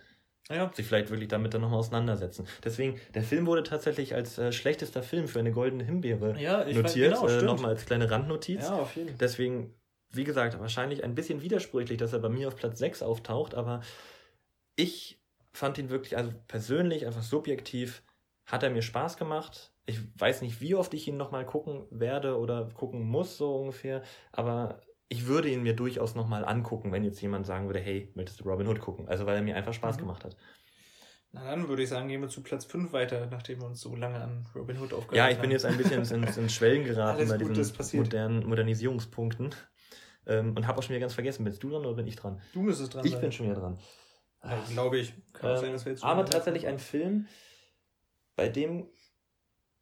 [0.50, 0.70] ja.
[0.74, 2.46] sich vielleicht wirklich damit dann nochmal auseinandersetzen.
[2.64, 7.14] Deswegen, der Film wurde tatsächlich als äh, schlechtester Film für eine goldene Himbeere ja, notiert.
[7.14, 8.62] Genau, äh, nochmal als kleine Randnotiz.
[8.62, 9.18] Ja, auf jeden Fall.
[9.18, 9.74] Deswegen,
[10.10, 13.82] wie gesagt, wahrscheinlich ein bisschen widersprüchlich, dass er bei mir auf Platz 6 auftaucht, aber
[14.76, 15.20] ich
[15.52, 18.02] fand ihn wirklich, also persönlich, einfach subjektiv,
[18.46, 22.38] hat er mir Spaß gemacht ich weiß nicht, wie oft ich ihn nochmal gucken werde
[22.38, 27.20] oder gucken muss, so ungefähr, aber ich würde ihn mir durchaus nochmal angucken, wenn jetzt
[27.20, 29.08] jemand sagen würde, hey, möchtest du Robin Hood gucken?
[29.08, 30.00] Also weil er mir einfach Spaß mhm.
[30.00, 30.36] gemacht hat.
[31.32, 33.94] Na dann würde ich sagen, gehen wir zu Platz 5 weiter, nachdem wir uns so
[33.94, 35.16] lange an Robin Hood aufgehalten haben.
[35.16, 39.54] Ja, ich bin jetzt ein bisschen ins, ins Schwellen geraten bei diesen modernen Modernisierungspunkten
[40.26, 42.40] ähm, und habe auch schon wieder ganz vergessen, bist du dran oder bin ich dran?
[42.52, 43.20] Du müsstest dran Ich sein.
[43.20, 43.78] bin schon wieder dran.
[44.42, 45.14] Ja, Glaube ich.
[45.32, 47.26] Kann ähm, sein, dass wir jetzt aber tatsächlich ein Film,
[48.36, 48.88] bei dem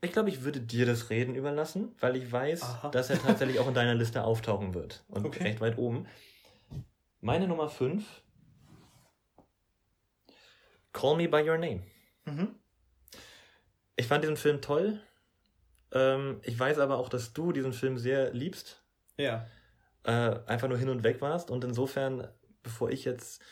[0.07, 2.91] ich glaube, ich würde dir das Reden überlassen, weil ich weiß, Aha.
[2.91, 5.05] dass er tatsächlich auch in deiner Liste auftauchen wird.
[5.09, 5.45] Und okay.
[5.45, 6.07] recht weit oben.
[7.21, 8.05] Meine Nummer 5.
[10.93, 11.83] Call Me By Your Name.
[12.25, 12.55] Mhm.
[13.97, 15.01] Ich fand diesen Film toll.
[15.93, 18.83] Ähm, ich weiß aber auch, dass du diesen Film sehr liebst.
[19.19, 19.47] Ja.
[20.05, 21.51] Äh, einfach nur hin und weg warst.
[21.51, 22.29] Und insofern,
[22.63, 23.43] bevor ich jetzt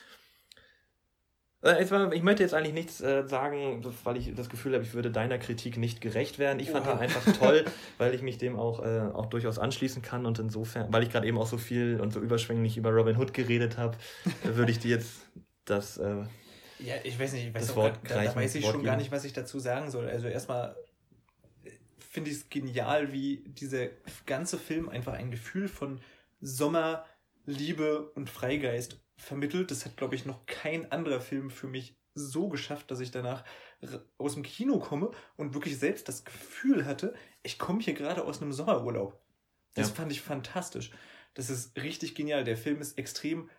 [1.65, 5.39] ich möchte jetzt eigentlich nichts äh, sagen, weil ich das Gefühl habe, ich würde deiner
[5.39, 6.59] Kritik nicht gerecht werden.
[6.59, 7.65] Ich fand ihn einfach toll,
[7.97, 11.27] weil ich mich dem auch, äh, auch durchaus anschließen kann und insofern, weil ich gerade
[11.27, 13.97] eben auch so viel und so überschwänglich über Robin Hood geredet habe,
[14.43, 15.25] würde ich dir jetzt
[15.65, 15.97] das.
[15.97, 16.23] Äh,
[16.79, 18.91] ja, ich weiß nicht, ich weiß, Wort grad, da, da weiß ich Wort schon geben.
[18.91, 20.07] gar nicht, was ich dazu sagen soll.
[20.07, 20.75] Also erstmal
[21.97, 23.87] finde ich es genial, wie dieser
[24.25, 25.99] ganze Film einfach ein Gefühl von
[26.41, 27.05] Sommer,
[27.45, 29.71] Liebe und Freigeist vermittelt.
[29.71, 33.43] Das hat, glaube ich, noch kein anderer Film für mich so geschafft, dass ich danach
[34.17, 37.13] aus dem Kino komme und wirklich selbst das Gefühl hatte,
[37.43, 39.19] ich komme hier gerade aus einem Sommerurlaub.
[39.73, 39.95] Das ja.
[39.95, 40.91] fand ich fantastisch.
[41.33, 42.45] Das ist richtig genial.
[42.45, 43.49] Der Film ist extrem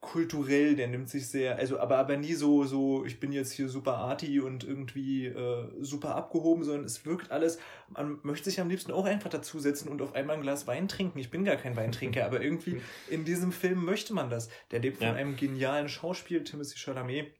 [0.00, 3.68] kulturell, der nimmt sich sehr, also aber aber nie so so, ich bin jetzt hier
[3.68, 8.68] super arty und irgendwie äh, super abgehoben, sondern es wirkt alles, man möchte sich am
[8.68, 11.18] liebsten auch einfach dazusetzen und auf einmal ein Glas Wein trinken.
[11.18, 12.80] Ich bin gar kein Weintrinker, aber irgendwie
[13.10, 14.48] in diesem Film möchte man das.
[14.70, 15.14] Der lebt von ja.
[15.14, 17.32] einem genialen Schauspiel, Timothy Chalamet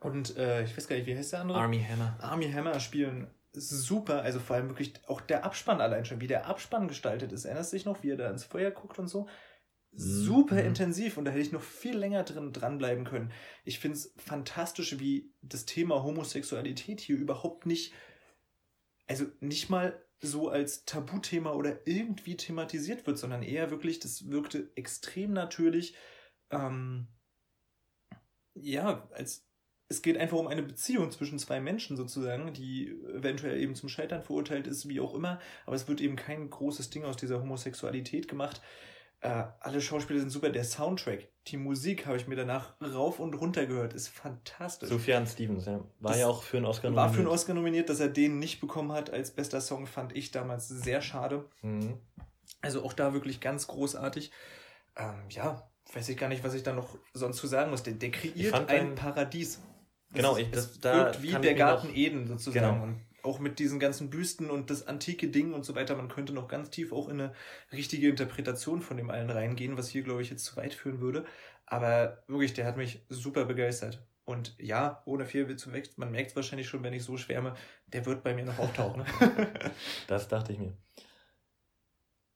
[0.00, 1.58] und äh, ich weiß gar nicht, wie heißt der andere?
[1.58, 2.16] Army Hammer.
[2.20, 6.46] Army Hammer spielen super, also vor allem wirklich auch der Abspann allein schon, wie der
[6.46, 7.44] Abspann gestaltet ist.
[7.44, 9.28] Erinnerst du dich noch, wie er da ins Feuer guckt und so?
[9.92, 10.68] Super mhm.
[10.68, 13.32] intensiv und da hätte ich noch viel länger drin dranbleiben können.
[13.64, 17.92] Ich finde es fantastisch, wie das Thema Homosexualität hier überhaupt nicht,
[19.06, 24.70] also nicht mal so als Tabuthema oder irgendwie thematisiert wird, sondern eher wirklich, das wirkte
[24.74, 25.94] extrem natürlich,
[26.50, 27.08] ähm,
[28.54, 29.48] ja, als
[29.90, 34.22] es geht einfach um eine Beziehung zwischen zwei Menschen sozusagen, die eventuell eben zum Scheitern
[34.22, 38.28] verurteilt ist, wie auch immer, aber es wird eben kein großes Ding aus dieser Homosexualität
[38.28, 38.60] gemacht.
[39.20, 40.50] Äh, alle Schauspieler sind super.
[40.50, 44.88] Der Soundtrack, die Musik habe ich mir danach rauf und runter gehört, ist fantastisch.
[44.88, 45.80] Sufjan Stevens, ja.
[45.98, 47.06] War das ja auch für einen Oscar nominiert.
[47.08, 50.14] War für einen Oscar nominiert, dass er den nicht bekommen hat als bester Song, fand
[50.14, 51.48] ich damals sehr schade.
[51.62, 51.98] Mhm.
[52.60, 54.30] Also auch da wirklich ganz großartig.
[54.96, 57.82] Ähm, ja, weiß ich gar nicht, was ich da noch sonst zu sagen muss.
[57.82, 59.60] Der, der kreiert ein Paradies.
[60.12, 62.80] Genau, es, ich, das, es da wirkt wie kann der Garten noch- Eden sozusagen.
[62.80, 62.98] Genau.
[63.22, 65.96] Auch mit diesen ganzen Büsten und das antike Ding und so weiter.
[65.96, 67.34] Man könnte noch ganz tief auch in eine
[67.72, 71.24] richtige Interpretation von dem allen reingehen, was hier, glaube ich, jetzt zu weit führen würde.
[71.66, 74.02] Aber wirklich, der hat mich super begeistert.
[74.24, 77.54] Und ja, ohne viel zu weg, man merkt es wahrscheinlich schon, wenn ich so schwärme,
[77.86, 79.04] der wird bei mir noch auftauchen.
[80.06, 80.76] Das dachte ich mir.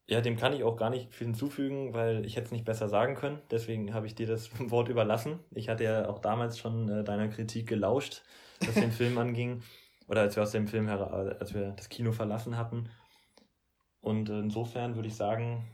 [0.06, 2.88] Ja, dem kann ich auch gar nicht viel hinzufügen, weil ich hätte es nicht besser
[2.88, 3.40] sagen können.
[3.50, 5.38] Deswegen habe ich dir das Wort überlassen.
[5.50, 8.22] Ich hatte ja auch damals schon äh, deiner Kritik gelauscht,
[8.60, 9.62] was den Film anging.
[10.12, 11.10] Oder als wir aus dem Film, hera-
[11.40, 12.90] als wir das Kino verlassen hatten.
[14.00, 15.66] Und äh, insofern würde ich sagen,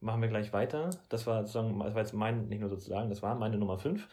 [0.00, 0.88] machen wir gleich weiter.
[1.10, 4.08] Das war sozusagen, das war jetzt mein, nicht nur sozusagen, das war meine Nummer 5.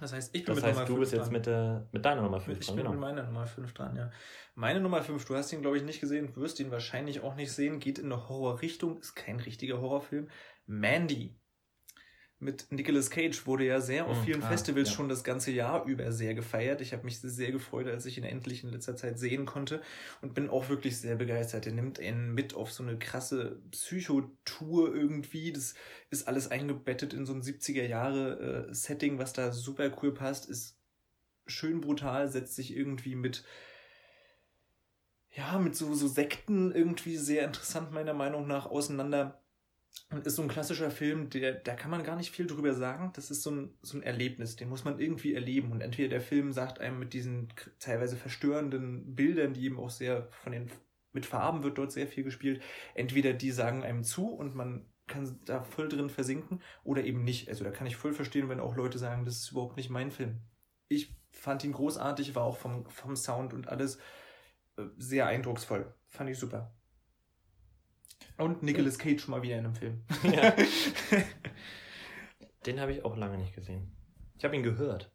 [0.00, 1.32] Das heißt, ich bin Das mit heißt, Nummer du fünf bist jetzt dran.
[1.32, 2.90] mit, der, mit deiner Nummer 5 Ich dran, bin genau.
[2.94, 4.10] mit meiner Nummer 5 dran, ja.
[4.56, 7.52] Meine Nummer 5, du hast ihn, glaube ich, nicht gesehen, wirst ihn wahrscheinlich auch nicht
[7.52, 10.28] sehen, geht in eine Horrorrichtung, ist kein richtiger Horrorfilm.
[10.66, 11.38] Mandy.
[12.38, 14.94] Mit Nicolas Cage wurde ja sehr auf Mm, vielen ah, Festivals ja.
[14.94, 16.82] schon das ganze Jahr über sehr gefeiert.
[16.82, 19.80] Ich habe mich sehr gefreut, als ich ihn endlich in letzter Zeit sehen konnte
[20.20, 21.66] und bin auch wirklich sehr begeistert.
[21.66, 25.50] Er nimmt ihn mit auf so eine krasse Psychotour irgendwie.
[25.52, 25.74] Das
[26.10, 30.46] ist alles eingebettet in so ein 70er Jahre äh, Setting, was da super cool passt,
[30.46, 30.78] ist
[31.46, 33.44] schön brutal, setzt sich irgendwie mit
[35.36, 39.42] ja, mit so, so Sekten irgendwie sehr interessant meiner Meinung nach auseinander.
[40.10, 43.10] Und ist so ein klassischer Film, der, da kann man gar nicht viel drüber sagen.
[43.14, 45.72] Das ist so ein, so ein Erlebnis, den muss man irgendwie erleben.
[45.72, 47.48] Und entweder der Film sagt einem mit diesen
[47.80, 50.70] teilweise verstörenden Bildern, die eben auch sehr von den,
[51.12, 52.62] mit Farben wird dort sehr viel gespielt,
[52.94, 57.48] entweder die sagen einem zu und man kann da voll drin versinken oder eben nicht.
[57.48, 60.10] Also da kann ich voll verstehen, wenn auch Leute sagen, das ist überhaupt nicht mein
[60.10, 60.40] Film.
[60.88, 63.96] Ich fand ihn großartig, war auch vom, vom Sound und alles
[64.76, 65.92] äh, sehr eindrucksvoll.
[66.08, 66.72] Fand ich super.
[68.38, 70.02] Und Nicolas Cage mal wieder in einem Film.
[70.22, 70.54] Ja.
[72.66, 73.96] Den habe ich auch lange nicht gesehen.
[74.36, 75.12] Ich habe ihn gehört.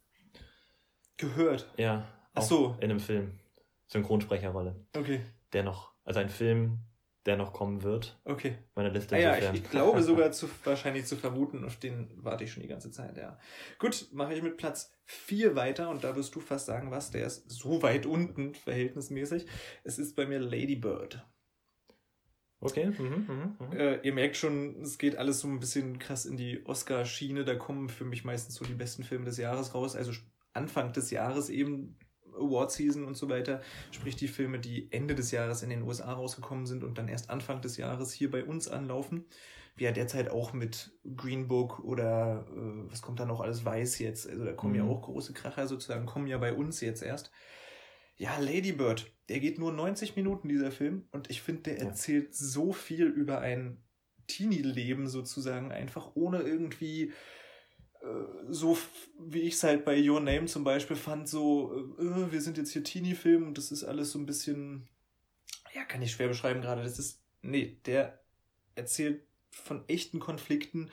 [1.17, 1.71] Gehört.
[1.77, 2.07] Ja.
[2.33, 2.75] Ach so.
[2.79, 3.39] In einem Film.
[3.87, 4.85] Synchronsprecherrolle.
[4.95, 5.21] Okay,
[5.51, 6.79] Der noch, also ein Film,
[7.25, 8.19] der noch kommen wird.
[8.23, 8.57] okay.
[8.73, 12.45] Meine Liste Ah ja, ich, ich glaube sogar zu, wahrscheinlich zu vermuten, auf den warte
[12.45, 13.37] ich schon die ganze Zeit, ja.
[13.79, 17.27] Gut, mache ich mit Platz 4 weiter und da wirst du fast sagen, was, der
[17.27, 19.45] ist so weit unten, verhältnismäßig.
[19.83, 21.23] Es ist bei mir Lady Bird.
[22.61, 22.91] Okay.
[22.91, 23.71] Mhm, mhm, mhm.
[23.73, 27.43] Äh, ihr merkt schon, es geht alles so ein bisschen krass in die Oscar-Schiene.
[27.43, 29.95] Da kommen für mich meistens so die besten Filme des Jahres raus.
[29.95, 30.11] Also
[30.53, 31.97] Anfang des Jahres eben
[32.35, 33.61] Award-Season und so weiter.
[33.89, 37.29] Sprich die Filme, die Ende des Jahres in den USA rausgekommen sind und dann erst
[37.31, 39.25] Anfang des Jahres hier bei uns anlaufen.
[39.75, 43.97] Wie ja derzeit auch mit Green Book oder äh, was kommt da noch alles weiß
[43.99, 44.29] jetzt.
[44.29, 44.89] Also da kommen ja Mhm.
[44.89, 47.31] auch große Kracher sozusagen, kommen ja bei uns jetzt erst.
[48.21, 51.07] Ja, Lady Bird, der geht nur 90 Minuten, dieser Film.
[51.09, 51.85] Und ich finde, der Ja.
[51.85, 53.83] erzählt so viel über ein
[54.27, 57.13] Teenie-Leben sozusagen, einfach ohne irgendwie
[58.01, 58.07] äh,
[58.47, 58.77] so,
[59.19, 62.59] wie ich es halt bei Your Name zum Beispiel fand, so, äh, äh, wir sind
[62.59, 64.87] jetzt hier Teenie-Film und das ist alles so ein bisschen,
[65.73, 66.83] ja, kann ich schwer beschreiben gerade.
[66.83, 68.21] Das ist, nee, der
[68.75, 70.91] erzählt von echten Konflikten.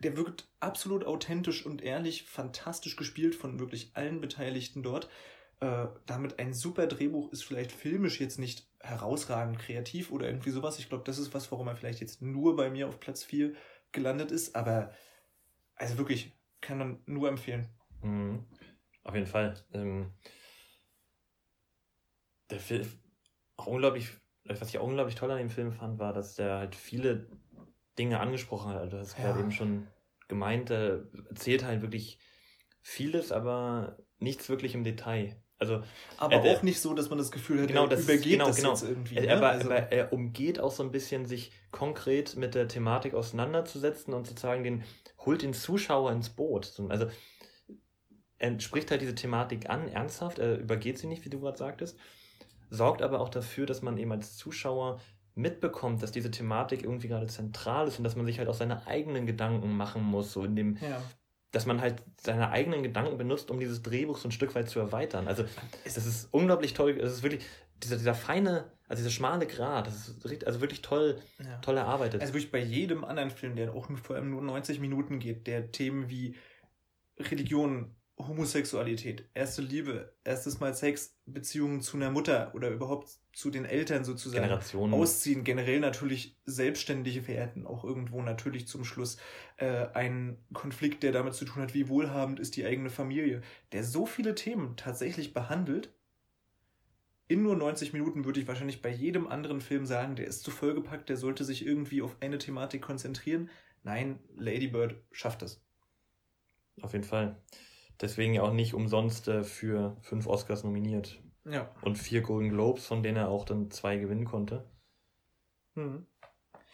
[0.00, 5.08] Der wirkt absolut authentisch und ehrlich, fantastisch gespielt von wirklich allen Beteiligten dort
[5.60, 10.78] äh, damit ein super Drehbuch ist vielleicht filmisch jetzt nicht herausragend kreativ oder irgendwie sowas.
[10.78, 13.52] Ich glaube, das ist was, warum er vielleicht jetzt nur bei mir auf Platz 4
[13.92, 14.56] gelandet ist.
[14.56, 14.92] Aber
[15.76, 17.68] also wirklich, kann man nur empfehlen.
[18.02, 18.44] Mhm.
[19.02, 19.54] Auf jeden Fall.
[19.72, 20.12] Ähm,
[22.50, 22.86] der Film,
[23.56, 24.08] auch unglaublich,
[24.44, 27.28] was ich auch unglaublich toll an dem Film fand, war, dass der halt viele
[27.98, 28.78] Dinge angesprochen hat.
[28.80, 29.24] Also, Du hast Ja.
[29.24, 29.86] gerade eben schon
[30.28, 32.18] gemeint, er erzählt halt wirklich
[32.82, 35.42] vieles, aber nichts wirklich im Detail.
[35.60, 35.82] Also
[36.16, 38.32] Aber Er- auch nicht so, dass man das Gefühl hat, Genau, er das ist- übergeht
[38.32, 38.70] genau, das genau.
[38.70, 39.16] jetzt irgendwie.
[39.16, 39.36] er, ne?
[39.36, 44.14] aber, also, aber er umgeht auch so ein bisschen, sich konkret mit der Thematik auseinanderzusetzen
[44.14, 44.82] und sozusagen den,
[45.18, 46.64] holt den Zuschauer ins Boot.
[46.64, 47.06] So, Also
[48.38, 51.98] er spricht halt diese Thematik an, ernsthaft, er übergeht sie nicht, wie du gerade sagtest,
[52.70, 54.98] sorgt aber auch dafür, dass man eben als Zuschauer
[55.34, 58.86] mitbekommt, dass diese Thematik irgendwie gerade zentral ist und dass man sich halt auch seine
[58.86, 61.02] eigenen Gedanken machen muss, so in dem, ja.
[61.52, 64.78] Dass man halt seine eigenen Gedanken benutzt, um dieses Drehbuch so ein Stück weit zu
[64.78, 65.26] erweitern.
[65.26, 65.44] Also
[65.84, 67.44] es ist unglaublich toll, es ist wirklich
[67.82, 71.58] dieser, dieser feine, also dieser schmale Grat, das ist also wirklich toll, ja.
[71.58, 72.20] toll erarbeitet.
[72.20, 75.46] Also wirklich bei jedem anderen Film, der auch nur- vor allem nur 90 Minuten geht,
[75.46, 76.36] der Themen wie
[77.18, 77.96] Religion,
[78.28, 84.04] Homosexualität, erste Liebe, erstes Mal Sex, Beziehungen zu einer Mutter oder überhaupt zu den Eltern
[84.04, 84.42] sozusagen.
[84.42, 84.94] Generationen.
[84.94, 89.18] Ausziehen, generell natürlich selbstständig werden, auch irgendwo natürlich zum Schluss
[89.56, 93.42] äh, ein Konflikt, der damit zu tun hat, wie wohlhabend ist die eigene Familie,
[93.72, 95.92] der so viele Themen tatsächlich behandelt.
[97.28, 100.50] In nur 90 Minuten würde ich wahrscheinlich bei jedem anderen Film sagen, der ist zu
[100.50, 103.50] vollgepackt, der sollte sich irgendwie auf eine Thematik konzentrieren.
[103.84, 105.62] Nein, Lady Bird schafft das.
[106.82, 107.36] Auf jeden Fall.
[108.00, 111.20] Deswegen ja auch nicht umsonst äh, für fünf Oscars nominiert.
[111.44, 111.70] Ja.
[111.82, 114.64] Und vier Golden Globes, von denen er auch dann zwei gewinnen konnte.
[115.74, 116.06] Mhm.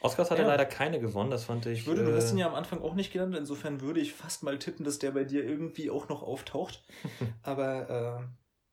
[0.00, 0.44] Oscars hat ja.
[0.44, 1.80] er leider keine gewonnen, das fand ich.
[1.80, 4.42] Ich würde, du hast ihn ja am Anfang auch nicht genannt, insofern würde ich fast
[4.42, 6.84] mal tippen, dass der bei dir irgendwie auch noch auftaucht.
[7.42, 8.28] Aber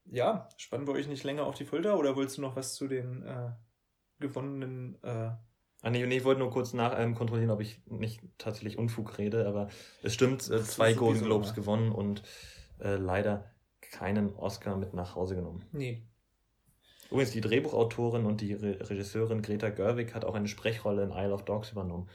[0.09, 2.75] äh, ja, spannen wir euch nicht länger auf die Folter oder wolltest du noch was
[2.75, 3.51] zu den äh,
[4.19, 4.97] gewonnenen.
[5.83, 9.17] Ah, nee, nee, ich wollte nur kurz nach ähm, kontrollieren, ob ich nicht tatsächlich Unfug
[9.17, 9.67] rede, aber
[10.01, 11.55] es stimmt, äh, zwei Golden Globes mal.
[11.55, 12.23] gewonnen und
[12.79, 15.65] äh, leider keinen Oscar mit nach Hause genommen.
[15.73, 16.07] Nee.
[17.11, 21.33] Übrigens, die Drehbuchautorin und die Re Regisseurin Greta Gerwig hat auch eine Sprechrolle in Isle
[21.33, 22.09] of Dogs übernommen.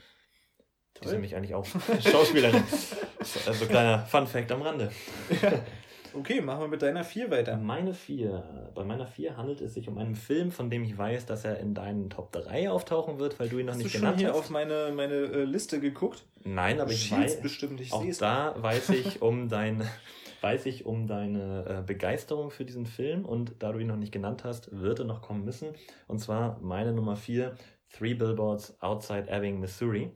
[0.95, 1.01] Toll.
[1.01, 1.65] Die ist nämlich eigentlich auch
[2.01, 2.63] Schauspielerin.
[3.45, 4.91] also kleiner Fun Fact am Rande.
[5.43, 5.51] Ja.
[6.19, 7.55] Okay, machen wir mit deiner 4 weiter.
[7.55, 8.71] Meine 4.
[8.75, 11.59] Bei meiner 4 handelt es sich um einen Film, von dem ich weiß, dass er
[11.59, 14.25] in deinen Top 3 auftauchen wird, weil du ihn noch hast nicht genannt hast.
[14.25, 16.25] Hast du schon hier auf meine, meine äh, Liste geguckt?
[16.43, 19.87] Nein, aber ich weiß, bestimmt, ich auch da weiß ich um dein
[20.41, 24.13] weiß ich um deine äh, Begeisterung für diesen Film und da du ihn noch nicht
[24.13, 25.69] genannt hast, wird er noch kommen müssen.
[26.07, 27.55] Und zwar meine Nummer 4,
[27.89, 30.11] Three Billboards Outside Ebbing, Missouri.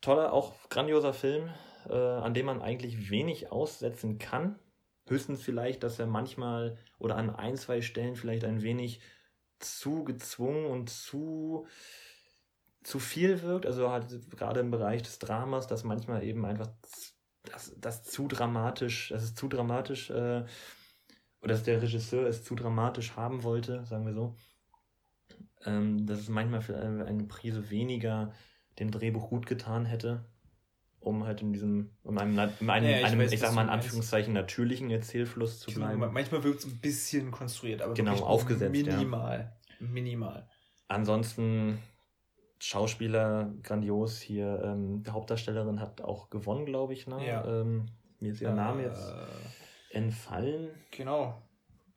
[0.00, 1.50] Toller, auch grandioser Film,
[1.88, 4.58] äh, an dem man eigentlich wenig aussetzen kann.
[5.06, 9.00] Höchstens vielleicht, dass er manchmal oder an ein, zwei Stellen vielleicht ein wenig
[9.58, 11.66] zu gezwungen und zu
[12.86, 16.68] zu viel wirkt, also halt gerade im Bereich des Dramas, dass manchmal eben einfach
[17.42, 20.44] das, das zu dramatisch, das ist zu dramatisch, äh,
[21.40, 24.36] oder dass der Regisseur es zu dramatisch haben wollte, sagen wir so.
[25.64, 28.32] Ähm, dass es manchmal für eine Prise weniger
[28.78, 30.24] dem Drehbuch gut getan hätte,
[31.06, 33.62] um halt in diesem, um einem, in einem, ja, ich, einem, weiß, ich sag mal
[33.62, 36.12] in Anführungszeichen, natürlichen Erzählfluss zu genau, bleiben.
[36.12, 38.72] Manchmal wirkt es ein bisschen konstruiert, aber genau, aufgesetzt.
[38.72, 39.52] Minimal.
[39.80, 39.86] Ja.
[39.86, 40.48] Minimal.
[40.88, 41.78] Ansonsten
[42.58, 44.60] Schauspieler grandios hier.
[44.64, 47.06] Ähm, die Hauptdarstellerin hat auch gewonnen, glaube ich.
[47.06, 47.24] Ne?
[47.24, 47.44] Ja.
[47.44, 47.86] Ähm,
[48.18, 49.14] mir ist ihr äh, Name jetzt
[49.90, 50.70] entfallen.
[50.90, 51.40] Genau.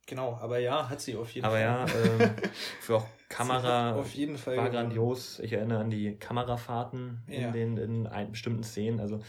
[0.10, 1.68] Genau, aber ja, hat sie auf jeden aber Fall.
[1.68, 2.36] Aber ja, ähm,
[2.82, 4.90] für auch Kamera auf jeden Fall war gewonnen.
[4.90, 5.38] grandios.
[5.38, 7.50] Ich erinnere an die Kamerafahrten ja.
[7.50, 9.00] in den in ein, bestimmten Szenen.
[9.00, 9.20] Also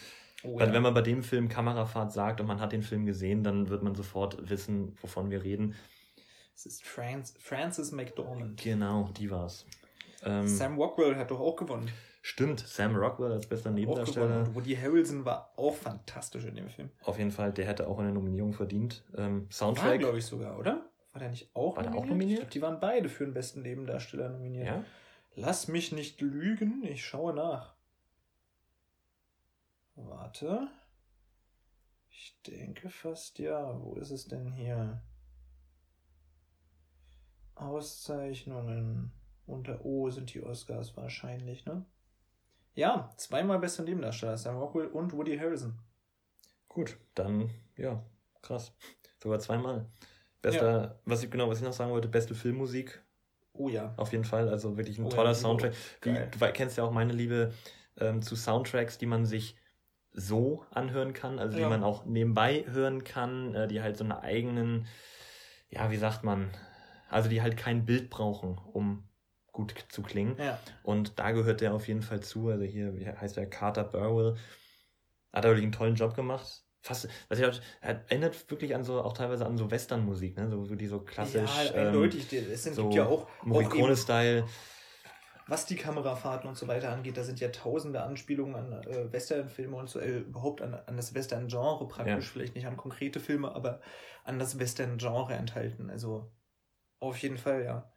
[0.43, 0.73] oh, ja.
[0.73, 3.83] wenn man bei dem Film Kamerafahrt sagt und man hat den Film gesehen, dann wird
[3.83, 5.75] man sofort wissen, wovon wir reden.
[6.55, 8.59] Es ist Franz, Frances McDormand.
[8.63, 9.67] Genau, die war's.
[10.25, 11.91] Ähm, Sam Rockwell hat doch auch gewonnen.
[12.23, 14.41] Stimmt, Sam Rockwell als bester Nebendarsteller.
[14.41, 16.91] Und Woody Harrelson war auch fantastisch in dem Film.
[17.03, 19.05] Auf jeden Fall, der hätte auch eine Nominierung verdient.
[19.17, 19.89] Ähm, Soundtrack.
[19.89, 20.91] War, glaube ich sogar, oder?
[21.13, 21.95] War der nicht auch war nominiert?
[21.95, 22.31] Der auch nominiert?
[22.33, 24.67] Ich glaube, die waren beide für den besten Nebendarsteller nominiert.
[24.67, 24.85] Ja?
[25.35, 27.75] Lass mich nicht lügen, ich schaue nach.
[29.95, 30.69] Warte.
[32.11, 33.81] Ich denke fast ja.
[33.83, 35.03] Wo ist es denn hier?
[37.55, 39.13] Auszeichnungen.
[39.47, 41.85] Unter O sind die Oscars wahrscheinlich, ne?
[42.75, 45.79] Ja, zweimal bester Nebendarsteller, Sam Rockwell und Woody Harrison.
[46.69, 48.03] Gut, dann, ja,
[48.43, 48.73] krass.
[49.19, 49.87] Sogar zweimal.
[50.41, 51.01] Bester, ja.
[51.05, 53.03] was ich genau, was ich noch sagen wollte, beste Filmmusik.
[53.53, 53.93] Oh ja.
[53.97, 55.75] Auf jeden Fall, also wirklich ein oh, toller ja, Soundtrack.
[56.03, 57.53] Wie, du kennst ja auch meine Liebe
[57.99, 59.57] ähm, zu Soundtracks, die man sich
[60.13, 61.65] so anhören kann, also ja.
[61.65, 64.87] die man auch nebenbei hören kann, äh, die halt so einen eigenen,
[65.69, 66.51] ja, wie sagt man,
[67.09, 69.05] also die halt kein Bild brauchen, um
[69.53, 70.37] gut zu klingen.
[70.39, 70.59] Ja.
[70.83, 72.49] Und da gehört der auf jeden Fall zu.
[72.49, 74.37] Also hier wie heißt der Carter Burwell.
[75.33, 76.65] Hat er wirklich einen tollen Job gemacht.
[76.83, 80.49] Fast, was ich auch, erinnert wirklich an so, auch teilweise an so Western-Musik, ne?
[80.49, 81.51] So, die so klassisch.
[81.75, 82.33] Ja, eindeutig.
[82.33, 83.29] Ähm, es sind so ja auch.
[83.43, 84.47] Morricone-Style.
[85.47, 89.77] Was die Kamerafahrten und so weiter angeht, da sind ja tausende Anspielungen an äh, Western-Filme
[89.77, 92.33] und so, äh, überhaupt an, an das Western-Genre praktisch, ja.
[92.33, 93.81] vielleicht nicht an konkrete Filme, aber
[94.25, 95.91] an das Western-Genre enthalten.
[95.91, 96.33] Also
[97.01, 97.93] auf jeden Fall, ja.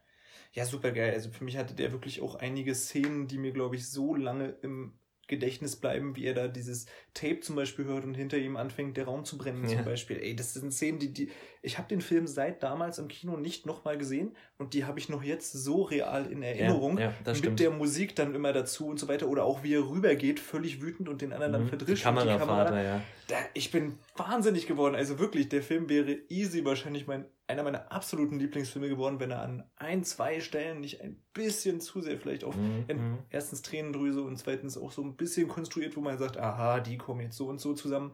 [0.54, 1.12] Ja, super geil.
[1.12, 4.56] Also für mich hatte der wirklich auch einige Szenen, die mir, glaube ich, so lange
[4.62, 4.94] im
[5.26, 9.06] Gedächtnis bleiben, wie er da dieses Tape zum Beispiel hört und hinter ihm anfängt, der
[9.06, 9.76] Raum zu brennen ja.
[9.76, 10.18] zum Beispiel.
[10.18, 11.30] Ey, das sind Szenen, die, die,
[11.62, 15.08] ich habe den Film seit damals im Kino nicht nochmal gesehen und die habe ich
[15.08, 16.98] noch jetzt so real in Erinnerung.
[16.98, 17.60] Ja, ja, mit stimmt.
[17.60, 19.28] der Musik dann immer dazu und so weiter.
[19.28, 21.56] Oder auch wie er rübergeht, völlig wütend und den anderen mhm.
[21.56, 22.02] dann verdrischt.
[22.02, 23.02] Die Kameravater, ja.
[23.28, 24.94] Da, ich bin wahnsinnig geworden.
[24.94, 29.42] Also wirklich, der Film wäre easy wahrscheinlich mein einer meiner absoluten Lieblingsfilme geworden, wenn er
[29.42, 32.86] an ein, zwei Stellen nicht ein bisschen zu sehr vielleicht auf mhm.
[32.88, 33.18] mhm.
[33.28, 37.20] erstens Tränendrüse und zweitens auch so ein bisschen konstruiert, wo man sagt, aha, die kommen
[37.20, 38.12] jetzt so und so zusammen.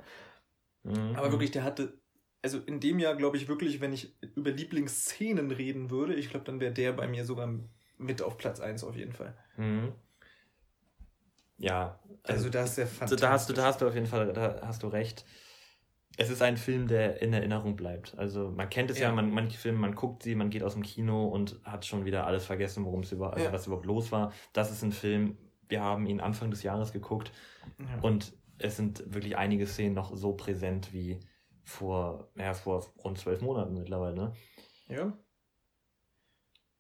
[0.83, 1.15] Mhm.
[1.15, 1.99] Aber wirklich, der hatte,
[2.43, 6.45] also in dem Jahr glaube ich wirklich, wenn ich über Lieblingsszenen reden würde, ich glaube,
[6.45, 7.55] dann wäre der bei mir sogar
[7.99, 9.37] mit auf Platz 1 auf jeden Fall.
[9.57, 9.93] Mhm.
[11.59, 12.01] Ja.
[12.25, 13.21] Also, also das ist ja fantastisch.
[13.21, 15.25] Da hast du, da hast du auf jeden Fall, da hast du recht
[16.21, 18.17] es ist ein Film, der in Erinnerung bleibt.
[18.19, 20.75] Also man kennt es ja, ja man, manche Filme, man guckt sie, man geht aus
[20.75, 24.13] dem Kino und hat schon wieder alles vergessen, worum es überhaupt, also was überhaupt los
[24.13, 24.31] war.
[24.53, 27.33] Das ist ein Film, wir haben ihn Anfang des Jahres geguckt
[27.79, 28.03] ja.
[28.03, 31.21] und es sind wirklich einige Szenen noch so präsent wie
[31.65, 34.15] vor, ja, vor rund zwölf Monaten mittlerweile.
[34.15, 34.33] Ne?
[34.89, 35.17] Ja.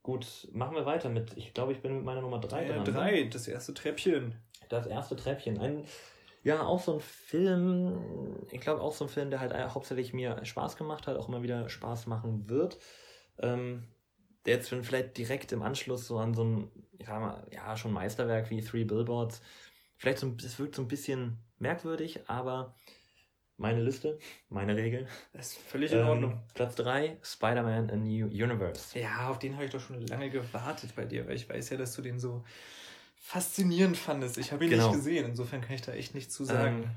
[0.02, 2.84] Gut, machen wir weiter mit, ich glaube, ich bin mit meiner Nummer drei ja, dran.
[2.84, 2.92] Ne?
[2.92, 4.34] Drei, das erste Treppchen.
[4.68, 5.58] Das erste Treppchen.
[5.58, 5.84] Ein,
[6.42, 10.44] ja, auch so ein Film, ich glaube auch so ein Film, der halt hauptsächlich mir
[10.44, 12.78] Spaß gemacht hat, auch immer wieder Spaß machen wird.
[13.38, 13.84] Ähm,
[14.46, 17.92] der jetzt vielleicht direkt im Anschluss so an so ein, ich sag mal, ja, schon
[17.92, 19.42] Meisterwerk wie Three Billboards,
[19.96, 22.74] vielleicht so, es wirkt so ein bisschen merkwürdig, aber
[23.58, 24.18] meine Liste,
[24.48, 25.06] meine Regeln.
[25.34, 26.42] Das ist völlig in ähm, Ordnung.
[26.54, 28.98] Platz 3, Spider-Man A New Universe.
[28.98, 31.76] Ja, auf den habe ich doch schon lange gewartet bei dir, weil ich weiß ja,
[31.76, 32.42] dass du den so
[33.30, 34.38] faszinierend fandest.
[34.38, 34.88] Ich habe ihn genau.
[34.88, 36.82] nicht gesehen, insofern kann ich da echt nichts zu sagen.
[36.82, 36.90] Ähm,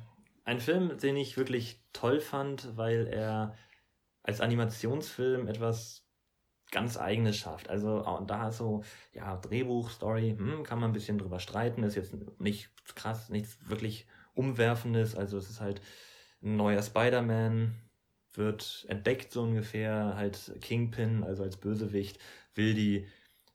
[0.45, 3.55] ein Film, den ich wirklich toll fand, weil er
[4.23, 6.07] als Animationsfilm etwas
[6.71, 7.69] ganz Eigenes schafft.
[7.69, 11.93] Also und da so, ja, Drehbuch, Story, hm, kann man ein bisschen drüber streiten, ist
[11.93, 15.15] jetzt nicht krass, nichts wirklich Umwerfendes.
[15.15, 15.81] Also es ist halt
[16.41, 17.75] ein neuer Spider-Man,
[18.33, 22.17] wird entdeckt so ungefähr, halt Kingpin, also als Bösewicht,
[22.55, 23.07] will die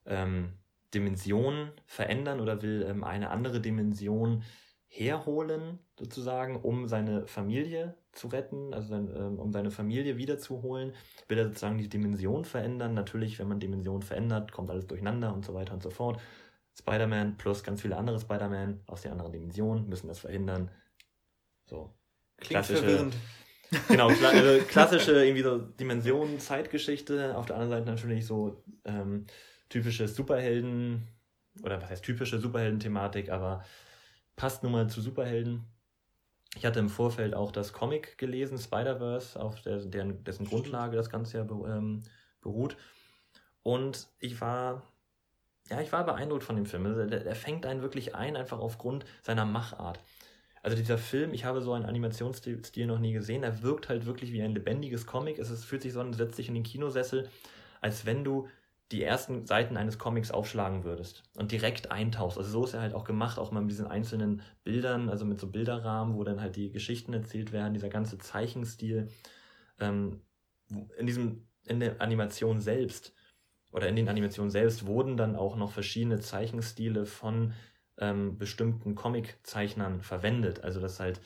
[0.07, 0.53] ähm,
[0.95, 4.43] Dimension verändern oder will ähm, eine andere Dimension
[4.89, 10.95] herholen, sozusagen, um seine Familie zu retten, also sein, ähm, um seine Familie wiederzuholen,
[11.29, 12.95] will er sozusagen die Dimension verändern.
[12.95, 16.21] Natürlich, wenn man Dimension verändert, kommt alles durcheinander und so weiter und so fort.
[16.79, 20.71] Spider-Man plus ganz viele andere Spider-Man aus der anderen Dimension müssen das verhindern.
[21.67, 21.95] So.
[22.39, 23.17] Klingt klassische, verwirrend.
[23.89, 27.37] Genau, also klassische irgendwie so Dimension, Zeitgeschichte.
[27.37, 29.27] Auf der anderen Seite natürlich so ähm,
[29.69, 31.07] typische Superhelden,
[31.63, 33.65] oder was heißt typische Superhelden-Thematik, aber
[34.37, 35.65] passt nun mal zu Superhelden.
[36.57, 41.11] Ich hatte im Vorfeld auch das Comic gelesen, Spider-Verse, auf der, deren, dessen Grundlage das
[41.11, 42.03] Ganze ja ähm,
[42.41, 42.77] beruht.
[43.63, 44.83] Und ich war,
[45.69, 46.87] ja, ich war beeindruckt von dem Film.
[46.87, 50.01] Also der, der fängt einen wirklich ein, einfach aufgrund seiner Machart.
[50.63, 54.33] Also dieser Film, ich habe so einen Animationsstil noch nie gesehen, er wirkt halt wirklich
[54.33, 55.39] wie ein lebendiges Comic.
[55.39, 57.29] Es ist, fühlt sich so an, setzt dich in den Kinosessel,
[57.81, 58.49] als wenn du
[58.91, 62.39] die ersten Seiten eines Comics aufschlagen würdest und direkt eintauchst.
[62.39, 65.39] Also so ist er halt auch gemacht, auch mal mit diesen einzelnen Bildern, also mit
[65.39, 69.09] so Bilderrahmen, wo dann halt die Geschichten erzählt werden, dieser ganze Zeichenstil.
[69.79, 70.23] Ähm,
[70.99, 73.15] in diesem, in der Animation selbst
[73.73, 77.53] oder in den Animationen selbst wurden dann auch noch verschiedene Zeichenstile von
[77.99, 80.65] ähm, bestimmten Comiczeichnern verwendet.
[80.65, 81.21] Also das halt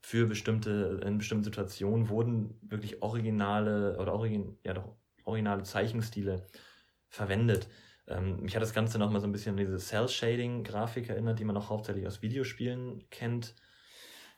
[0.00, 6.46] für bestimmte, in bestimmten Situationen wurden wirklich originale oder origin, ja doch, originale Zeichenstile
[7.14, 7.68] verwendet.
[8.06, 11.56] Ähm, mich hat das Ganze nochmal so ein bisschen an diese Cell-Shading-Grafik erinnert, die man
[11.56, 13.54] auch hauptsächlich aus Videospielen kennt.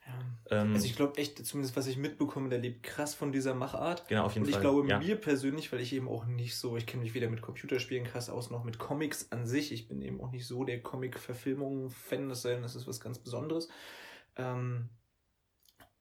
[0.07, 0.63] Ja.
[0.63, 4.07] Ähm, also ich glaube echt, zumindest was ich mitbekomme, der lebt krass von dieser Machart.
[4.07, 4.65] Genau, auf jeden Und Fall.
[4.65, 4.99] Und ich glaube ja.
[4.99, 8.31] mir persönlich, weil ich eben auch nicht so, ich kenne mich weder mit Computerspielen krass
[8.31, 9.73] aus, noch mit Comics an sich.
[9.73, 13.69] Ich bin eben auch nicht so der Comic-Verfilmung-Fan, das sei das ist was ganz Besonderes.
[14.37, 14.91] Ähm,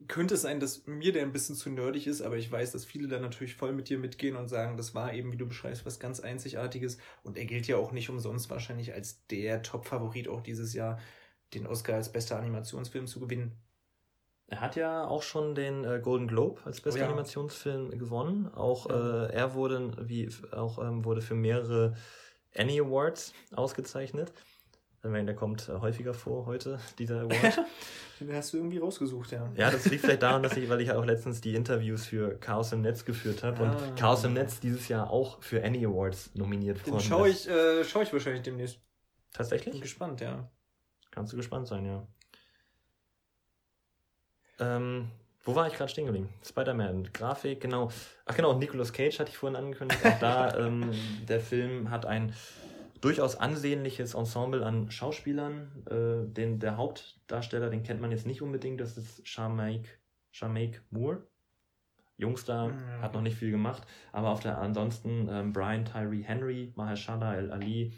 [0.08, 2.86] könnte es sein, dass mir der ein bisschen zu nerdig ist, aber ich weiß, dass
[2.86, 5.86] viele dann natürlich voll mit dir mitgehen und sagen, das war eben, wie du beschreibst,
[5.86, 6.98] was ganz Einzigartiges.
[7.24, 11.00] Und er gilt ja auch nicht umsonst wahrscheinlich als der Top-Favorit auch dieses Jahr,
[11.54, 13.54] den Oscar als bester Animationsfilm zu gewinnen.
[14.48, 17.08] Er hat ja auch schon den äh, Golden Globe als bester oh ja.
[17.08, 18.48] Animationsfilm gewonnen.
[18.54, 19.26] Auch ja.
[19.26, 21.96] äh, er wurde, wie auch ähm, wurde für mehrere
[22.56, 24.34] Annie Awards ausgezeichnet.
[25.06, 27.60] Ich meine, der kommt äh, häufiger vor heute, dieser Award.
[28.20, 29.52] Den hast du irgendwie rausgesucht, ja.
[29.56, 32.72] Ja, das liegt vielleicht daran, dass ich, weil ich auch letztens die Interviews für Chaos
[32.72, 33.72] im Netz geführt habe ah.
[33.72, 37.48] und Chaos im Netz dieses Jahr auch für Annie Awards nominiert worden Den schaue ich,
[37.48, 38.80] äh, schau ich wahrscheinlich demnächst.
[39.34, 39.74] Tatsächlich?
[39.74, 40.50] Bin gespannt, ja.
[41.12, 42.08] Kannst du gespannt sein, ja.
[44.60, 45.12] Ähm,
[45.44, 46.30] wo war ich gerade stehen geblieben?
[46.44, 47.92] Spider-Man, Grafik, genau.
[48.26, 50.04] Ach genau, Nicolas Cage hatte ich vorhin angekündigt.
[50.04, 50.92] Auch da, ähm,
[51.28, 52.34] der Film hat ein
[53.06, 55.86] durchaus ansehnliches Ensemble an Schauspielern.
[55.86, 60.00] Äh, den, der Hauptdarsteller, den kennt man jetzt nicht unbedingt, das ist Sharmaik,
[60.32, 61.28] Sharmaik Moore.
[62.18, 63.02] Jungster, mhm.
[63.02, 67.52] hat noch nicht viel gemacht, aber auf der ansonsten ähm, Brian Tyree Henry, Mahershala El
[67.52, 67.94] Ali,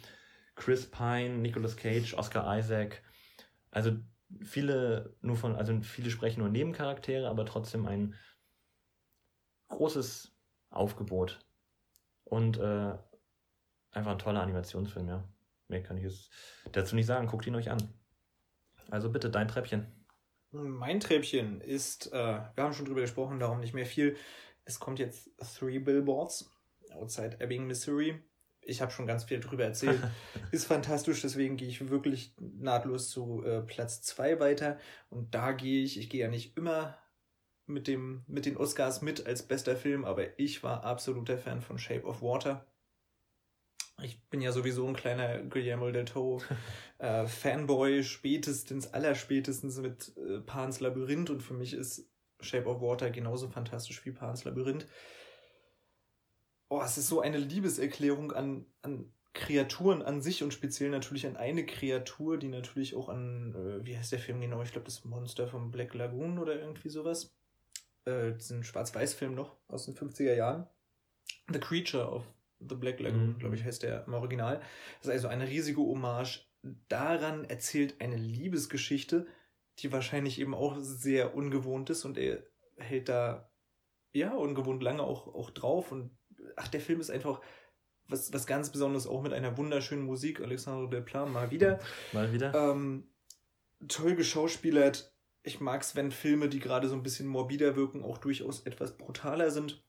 [0.55, 3.01] Chris Pine, Nicolas Cage, Oscar Isaac.
[3.71, 3.91] Also
[4.41, 8.15] viele nur von, also viele sprechen nur Nebencharaktere, aber trotzdem ein
[9.69, 10.35] großes
[10.69, 11.39] Aufgebot.
[12.23, 12.97] Und äh,
[13.97, 15.23] einfach ein toller Animationsfilm, ja.
[15.67, 16.29] Mehr kann ich es
[16.71, 17.27] dazu nicht sagen.
[17.27, 17.77] Guckt ihn euch an.
[18.89, 19.85] Also bitte, dein Treppchen.
[20.51, 24.15] Mein Treppchen ist, äh, wir haben schon drüber gesprochen, darum nicht mehr viel.
[24.63, 26.49] Es kommt jetzt Three Billboards
[26.93, 28.21] outside Ebbing, Missouri.
[28.61, 29.99] Ich habe schon ganz viel drüber erzählt.
[30.51, 34.77] ist fantastisch, deswegen gehe ich wirklich nahtlos zu äh, Platz 2 weiter.
[35.09, 36.97] Und da gehe ich, ich gehe ja nicht immer
[37.65, 41.77] mit, dem, mit den Oscars mit als bester Film, aber ich war absoluter Fan von
[41.77, 42.65] Shape of Water
[44.03, 46.41] Ich bin ja sowieso ein kleiner Guillermo del Toro
[46.99, 52.07] äh, Fanboy, spätestens, allerspätestens mit äh, Pan's Labyrinth und für mich ist
[52.39, 54.87] Shape of Water genauso fantastisch wie Pan's Labyrinth.
[56.69, 61.37] Oh, es ist so eine Liebeserklärung an, an Kreaturen an sich und speziell natürlich an
[61.37, 64.61] eine Kreatur, die natürlich auch an, äh, wie heißt der Film genau?
[64.61, 67.35] Ich glaube, das Monster vom Black Lagoon oder irgendwie sowas.
[68.05, 70.67] Äh, diesen Schwarz-Weiß-Film noch aus den 50er Jahren.
[71.51, 72.27] The Creature of
[72.59, 73.39] the Black Lagoon, mhm.
[73.39, 74.59] glaube ich, heißt der im Original.
[74.99, 76.47] Das ist also eine riesige Hommage.
[76.89, 79.27] Daran erzählt eine Liebesgeschichte,
[79.79, 82.43] die wahrscheinlich eben auch sehr ungewohnt ist und er
[82.77, 83.51] hält da
[84.11, 86.17] ja ungewohnt lange auch, auch drauf und
[86.55, 87.41] ach, der Film ist einfach
[88.07, 90.41] was, was ganz Besonderes, auch mit einer wunderschönen Musik.
[90.41, 91.79] Alexandre Desplat mal wieder.
[92.13, 92.53] Mal wieder.
[92.53, 93.13] Ähm,
[93.87, 95.13] toll geschauspielert.
[95.43, 98.97] Ich mag es, wenn Filme, die gerade so ein bisschen morbider wirken, auch durchaus etwas
[98.97, 99.85] brutaler sind.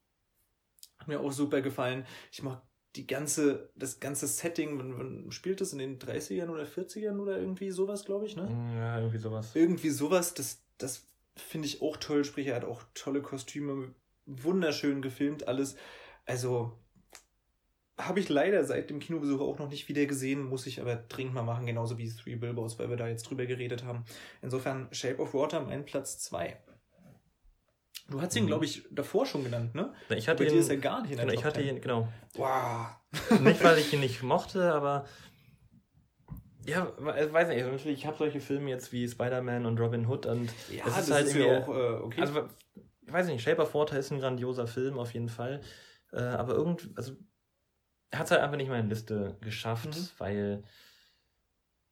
[0.99, 2.07] Hat mir auch super gefallen.
[2.33, 2.63] Ich mag
[2.97, 7.39] die ganze, das ganze Setting, man, man spielt das in den 30ern oder 40ern oder
[7.39, 8.49] irgendwie sowas, glaube ich, ne?
[8.77, 9.51] Ja, irgendwie sowas.
[9.55, 12.25] Irgendwie sowas, das, das finde ich auch toll.
[12.25, 13.95] Sprich, er hat auch tolle Kostüme,
[14.27, 15.77] wunderschön gefilmt, alles.
[16.27, 16.79] Also,
[17.99, 21.35] habe ich leider seit dem Kinobesuch auch noch nicht wieder gesehen, muss ich aber dringend
[21.35, 24.05] mal machen, genauso wie Three Billboards, weil wir da jetzt drüber geredet haben.
[24.41, 26.57] Insofern Shape of Water mein Platz 2.
[28.11, 28.49] Du hast ihn, mhm.
[28.49, 29.93] glaube ich, davor schon genannt, ne?
[30.09, 32.09] Ich hatte Bei ihn, ist er gar nicht in der genau, Ich hatte ihn, genau.
[32.35, 32.87] Wow.
[33.41, 35.05] nicht, weil ich ihn nicht mochte, aber
[36.65, 40.27] ja, weiß nicht, also natürlich, ich habe solche Filme jetzt wie Spider-Man und Robin Hood
[40.27, 42.21] und ja, das ist halt ist ja auch äh, okay.
[42.21, 45.63] Also, ich weiß nicht, Shape of Water ist ein grandioser Film auf jeden Fall,
[46.13, 47.13] äh, aber irgendwie, also
[48.11, 50.09] er hat es halt einfach nicht in meine Liste geschafft, mhm.
[50.19, 50.65] weil,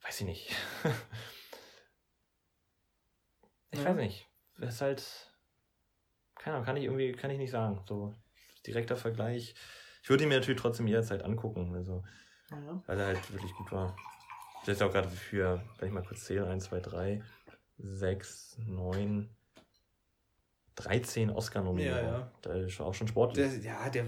[0.03, 0.55] weiß ich nicht.
[3.71, 3.87] ich ja.
[3.87, 4.29] weiß nicht.
[4.61, 5.36] Es ist halt,
[6.47, 7.81] keine Ahnung, kann ich irgendwie, kann ich nicht sagen.
[7.89, 8.15] So
[8.65, 9.57] direkter Vergleich.
[10.01, 12.05] Ich würde ihn mir natürlich trotzdem jederzeit angucken, also,
[12.53, 12.83] ja.
[12.87, 13.97] weil er halt wirklich gut war.
[14.65, 17.23] Ist auch gerade für, wenn ich mal kurz zähle, 1, 2, 3,
[17.79, 19.29] 6, 9,
[20.77, 22.05] 13 Oscar-Nominierungen.
[22.05, 22.33] Ja, ja.
[22.43, 23.49] Da ist auch schon sportlich.
[23.49, 24.07] Der, ja, der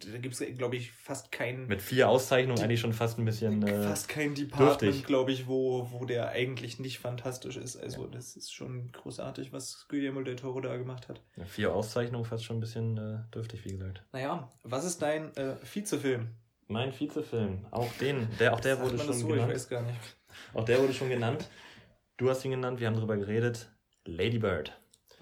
[0.00, 1.66] da gibt es, glaube ich, fast keinen.
[1.66, 3.62] Mit vier Auszeichnungen eigentlich schon fast ein bisschen.
[3.66, 7.76] Äh, fast kein Department, glaube ich, wo, wo der eigentlich nicht fantastisch ist.
[7.76, 8.10] Also, ja.
[8.10, 11.20] das ist schon großartig, was Guillermo del Toro da gemacht hat.
[11.36, 14.02] Ja, vier Auszeichnungen, fast schon ein bisschen äh, dürftig, wie gesagt.
[14.12, 16.28] Naja, was ist dein äh, Vizefilm?
[16.66, 17.66] Mein Vizefilm.
[17.70, 19.26] Auch den, der, auch der wurde schon so?
[19.26, 19.50] genannt.
[19.50, 19.98] Ich weiß gar nicht.
[20.54, 21.48] Auch der wurde schon genannt.
[22.16, 23.70] Du hast ihn genannt, wir haben darüber geredet.
[24.04, 24.72] Lady Bird.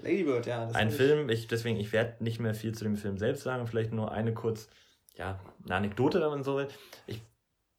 [0.02, 0.68] Ladybird, ja.
[0.68, 3.92] Ein Film, ich, deswegen, ich werde nicht mehr viel zu dem Film selbst sagen, vielleicht
[3.92, 4.68] nur eine kurz,
[5.16, 6.68] ja, eine Anekdote, wenn man so will.
[7.06, 7.22] Ich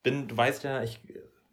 [0.03, 0.99] bin, du weißt ja, ich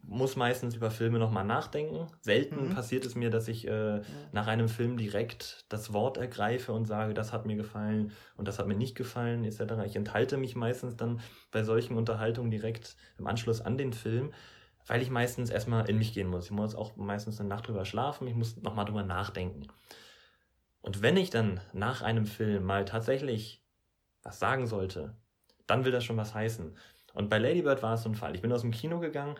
[0.03, 2.07] muss meistens über Filme nochmal nachdenken.
[2.21, 2.75] Selten mhm.
[2.75, 4.01] passiert es mir, dass ich äh, ja.
[4.31, 8.59] nach einem Film direkt das Wort ergreife und sage, das hat mir gefallen und das
[8.59, 9.73] hat mir nicht gefallen, etc.
[9.85, 14.33] Ich enthalte mich meistens dann bei solchen Unterhaltungen direkt im Anschluss an den Film,
[14.87, 16.45] weil ich meistens erstmal in mich gehen muss.
[16.45, 19.67] Ich muss auch meistens eine Nacht drüber schlafen, ich muss nochmal drüber nachdenken.
[20.81, 23.63] Und wenn ich dann nach einem Film mal tatsächlich
[24.23, 25.15] was sagen sollte,
[25.67, 26.75] dann will das schon was heißen.
[27.13, 28.35] Und bei Ladybird war es so ein Fall.
[28.35, 29.35] Ich bin aus dem Kino gegangen.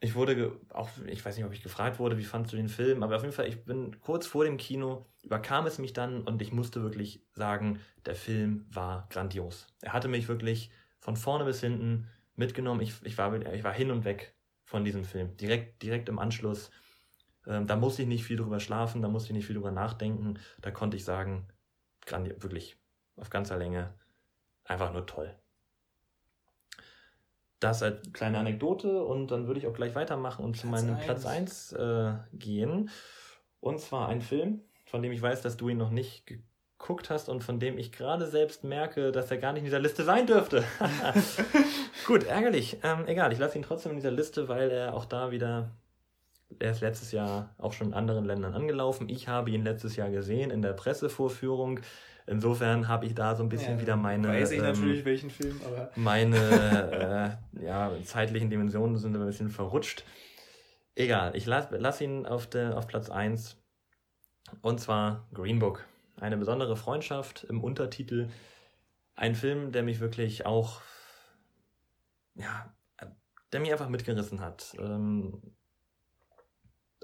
[0.00, 3.02] Ich wurde auch, ich weiß nicht, ob ich gefragt wurde, wie fandst du den Film,
[3.02, 6.42] aber auf jeden Fall, ich bin kurz vor dem Kino, überkam es mich dann und
[6.42, 9.66] ich musste wirklich sagen, der Film war grandios.
[9.80, 12.06] Er hatte mich wirklich von vorne bis hinten
[12.36, 12.82] mitgenommen.
[12.82, 15.36] Ich, ich, war, ich war hin und weg von diesem Film.
[15.38, 16.70] Direkt, direkt im Anschluss
[17.46, 20.38] ähm, da musste ich nicht viel drüber schlafen, da musste ich nicht viel drüber nachdenken.
[20.60, 21.46] Da konnte ich sagen,
[22.06, 22.76] wirklich
[23.16, 23.94] auf ganzer Länge,
[24.64, 25.34] einfach nur toll.
[27.60, 30.96] Das als kleine Anekdote und dann würde ich auch gleich weitermachen und Platz zu meinem
[30.96, 31.04] 1.
[31.04, 32.90] Platz 1 äh, gehen.
[33.60, 37.30] Und zwar ein Film, von dem ich weiß, dass du ihn noch nicht geguckt hast
[37.30, 40.26] und von dem ich gerade selbst merke, dass er gar nicht in dieser Liste sein
[40.26, 40.64] dürfte.
[42.06, 42.78] Gut, ärgerlich.
[42.82, 45.70] Ähm, egal, ich lasse ihn trotzdem in dieser Liste, weil er auch da wieder
[46.58, 49.08] er ist letztes Jahr auch schon in anderen Ländern angelaufen.
[49.08, 51.80] Ich habe ihn letztes Jahr gesehen in der Pressevorführung.
[52.26, 54.28] Insofern habe ich da so ein bisschen ja, wieder meine.
[54.28, 55.90] Weiß ich ähm, natürlich welchen Film, aber.
[55.94, 60.04] Meine äh, ja, zeitlichen Dimensionen sind ein bisschen verrutscht.
[60.94, 63.60] Egal, ich lasse lass ihn auf, der, auf Platz 1.
[64.62, 65.84] Und zwar Green Book.
[66.18, 68.28] Eine besondere Freundschaft im Untertitel.
[69.16, 70.80] Ein Film, der mich wirklich auch.
[72.36, 72.72] Ja,
[73.54, 74.74] der mich einfach mitgerissen hat.
[74.80, 75.40] Ähm,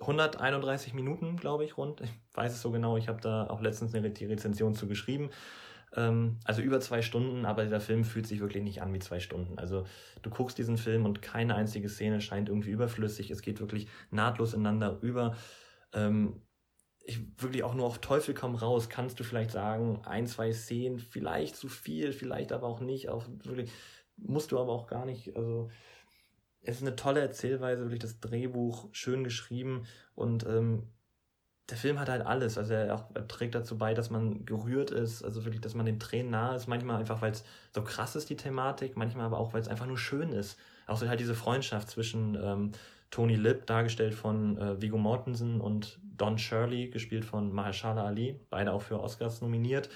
[0.01, 2.01] 131 Minuten, glaube ich, rund.
[2.01, 2.96] Ich weiß es so genau.
[2.96, 5.30] Ich habe da auch letztens eine die Rezension zu geschrieben.
[5.96, 9.20] Ähm, also über zwei Stunden, aber dieser Film fühlt sich wirklich nicht an wie zwei
[9.20, 9.59] Stunden.
[9.59, 9.84] Also
[10.22, 13.30] du guckst diesen Film und keine einzige Szene scheint irgendwie überflüssig.
[13.30, 15.36] Es geht wirklich nahtlos ineinander über.
[15.92, 16.42] Ähm,
[17.03, 20.98] ich wirklich auch nur auf Teufel komm raus, kannst du vielleicht sagen, ein, zwei Szenen,
[20.98, 23.09] vielleicht zu viel, vielleicht aber auch nicht.
[23.09, 23.70] Auch wirklich
[24.16, 25.36] musst du aber auch gar nicht.
[25.36, 25.70] Also
[26.63, 29.85] es ist eine tolle Erzählweise, wirklich das Drehbuch schön geschrieben
[30.15, 30.85] und ähm,
[31.71, 32.59] der Film hat halt alles.
[32.59, 35.87] Also er, auch, er trägt dazu bei, dass man gerührt ist, also wirklich, dass man
[35.87, 36.67] den Tränen nahe ist.
[36.67, 39.87] Manchmal einfach, weil es so krass ist, die Thematik, manchmal aber auch, weil es einfach
[39.87, 40.59] nur schön ist.
[40.87, 42.73] Auch so halt diese Freundschaft zwischen ähm,
[43.11, 48.73] Tony Lip, dargestellt von äh, Viggo Mortensen, und Don Shirley, gespielt von Mahershala Ali, beide
[48.73, 49.89] auch für Oscars nominiert.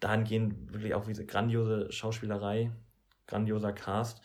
[0.00, 2.70] Dahingehend wirklich auch diese grandiose Schauspielerei,
[3.26, 4.20] grandioser Cast.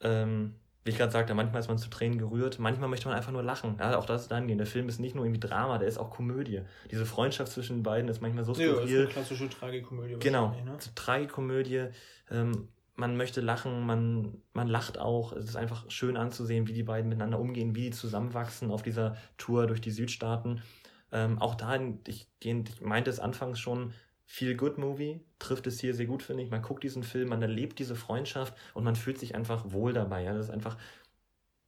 [0.00, 0.54] Ähm,
[0.86, 3.42] wie ich gerade sagte, manchmal ist man zu Tränen gerührt, manchmal möchte man einfach nur
[3.42, 3.76] lachen.
[3.80, 4.58] Ja, auch das ist dann gehen.
[4.58, 6.62] Der Film ist nicht nur irgendwie Drama, der ist auch Komödie.
[6.92, 8.68] Diese Freundschaft zwischen beiden ist manchmal so skurril.
[8.68, 10.16] Ja, das ist eine klassische Tragikomödie.
[10.20, 10.78] Genau, ne?
[10.94, 11.88] Tragikomödie.
[12.30, 15.32] Ähm, man möchte lachen, man, man lacht auch.
[15.32, 19.16] Es ist einfach schön anzusehen, wie die beiden miteinander umgehen, wie die zusammenwachsen auf dieser
[19.38, 20.62] Tour durch die Südstaaten.
[21.10, 23.92] Ähm, auch dahin, ich, ich meinte es anfangs schon,
[24.26, 26.50] Feel Good Movie trifft es hier sehr gut, finde ich.
[26.50, 30.24] Man guckt diesen Film, man erlebt diese Freundschaft und man fühlt sich einfach wohl dabei.
[30.24, 30.34] Ja?
[30.34, 30.76] Das ist einfach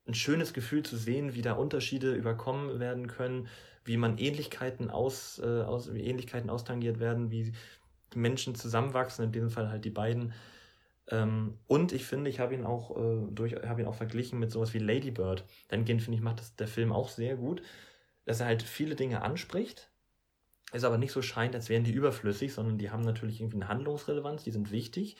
[0.06, 3.48] ein schönes Gefühl zu sehen, wie da Unterschiede überkommen werden können,
[3.84, 7.52] wie man Ähnlichkeiten aus, äh, aus wie Ähnlichkeiten austangiert werden, wie
[8.14, 10.32] Menschen zusammenwachsen, in diesem Fall halt die beiden.
[11.10, 14.50] Ähm, und ich finde, ich habe ihn auch äh, durch, habe ihn auch verglichen mit
[14.50, 15.44] sowas wie Lady Bird.
[15.68, 17.62] Dann finde ich, macht das der Film auch sehr gut,
[18.24, 19.90] dass er halt viele Dinge anspricht,
[20.72, 23.68] es aber nicht so scheint, als wären die überflüssig, sondern die haben natürlich irgendwie eine
[23.68, 25.16] Handlungsrelevanz, die sind wichtig,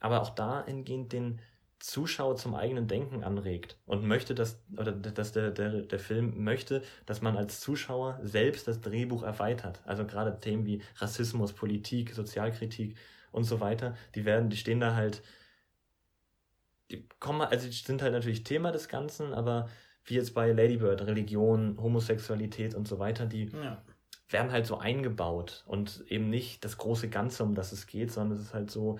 [0.00, 1.40] aber auch dahingehend den
[1.78, 6.82] Zuschauer zum eigenen Denken anregt und möchte, dass, oder dass der, der, der Film möchte,
[7.06, 9.80] dass man als Zuschauer selbst das Drehbuch erweitert.
[9.84, 12.96] Also gerade Themen wie Rassismus, Politik, Sozialkritik
[13.32, 15.22] und so weiter, die werden, die stehen da halt,
[16.90, 19.68] die kommen, also die sind halt natürlich Thema des Ganzen, aber
[20.04, 23.82] wie jetzt bei Ladybird, Religion, Homosexualität und so weiter, die ja
[24.32, 28.38] werden halt so eingebaut und eben nicht das große Ganze, um das es geht, sondern
[28.38, 28.98] es ist halt so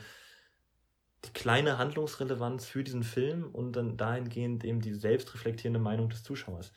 [1.24, 6.72] die kleine Handlungsrelevanz für diesen Film und dann dahingehend eben die selbstreflektierende Meinung des Zuschauers.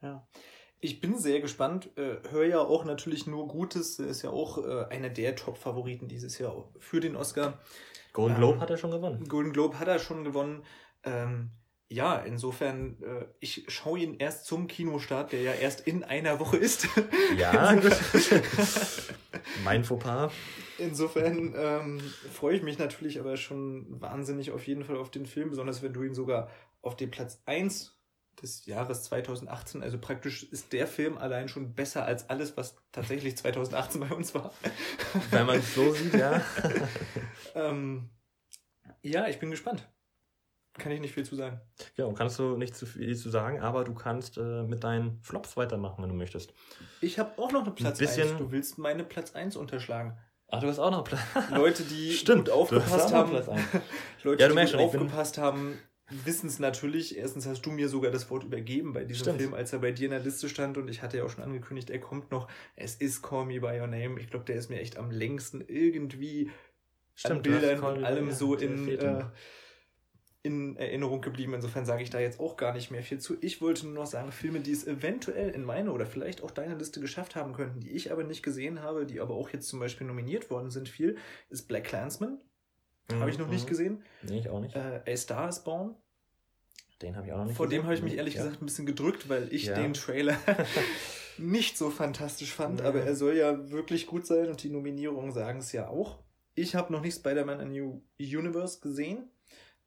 [0.00, 0.26] Ja.
[0.80, 1.90] Ich bin sehr gespannt.
[1.96, 3.98] Äh, Hör ja auch natürlich nur Gutes.
[3.98, 7.58] Ist ja auch äh, einer der Top-Favoriten dieses Jahr für den Oscar.
[8.12, 9.28] Golden Globe ähm, hat er schon gewonnen.
[9.28, 10.62] Golden Globe hat er schon gewonnen.
[11.02, 11.50] Ähm,
[11.90, 16.58] ja, insofern, äh, ich schaue ihn erst zum Kinostart, der ja erst in einer Woche
[16.58, 16.86] ist.
[17.38, 17.74] Ja,
[19.64, 20.30] mein Fauxpas.
[20.76, 25.48] Insofern ähm, freue ich mich natürlich aber schon wahnsinnig auf jeden Fall auf den Film,
[25.48, 26.50] besonders wenn du ihn sogar
[26.82, 27.98] auf den Platz 1
[28.42, 33.36] des Jahres 2018, also praktisch ist der Film allein schon besser als alles, was tatsächlich
[33.36, 34.52] 2018 bei uns war.
[35.30, 36.40] Wenn man es so sieht, ja.
[37.54, 38.10] ähm,
[39.02, 39.88] ja, ich bin gespannt
[40.78, 41.60] kann ich nicht viel zu sagen.
[41.96, 45.56] Ja, kannst du nicht zu viel zu sagen, aber du kannst äh, mit deinen Flops
[45.56, 46.54] weitermachen, wenn du möchtest.
[47.00, 48.28] Ich habe auch noch eine Platz ein bisschen...
[48.30, 48.38] 1.
[48.38, 50.16] Du willst meine Platz 1 unterschlagen.
[50.50, 51.20] Ach, du hast auch noch Platz
[51.50, 53.32] Leute, die Stimmt, gut aufgepasst haben.
[54.22, 55.44] Leute, ja, die gut schon, aufgepasst bin...
[55.44, 55.78] haben,
[56.24, 57.18] wissen es natürlich.
[57.18, 59.40] Erstens hast du mir sogar das Wort übergeben bei diesem Stimmt.
[59.40, 61.44] Film, als er bei dir in der Liste stand und ich hatte ja auch schon
[61.44, 62.48] angekündigt, er kommt noch.
[62.76, 64.18] Es ist Call Me By Your Name.
[64.18, 66.50] Ich glaube, der ist mir echt am längsten irgendwie
[67.14, 69.24] Stimmt, an Bildern und allem so in äh,
[70.48, 71.52] in Erinnerung geblieben.
[71.52, 73.36] Insofern sage ich da jetzt auch gar nicht mehr viel zu.
[73.42, 76.74] Ich wollte nur noch sagen, Filme, die es eventuell in meine oder vielleicht auch deine
[76.74, 79.78] Liste geschafft haben könnten, die ich aber nicht gesehen habe, die aber auch jetzt zum
[79.78, 81.18] Beispiel nominiert worden sind, viel,
[81.50, 82.38] ist Black Clansman.
[83.10, 83.20] Mhm.
[83.20, 83.68] Habe ich noch nicht mhm.
[83.68, 84.04] gesehen.
[84.22, 84.74] Nee, ich auch nicht.
[84.74, 85.94] Äh, A Star is Born.
[87.02, 87.82] Den habe ich auch noch nicht Vor gesehen.
[87.82, 88.42] dem habe ich mich ehrlich ja.
[88.42, 89.74] gesagt ein bisschen gedrückt, weil ich ja.
[89.74, 90.36] den Trailer
[91.38, 92.86] nicht so fantastisch fand, ja.
[92.86, 96.18] aber er soll ja wirklich gut sein und die Nominierungen sagen es ja auch.
[96.54, 99.30] Ich habe noch nicht Spider-Man A New Universe gesehen.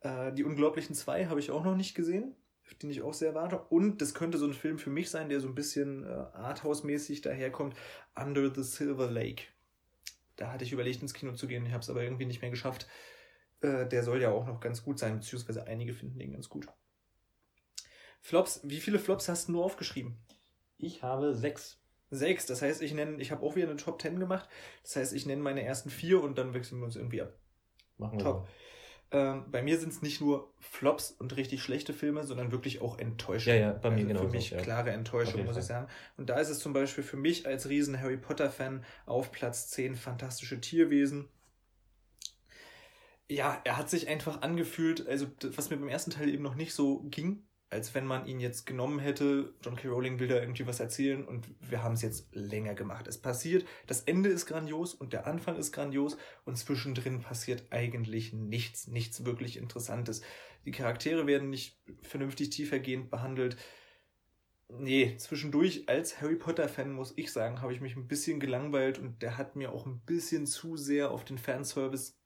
[0.02, 2.36] Äh, die Unglaublichen zwei habe ich auch noch nicht gesehen,
[2.82, 3.60] den ich auch sehr warte.
[3.70, 7.22] Und das könnte so ein Film für mich sein, der so ein bisschen äh, Arthouse-mäßig
[7.22, 7.76] daherkommt.
[8.16, 9.44] Under the Silver Lake.
[10.36, 11.66] Da hatte ich überlegt, ins Kino zu gehen.
[11.66, 12.88] Ich habe es aber irgendwie nicht mehr geschafft.
[13.62, 16.68] Äh, der soll ja auch noch ganz gut sein, beziehungsweise einige finden den ganz gut.
[18.22, 20.18] Flops, wie viele Flops hast du aufgeschrieben?
[20.78, 21.80] Ich habe sechs.
[22.14, 24.50] Sechs, das heißt, ich nenne, ich habe auch wieder eine Top Ten gemacht.
[24.84, 27.34] Das heißt, ich nenne meine ersten vier und dann wechseln wir uns irgendwie ab.
[27.98, 28.48] Machen wir Top.
[28.48, 28.54] So.
[29.14, 32.98] Ähm, bei mir sind es nicht nur Flops und richtig schlechte Filme, sondern wirklich auch
[32.98, 33.60] Enttäuschungen.
[33.60, 34.22] Ja, ja, bei mir also genau.
[34.22, 34.62] Für mich ja.
[34.62, 35.88] klare Enttäuschung, muss ich sagen.
[36.16, 39.96] Und da ist es zum Beispiel für mich als riesen Harry Potter-Fan auf Platz 10
[39.96, 41.28] fantastische Tierwesen.
[43.28, 46.74] Ja, er hat sich einfach angefühlt, also was mir beim ersten Teil eben noch nicht
[46.74, 49.54] so ging, als wenn man ihn jetzt genommen hätte.
[49.64, 49.88] John K.
[49.88, 53.08] Rowling will da irgendwie was erzählen und wir haben es jetzt länger gemacht.
[53.08, 58.34] Es passiert, das Ende ist grandios und der Anfang ist grandios und zwischendrin passiert eigentlich
[58.34, 60.22] nichts, nichts wirklich Interessantes.
[60.66, 63.56] Die Charaktere werden nicht vernünftig tiefergehend behandelt.
[64.68, 69.22] Nee, zwischendurch als Harry Potter-Fan muss ich sagen, habe ich mich ein bisschen gelangweilt und
[69.22, 72.21] der hat mir auch ein bisschen zu sehr auf den Fanservice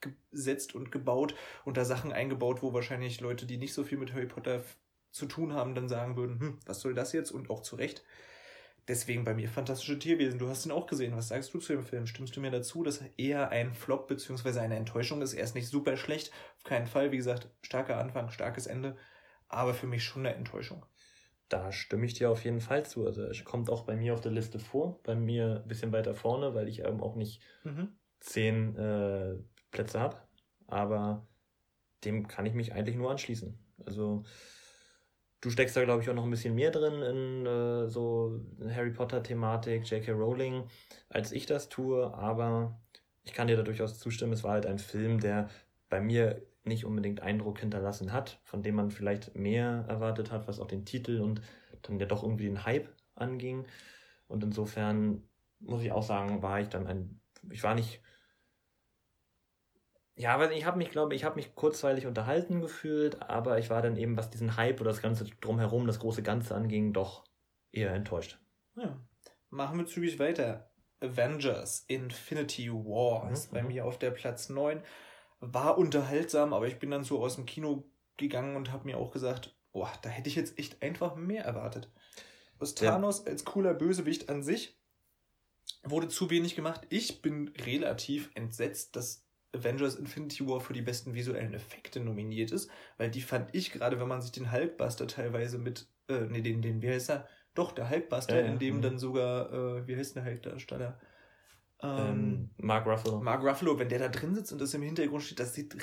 [0.00, 1.34] gesetzt und gebaut
[1.64, 4.62] und da Sachen eingebaut, wo wahrscheinlich Leute, die nicht so viel mit Harry Potter
[5.10, 7.30] zu tun haben, dann sagen würden, hm, was soll das jetzt?
[7.30, 8.04] Und auch zu Recht.
[8.88, 10.38] Deswegen bei mir fantastische Tierwesen.
[10.38, 11.14] Du hast ihn auch gesehen.
[11.14, 12.06] Was sagst du zu dem Film?
[12.06, 14.60] Stimmst du mir dazu, dass er eher ein Flop bzw.
[14.60, 15.34] eine Enttäuschung ist?
[15.34, 17.12] Er ist nicht super schlecht, auf keinen Fall.
[17.12, 18.96] Wie gesagt, starker Anfang, starkes Ende,
[19.48, 20.86] aber für mich schon eine Enttäuschung.
[21.50, 23.06] Da stimme ich dir auf jeden Fall zu.
[23.06, 26.14] Also er kommt auch bei mir auf der Liste vor, bei mir ein bisschen weiter
[26.14, 27.92] vorne, weil ich eben auch nicht mhm.
[28.20, 29.34] zehn äh,
[29.70, 30.16] Plätze habe.
[30.66, 31.26] Aber
[32.04, 33.58] dem kann ich mich eigentlich nur anschließen.
[33.84, 34.24] Also
[35.40, 38.40] Du steckst da, glaube ich, auch noch ein bisschen mehr drin in äh, so
[38.70, 40.10] Harry Potter-Thematik, J.K.
[40.12, 40.64] Rowling,
[41.10, 42.80] als ich das tue, aber
[43.22, 44.32] ich kann dir da durchaus zustimmen.
[44.32, 45.48] Es war halt ein Film, der
[45.88, 50.58] bei mir nicht unbedingt Eindruck hinterlassen hat, von dem man vielleicht mehr erwartet hat, was
[50.58, 51.40] auch den Titel und
[51.82, 53.64] dann ja doch irgendwie den Hype anging.
[54.26, 55.22] Und insofern
[55.60, 58.02] muss ich auch sagen, war ich dann ein, ich war nicht
[60.18, 63.82] ja, aber ich habe mich, glaube ich, habe mich kurzweilig unterhalten gefühlt, aber ich war
[63.82, 67.24] dann eben, was diesen Hype oder das Ganze drumherum, das große Ganze anging, doch
[67.70, 68.38] eher enttäuscht.
[68.74, 68.98] Ja.
[69.50, 70.70] Machen wir zügig weiter.
[71.00, 73.54] Avengers Infinity War ist mhm.
[73.54, 74.82] bei mir auf der Platz 9.
[75.38, 77.84] War unterhaltsam, aber ich bin dann so aus dem Kino
[78.16, 81.92] gegangen und habe mir auch gesagt, boah, da hätte ich jetzt echt einfach mehr erwartet.
[82.58, 83.30] Aus Thanos ja.
[83.30, 84.76] als cooler Bösewicht an sich
[85.84, 86.80] wurde zu wenig gemacht.
[86.88, 92.70] Ich bin relativ entsetzt, dass Avengers Infinity War für die besten visuellen Effekte nominiert ist,
[92.96, 96.62] weil die fand ich gerade, wenn man sich den Hulkbuster teilweise mit, äh, nee, den,
[96.62, 97.28] den, wie heißt er?
[97.54, 98.52] Doch, der Hulkbuster, ja, ja.
[98.52, 98.82] in dem mhm.
[98.82, 101.00] dann sogar, äh, wie heißt der Hulkdarsteller?
[101.80, 103.20] Ähm, ähm, Mark Ruffalo.
[103.20, 105.76] Mark Ruffalo, wenn der da drin sitzt und das im Hintergrund steht, das sieht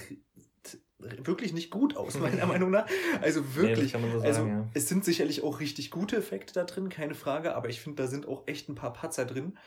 [1.00, 2.88] wirklich nicht gut aus, meiner Meinung nach.
[3.22, 3.94] Also wirklich.
[3.94, 4.70] Nee, so sagen, also ja.
[4.74, 8.08] es sind sicherlich auch richtig gute Effekte da drin, keine Frage, aber ich finde, da
[8.08, 9.58] sind auch echt ein paar Patzer drin.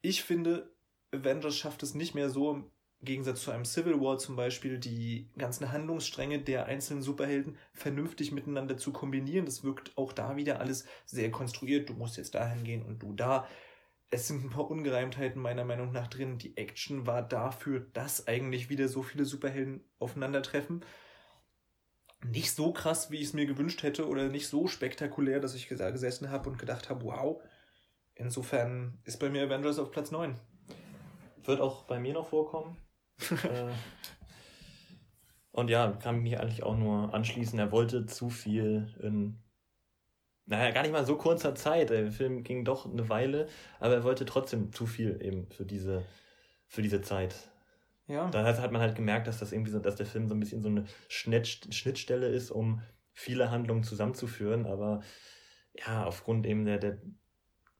[0.00, 0.74] Ich finde,
[1.12, 2.70] Avengers schafft es nicht mehr so
[3.04, 8.76] Gegensatz zu einem Civil War zum Beispiel die ganzen Handlungsstränge der einzelnen Superhelden vernünftig miteinander
[8.76, 9.44] zu kombinieren.
[9.44, 11.88] Das wirkt auch da wieder alles sehr konstruiert.
[11.88, 13.48] Du musst jetzt dahin gehen und du da.
[14.10, 16.38] Es sind ein paar Ungereimtheiten meiner Meinung nach drin.
[16.38, 20.84] Die Action war dafür, dass eigentlich wieder so viele Superhelden aufeinandertreffen.
[22.24, 25.66] Nicht so krass, wie ich es mir gewünscht hätte, oder nicht so spektakulär, dass ich
[25.66, 27.42] gesessen habe und gedacht habe, wow.
[28.14, 30.38] Insofern ist bei mir Avengers auf Platz 9.
[31.44, 32.76] Wird auch bei mir noch vorkommen.
[33.44, 33.72] Äh,
[35.52, 37.58] und ja, kann mich eigentlich auch nur anschließen.
[37.58, 39.38] Er wollte zu viel in,
[40.46, 41.90] naja, gar nicht mal so kurzer Zeit.
[41.90, 43.46] Der Film ging doch eine Weile,
[43.78, 46.04] aber er wollte trotzdem zu viel eben für diese,
[46.66, 47.34] für diese Zeit.
[48.06, 48.30] Ja.
[48.30, 50.62] Da hat man halt gemerkt, dass das irgendwie so, dass der Film so ein bisschen
[50.62, 52.82] so eine Schnittstelle ist, um
[53.12, 55.02] viele Handlungen zusammenzuführen, aber
[55.74, 56.98] ja, aufgrund eben der, der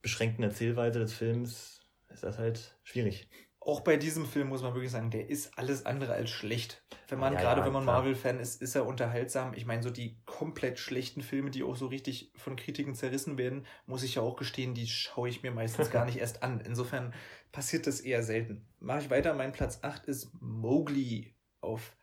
[0.03, 3.29] beschränkten Erzählweise des Films ist das halt schwierig
[3.65, 6.85] auch bei diesem Film muss man wirklich sagen, der ist alles andere als schlecht.
[7.09, 9.55] Wenn man, ja, gerade ja, wenn man Marvel-Fan ist, ist er unterhaltsam.
[9.55, 13.67] Ich meine, so die komplett schlechten Filme, die auch so richtig von Kritiken zerrissen werden,
[13.87, 16.61] muss ich ja auch gestehen, die schaue ich mir meistens gar nicht erst an.
[16.61, 17.15] Insofern
[17.53, 18.67] passiert das eher selten.
[18.81, 19.35] Mache ich weiter.
[19.35, 21.97] Mein Platz 8 ist Mowgli auf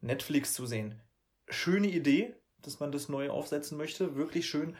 [0.00, 1.00] Netflix zu sehen.
[1.48, 4.14] Schöne Idee, dass man das neu aufsetzen möchte.
[4.16, 4.76] Wirklich schön.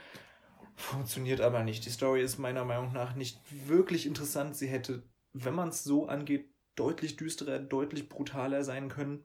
[0.75, 1.85] Funktioniert aber nicht.
[1.87, 4.57] Die Story ist meiner Meinung nach nicht wirklich interessant.
[4.57, 5.03] Sie hätte
[5.33, 9.25] wenn man es so angeht, deutlich düsterer, deutlich brutaler sein können.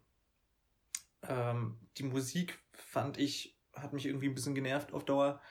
[1.24, 5.42] Ähm, die Musik fand ich, hat mich irgendwie ein bisschen genervt auf Dauer.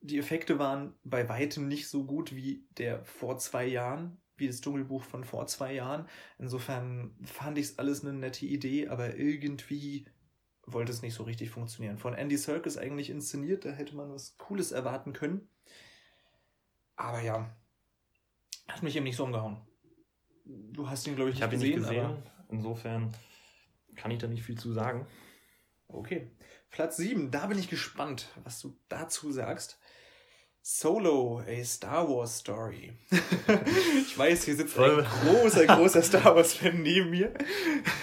[0.00, 4.60] Die Effekte waren bei weitem nicht so gut wie der vor zwei Jahren, wie das
[4.60, 6.08] Dschungelbuch von vor zwei Jahren.
[6.38, 10.06] Insofern fand ich es alles eine nette Idee, aber irgendwie
[10.66, 11.98] wollte es nicht so richtig funktionieren.
[11.98, 15.48] Von Andy Serkis eigentlich inszeniert, da hätte man was Cooles erwarten können.
[16.96, 17.54] Aber ja,
[18.68, 19.60] hat mich eben nicht so umgehauen.
[20.44, 21.80] Du hast ihn, glaube ich, nicht ich gesehen.
[21.80, 22.32] Ich habe ihn nicht gesehen.
[22.50, 23.14] Insofern
[23.96, 25.06] kann ich da nicht viel zu sagen.
[25.88, 26.30] Okay.
[26.70, 29.78] Platz 7, da bin ich gespannt, was du dazu sagst.
[30.64, 32.92] Solo, a Star Wars Story.
[33.10, 37.34] ich weiß, hier sitzt ein großer, großer Star Wars-Fan neben mir,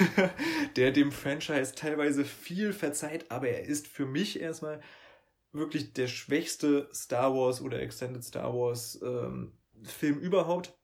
[0.75, 4.81] der dem Franchise teilweise viel verzeiht, aber er ist für mich erstmal
[5.53, 9.53] wirklich der schwächste Star Wars oder Extended Star Wars ähm,
[9.83, 10.77] Film überhaupt.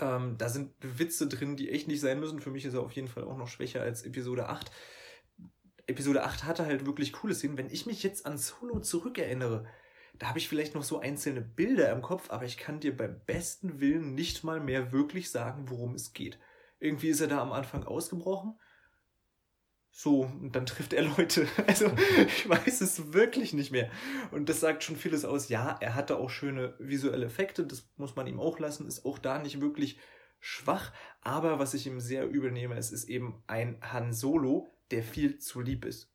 [0.00, 2.40] Ähm, da sind Witze drin, die echt nicht sein müssen.
[2.40, 4.70] Für mich ist er auf jeden Fall auch noch schwächer als Episode 8.
[5.86, 7.58] Episode 8 hatte halt wirklich coole Szenen.
[7.58, 9.66] Wenn ich mich jetzt an Solo zurückerinnere,
[10.18, 13.20] da habe ich vielleicht noch so einzelne Bilder im Kopf, aber ich kann dir beim
[13.26, 16.38] besten Willen nicht mal mehr wirklich sagen, worum es geht.
[16.78, 18.58] Irgendwie ist er da am Anfang ausgebrochen
[19.96, 21.46] so, und dann trifft er Leute.
[21.68, 21.86] Also,
[22.26, 23.88] ich weiß es wirklich nicht mehr.
[24.32, 25.48] Und das sagt schon vieles aus.
[25.48, 29.20] Ja, er hatte auch schöne visuelle Effekte, das muss man ihm auch lassen, ist auch
[29.20, 30.00] da nicht wirklich
[30.40, 30.92] schwach.
[31.20, 35.38] Aber was ich ihm sehr übel nehme, es ist eben ein Han Solo, der viel
[35.38, 36.12] zu lieb ist.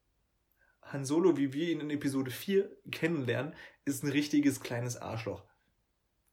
[0.81, 5.45] Han Solo, wie wir ihn in Episode 4 kennenlernen, ist ein richtiges kleines Arschloch.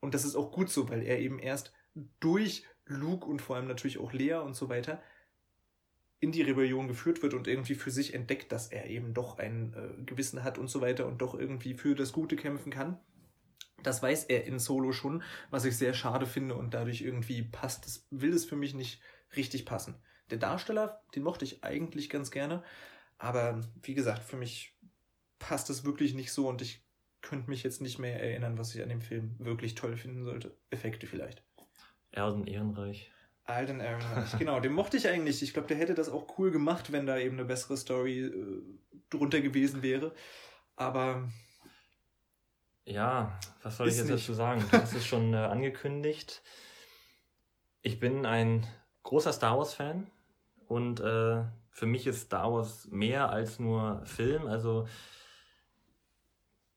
[0.00, 1.72] Und das ist auch gut so, weil er eben erst
[2.18, 5.00] durch Luke und vor allem natürlich auch Lea und so weiter
[6.26, 9.72] in die Rebellion geführt wird und irgendwie für sich entdeckt, dass er eben doch ein
[9.74, 12.98] äh, Gewissen hat und so weiter und doch irgendwie für das Gute kämpfen kann.
[13.84, 17.86] Das weiß er in Solo schon, was ich sehr schade finde und dadurch irgendwie passt
[17.86, 19.00] es, will es für mich nicht
[19.36, 19.94] richtig passen.
[20.30, 22.64] Der Darsteller, den mochte ich eigentlich ganz gerne,
[23.18, 24.76] aber wie gesagt, für mich
[25.38, 26.84] passt es wirklich nicht so und ich
[27.22, 30.56] könnte mich jetzt nicht mehr erinnern, was ich an dem Film wirklich toll finden sollte.
[30.70, 31.44] Effekte vielleicht.
[32.10, 33.12] Erden Ehrenreich.
[33.46, 35.42] Alden Ehrenreich, genau, den mochte ich eigentlich.
[35.42, 38.62] Ich glaube, der hätte das auch cool gemacht, wenn da eben eine bessere Story äh,
[39.08, 40.12] drunter gewesen wäre.
[40.74, 41.28] Aber.
[42.84, 44.22] Ja, was soll ich jetzt nicht.
[44.22, 44.64] dazu sagen?
[44.70, 46.42] Du hast es schon äh, angekündigt.
[47.82, 48.66] Ich bin ein
[49.04, 50.08] großer Star Wars-Fan
[50.66, 54.46] und äh, für mich ist Star Wars mehr als nur Film.
[54.46, 54.88] Also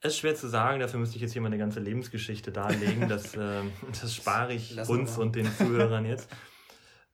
[0.02, 3.10] es ist schwer zu sagen, dafür müsste ich jetzt hier meine ganze Lebensgeschichte darlegen.
[3.10, 3.64] Das, äh,
[4.02, 6.30] das spare ich Lass uns und den Zuhörern jetzt.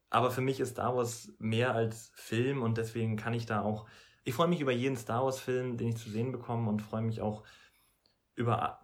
[0.09, 3.87] Aber für mich ist Star Wars mehr als Film und deswegen kann ich da auch.
[4.23, 7.21] Ich freue mich über jeden Star Wars-Film, den ich zu sehen bekomme und freue mich
[7.21, 7.43] auch
[8.35, 8.79] über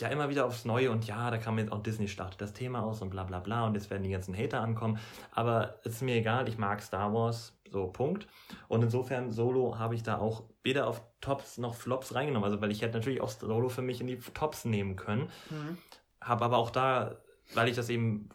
[0.00, 2.82] ja immer wieder aufs Neue und ja, da kam jetzt auch Disney startet das Thema
[2.82, 4.98] aus und bla bla bla und jetzt werden die ganzen Hater ankommen.
[5.32, 8.28] Aber es ist mir egal, ich mag Star Wars, so Punkt.
[8.68, 12.44] Und insofern Solo habe ich da auch weder auf Tops noch Flops reingenommen.
[12.44, 15.30] Also weil ich hätte natürlich auch Solo für mich in die Tops nehmen können.
[15.50, 15.78] Mhm.
[16.20, 17.16] Habe aber auch da,
[17.54, 18.28] weil ich das eben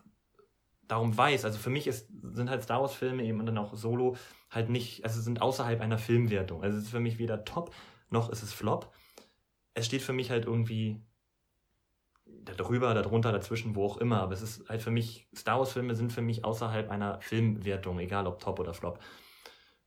[0.94, 3.74] darum weiß, also für mich ist, sind halt Star Wars Filme eben und dann auch
[3.74, 4.16] Solo
[4.52, 6.62] halt nicht, also sind außerhalb einer Filmwertung.
[6.62, 7.74] Also es ist für mich weder Top
[8.12, 8.94] noch ist es Flop.
[9.74, 11.02] Es steht für mich halt irgendwie
[12.46, 14.22] darüber, darunter, dazwischen, wo auch immer.
[14.22, 18.28] Aber es ist halt für mich, Star Wars-Filme sind für mich außerhalb einer Filmwertung, egal
[18.28, 19.00] ob Top oder Flop.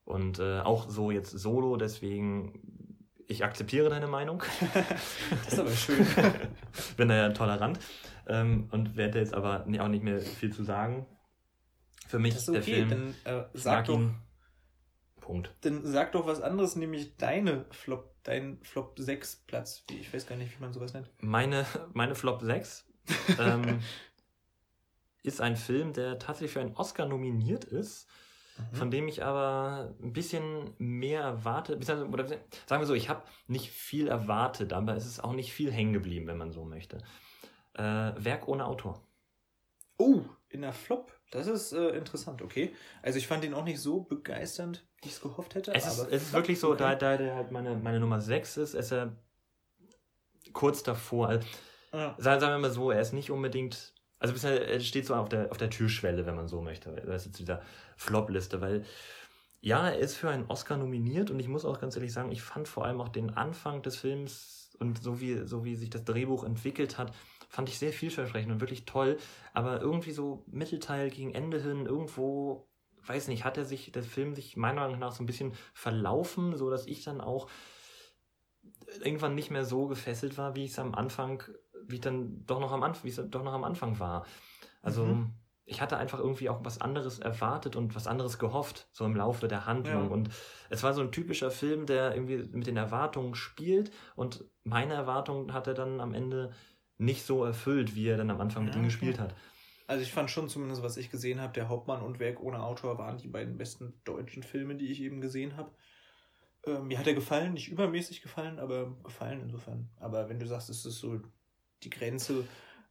[0.05, 4.43] Und äh, auch so jetzt solo, deswegen, ich akzeptiere deine Meinung.
[5.45, 6.05] das ist aber schön.
[6.97, 7.79] Bin da ja tolerant
[8.27, 11.07] ähm, und werde jetzt aber auch nicht mehr viel zu sagen.
[12.07, 12.89] Für mich ist okay, der Film.
[13.25, 14.01] Dann, äh, sag doch,
[15.21, 15.51] Punkt.
[15.63, 19.85] Dann sag doch was anderes, nämlich deine Flop, dein Flop 6 Platz.
[19.91, 21.11] Ich weiß gar nicht, wie man sowas nennt.
[21.21, 22.87] Meine, meine Flop 6
[23.41, 23.81] ähm,
[25.25, 28.09] ist ein Film, der tatsächlich für einen Oscar nominiert ist.
[28.57, 28.77] Mhm.
[28.77, 33.71] Von dem ich aber ein bisschen mehr erwarte, oder sagen wir so, ich habe nicht
[33.71, 36.99] viel erwartet, aber es ist auch nicht viel hängen geblieben, wenn man so möchte.
[37.77, 39.03] Äh, Werk ohne Autor.
[39.99, 41.13] Oh, in der Flop.
[41.31, 42.75] Das ist äh, interessant, okay.
[43.03, 45.75] Also ich fand ihn auch nicht so begeisternd, wie ich es gehofft hätte.
[45.75, 48.75] Es ist, es ist wirklich so, da, da der halt meine, meine Nummer 6 ist,
[48.75, 49.17] ist er
[50.53, 51.29] kurz davor.
[51.29, 51.47] Also,
[51.93, 52.15] ja.
[52.19, 53.95] sagen, sagen wir mal so, er ist nicht unbedingt.
[54.19, 56.91] Also bisher, er steht so auf der, auf der Türschwelle, wenn man so möchte.
[56.93, 57.63] Das ist jetzt dieser
[57.97, 58.85] Flop-Liste, weil
[59.61, 62.41] ja, er ist für einen Oscar nominiert und ich muss auch ganz ehrlich sagen, ich
[62.41, 66.05] fand vor allem auch den Anfang des Films und so wie, so wie sich das
[66.05, 67.13] Drehbuch entwickelt hat,
[67.49, 69.19] fand ich sehr vielversprechend und wirklich toll.
[69.53, 72.69] Aber irgendwie so Mittelteil gegen Ende hin, irgendwo,
[73.07, 76.57] weiß nicht, hat er sich, der Film sich meiner Meinung nach so ein bisschen verlaufen,
[76.57, 77.49] so dass ich dann auch
[79.01, 81.43] irgendwann nicht mehr so gefesselt war, wie ich es am Anfang,
[81.87, 84.27] wie ich dann doch noch am Anfang, wie es doch noch am Anfang war.
[84.83, 85.35] Also, mhm.
[85.65, 89.49] ich hatte einfach irgendwie auch was anderes erwartet und was anderes gehofft, so im Laufe
[89.49, 90.05] der Handlung.
[90.05, 90.11] Ja.
[90.11, 90.31] Und
[90.71, 95.53] es war so ein typischer Film, der irgendwie mit den Erwartungen spielt und meine Erwartungen
[95.53, 96.53] hat er dann am Ende
[96.99, 99.35] nicht so erfüllt, wie er dann am Anfang mit ihm gespielt hat.
[99.87, 102.99] Also ich fand schon zumindest, was ich gesehen habe, der Hauptmann und Werk ohne Autor
[102.99, 105.71] waren die beiden besten deutschen Filme, die ich eben gesehen habe.
[106.67, 109.89] Ähm, mir hat er gefallen, nicht übermäßig gefallen, aber gefallen insofern.
[110.01, 111.21] Aber wenn du sagst, es ist so
[111.83, 112.45] die Grenze.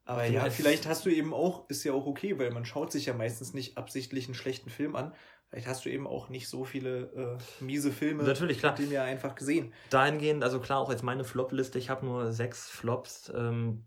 [0.06, 3.08] Aber ja, vielleicht hast du eben auch, ist ja auch okay, weil man schaut sich
[3.08, 5.14] ja meistens nicht absichtlich einen schlechten Film an.
[5.50, 8.76] Vielleicht hast du eben auch nicht so viele äh, miese Filme, Natürlich, klar.
[8.76, 9.74] die mir einfach gesehen.
[9.90, 13.32] Dahingehend, also klar, auch jetzt meine Flop-Liste, ich habe nur sechs Flops.
[13.36, 13.86] Ähm,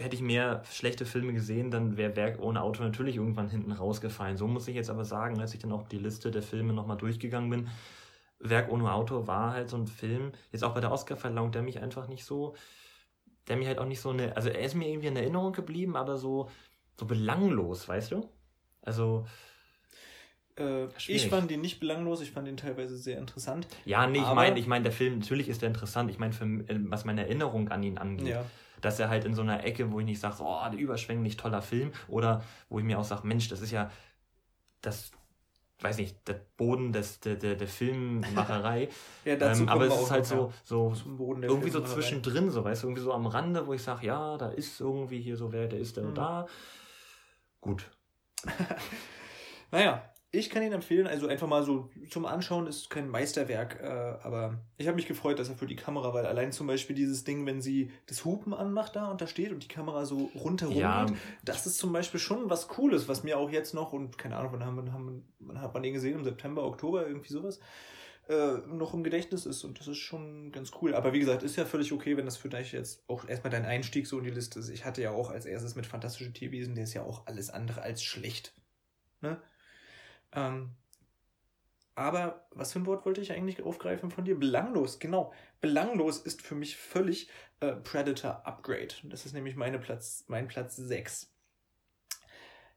[0.00, 4.36] hätte ich mehr schlechte Filme gesehen, dann wäre Werk ohne Autor natürlich irgendwann hinten rausgefallen.
[4.36, 6.96] So muss ich jetzt aber sagen, als ich dann auch die Liste der Filme nochmal
[6.96, 7.68] durchgegangen bin,
[8.40, 11.80] Werk ohne Autor war halt so ein Film, jetzt auch bei der Oscarverleihung, der mich
[11.80, 12.56] einfach nicht so,
[13.46, 15.96] der mir halt auch nicht so eine, also er ist mir irgendwie in Erinnerung geblieben,
[15.96, 16.50] aber so,
[16.98, 18.28] so belanglos, weißt du?
[18.82, 19.26] Also,
[20.58, 23.68] äh, ich fand ihn nicht belanglos, ich fand ihn teilweise sehr interessant.
[23.84, 26.10] Ja, nee, ich meine, ich meine, der Film, natürlich ist er interessant.
[26.10, 26.34] Ich meine,
[26.90, 28.34] was meine Erinnerung an ihn angeht.
[28.34, 28.44] Ja
[28.80, 31.62] dass er halt in so einer Ecke, wo ich nicht sage, oh, der überschwänglich toller
[31.62, 33.90] Film, oder wo ich mir auch sage, Mensch, das ist ja
[34.80, 35.10] das,
[35.80, 38.88] weiß nicht, der Boden des, der, der, der Filmmacherei.
[39.24, 42.88] ja, dazu ähm, aber es ist halt so, so irgendwie so zwischendrin, so, weißt du,
[42.88, 45.80] irgendwie so am Rande, wo ich sage, ja, da ist irgendwie hier so wer, der
[45.80, 46.14] ist der mhm.
[46.14, 46.46] da.
[47.60, 47.90] Gut.
[49.70, 50.02] naja,
[50.34, 54.58] ich kann ihn empfehlen, also einfach mal so zum Anschauen, ist kein Meisterwerk, äh, aber
[54.76, 57.46] ich habe mich gefreut, dass er für die Kamera, weil allein zum Beispiel dieses Ding,
[57.46, 61.04] wenn sie das Hupen anmacht da und da steht und die Kamera so rundherum ja.
[61.06, 64.36] geht, das ist zum Beispiel schon was Cooles, was mir auch jetzt noch, und keine
[64.36, 67.60] Ahnung, wann, haben, haben, wann hat man den gesehen, im September, Oktober, irgendwie sowas,
[68.28, 70.94] äh, noch im Gedächtnis ist und das ist schon ganz cool.
[70.94, 73.64] Aber wie gesagt, ist ja völlig okay, wenn das für dich jetzt auch erstmal dein
[73.66, 74.70] Einstieg so in die Liste ist.
[74.70, 77.82] Ich hatte ja auch als erstes mit Fantastische Tierwesen, der ist ja auch alles andere
[77.82, 78.54] als schlecht.
[79.20, 79.40] Ne?
[80.34, 80.70] Ähm,
[81.94, 84.38] aber was für ein Wort wollte ich eigentlich aufgreifen von dir?
[84.38, 85.32] Belanglos, genau.
[85.60, 87.28] Belanglos ist für mich völlig
[87.60, 88.94] äh, Predator Upgrade.
[89.04, 91.32] Das ist nämlich meine Platz, mein Platz 6.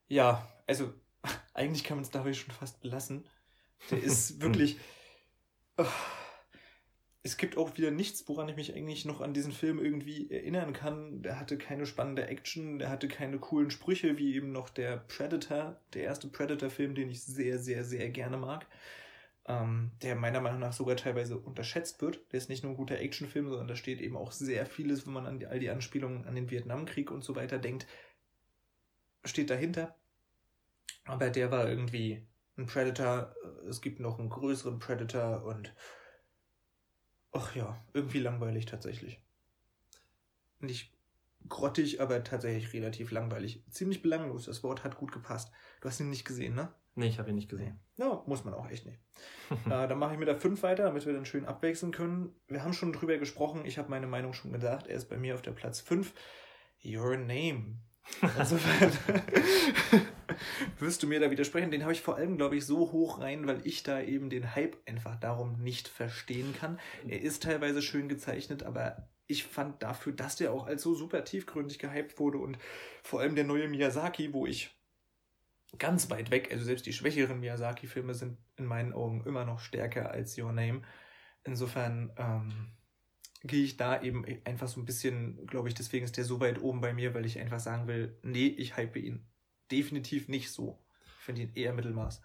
[0.07, 0.93] Ja, also
[1.53, 3.27] eigentlich kann man es dabei schon fast belassen.
[3.89, 4.77] Der ist wirklich.
[5.77, 5.85] Oh,
[7.23, 10.73] es gibt auch wieder nichts, woran ich mich eigentlich noch an diesen Film irgendwie erinnern
[10.73, 11.21] kann.
[11.23, 15.79] Der hatte keine spannende Action, der hatte keine coolen Sprüche, wie eben noch der Predator,
[15.93, 18.65] der erste Predator-Film, den ich sehr, sehr, sehr gerne mag.
[19.45, 22.19] Ähm, der meiner Meinung nach sogar teilweise unterschätzt wird.
[22.31, 25.13] Der ist nicht nur ein guter Actionfilm, sondern da steht eben auch sehr vieles, wenn
[25.13, 27.87] man an die, all die Anspielungen an den Vietnamkrieg und so weiter denkt,
[29.25, 29.95] steht dahinter.
[31.05, 32.25] Aber der war irgendwie
[32.57, 33.33] ein Predator.
[33.69, 35.73] Es gibt noch einen größeren Predator und
[37.37, 39.21] Ach ja, irgendwie langweilig tatsächlich.
[40.59, 40.91] Nicht
[41.47, 43.63] grottig, aber tatsächlich relativ langweilig.
[43.69, 44.45] Ziemlich belanglos.
[44.45, 45.51] Das Wort hat gut gepasst.
[45.81, 46.73] Du hast ihn nicht gesehen, ne?
[46.95, 47.79] Nee, ich habe ihn nicht gesehen.
[47.97, 48.99] Ja, muss man auch echt nicht.
[49.67, 52.33] äh, dann mache ich mit der 5 weiter, damit wir dann schön abwechseln können.
[52.47, 53.65] Wir haben schon drüber gesprochen.
[53.65, 54.87] Ich habe meine Meinung schon gesagt.
[54.87, 56.11] Er ist bei mir auf der Platz 5.
[56.83, 57.77] Your Name.
[58.39, 58.91] Insofern
[60.79, 61.71] wirst du mir da widersprechen.
[61.71, 64.55] Den habe ich vor allem, glaube ich, so hoch rein, weil ich da eben den
[64.55, 66.79] Hype einfach darum nicht verstehen kann.
[67.07, 71.23] Er ist teilweise schön gezeichnet, aber ich fand dafür, dass der auch als so super
[71.23, 72.57] tiefgründig gehypt wurde und
[73.03, 74.73] vor allem der neue Miyazaki, wo ich
[75.77, 80.11] ganz weit weg, also selbst die schwächeren Miyazaki-Filme sind in meinen Augen immer noch stärker
[80.11, 80.81] als Your Name.
[81.43, 82.77] Insofern, ähm,
[83.43, 86.61] gehe ich da eben einfach so ein bisschen, glaube ich, deswegen ist der so weit
[86.61, 89.27] oben bei mir, weil ich einfach sagen will, nee, ich hype ihn
[89.71, 90.79] definitiv nicht so.
[91.19, 92.21] Ich finde ihn eher Mittelmaß.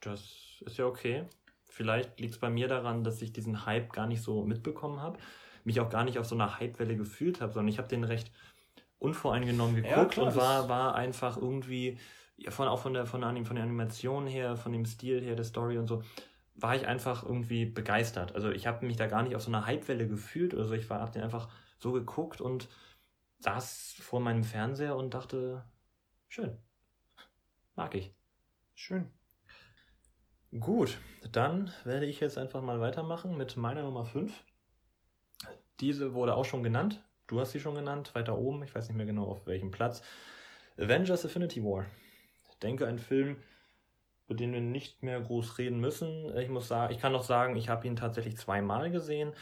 [0.00, 1.24] Das ist ja okay.
[1.66, 5.18] Vielleicht liegt es bei mir daran, dass ich diesen Hype gar nicht so mitbekommen habe,
[5.64, 8.30] mich auch gar nicht auf so einer Hypewelle gefühlt habe, sondern ich habe den recht
[8.98, 11.98] unvoreingenommen geguckt ja, klar, und war, war einfach irgendwie,
[12.36, 15.34] ja, von, auch von der, von, der, von der Animation her, von dem Stil her,
[15.34, 16.02] der Story und so,
[16.54, 18.34] war ich einfach irgendwie begeistert.
[18.34, 20.74] Also ich habe mich da gar nicht auf so einer Hypewelle gefühlt oder so.
[20.74, 21.48] Ich habe den einfach
[21.78, 22.68] so geguckt und
[23.38, 25.64] saß vor meinem Fernseher und dachte,
[26.32, 26.56] schön.
[27.76, 28.14] Mag ich.
[28.74, 29.10] Schön.
[30.58, 30.98] Gut,
[31.30, 34.32] dann werde ich jetzt einfach mal weitermachen mit meiner Nummer 5.
[35.80, 37.02] Diese wurde auch schon genannt.
[37.26, 38.62] Du hast sie schon genannt, weiter oben.
[38.62, 40.02] Ich weiß nicht mehr genau auf welchem Platz.
[40.78, 41.84] Avengers Affinity War.
[42.50, 43.36] Ich denke, ein Film,
[44.24, 46.34] über den wir nicht mehr groß reden müssen.
[46.38, 49.34] Ich muss sagen, ich kann noch sagen, ich habe ihn tatsächlich zweimal gesehen,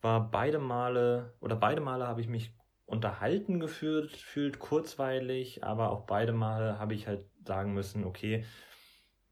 [0.00, 2.52] war beide Male oder beide Male habe ich mich
[2.92, 8.44] unterhalten gefühlt, fühlt kurzweilig, aber auch beide Male habe ich halt sagen müssen, okay,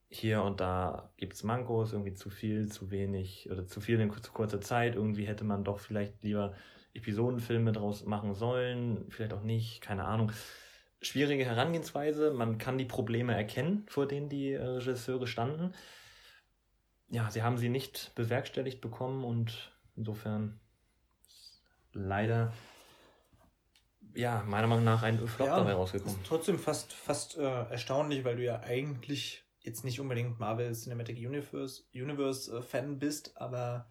[0.09, 4.11] hier und da gibt es Mankos, irgendwie zu viel, zu wenig oder zu viel in
[4.11, 4.97] zu kurzer Zeit.
[4.97, 6.55] Irgendwie hätte man doch vielleicht lieber
[6.95, 10.33] Episodenfilme draus machen sollen, vielleicht auch nicht, keine Ahnung
[11.03, 12.33] schwierige Herangehensweise.
[12.33, 15.75] Man kann die Probleme erkennen, vor denen die äh, Regisseure standen.
[17.11, 20.61] Ja, sie haben sie nicht bewerkstelligt bekommen und insofern
[21.93, 22.53] leider
[24.15, 26.21] ja, meiner Meinung nach ein Flop ja, dabei rausgekommen.
[26.21, 31.17] Ist trotzdem fast, fast äh, erstaunlich, weil du ja eigentlich jetzt nicht unbedingt Marvel Cinematic
[31.19, 33.89] Universe, Universe äh, Fan bist, aber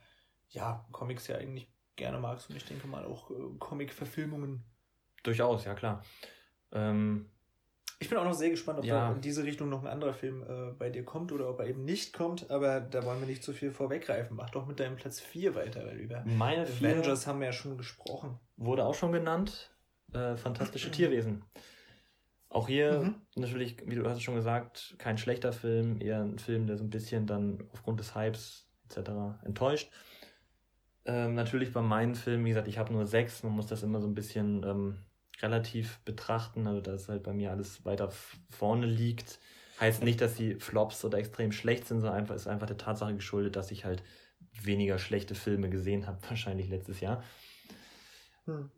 [0.49, 4.63] ja, Comics ja eigentlich gerne magst und ich denke mal auch äh, Comic-Verfilmungen.
[5.23, 6.03] Durchaus, ja klar.
[6.71, 7.29] Ähm,
[8.01, 9.09] ich bin auch noch sehr gespannt, ob ja.
[9.09, 11.67] da in diese Richtung noch ein anderer Film äh, bei dir kommt oder ob er
[11.67, 14.37] eben nicht kommt, aber da wollen wir nicht zu viel vorweggreifen.
[14.37, 17.77] Mach doch mit deinem Platz 4 weiter, weil über Meine Avengers haben wir ja schon
[17.77, 18.39] gesprochen.
[18.55, 19.69] Wurde auch schon genannt.
[20.13, 21.43] Äh, fantastische Tierwesen.
[22.49, 23.15] Auch hier mhm.
[23.35, 26.89] natürlich, wie du hast schon gesagt, kein schlechter Film, eher ein Film, der so ein
[26.89, 29.11] bisschen dann aufgrund des Hypes etc.
[29.43, 29.91] enttäuscht.
[31.05, 34.01] Ähm, natürlich bei meinen Filmen, wie gesagt, ich habe nur sechs, man muss das immer
[34.01, 34.97] so ein bisschen ähm,
[35.41, 38.11] relativ betrachten, also dass halt bei mir alles weiter
[38.49, 39.39] vorne liegt.
[39.79, 43.15] Heißt nicht, dass die Flops oder extrem schlecht sind, sondern einfach ist einfach der Tatsache
[43.15, 44.03] geschuldet, dass ich halt
[44.61, 47.23] weniger schlechte Filme gesehen habe, wahrscheinlich letztes Jahr.
[48.45, 48.71] Hm.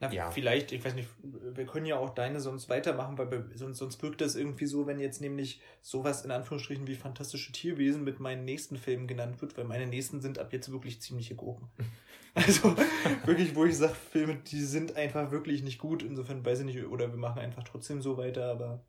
[0.00, 0.30] Na, ja.
[0.30, 4.22] vielleicht, ich weiß nicht, wir können ja auch deine sonst weitermachen, weil sonst, sonst wirkt
[4.22, 8.78] das irgendwie so, wenn jetzt nämlich sowas in Anführungsstrichen wie fantastische Tierwesen mit meinen nächsten
[8.78, 11.70] Filmen genannt wird, weil meine nächsten sind ab jetzt wirklich ziemliche Gurken.
[12.32, 12.76] Also
[13.24, 16.04] wirklich, wo ich sage, Filme, die sind einfach wirklich nicht gut.
[16.04, 18.86] Insofern weiß ich nicht, oder wir machen einfach trotzdem so weiter, aber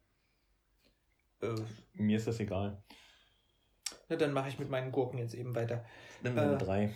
[1.41, 1.55] Äh,
[1.93, 2.83] Mir ist das egal.
[4.09, 5.85] Na, dann mache ich mit meinen Gurken jetzt eben weiter.
[6.23, 6.95] Deine Äh, drei.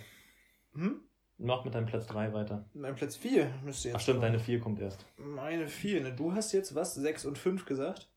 [0.74, 1.05] Hm?
[1.38, 2.64] Mach mit deinem Platz 3 weiter.
[2.72, 3.96] Mein Platz 4 müsste jetzt.
[3.96, 4.32] Ach stimmt, kommen.
[4.32, 5.04] deine 4 kommt erst.
[5.18, 6.14] Meine 4, ne?
[6.14, 6.94] Du hast jetzt was?
[6.94, 8.08] 6 und 5 gesagt?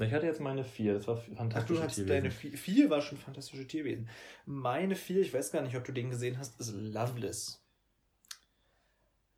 [0.00, 1.76] Ich hatte jetzt meine 4, das war Ach, fantastisch.
[1.76, 4.08] du hast deine 4 war schon fantastische Tierwesen.
[4.46, 7.64] Meine 4, ich weiß gar nicht, ob du den gesehen hast, ist Loveless.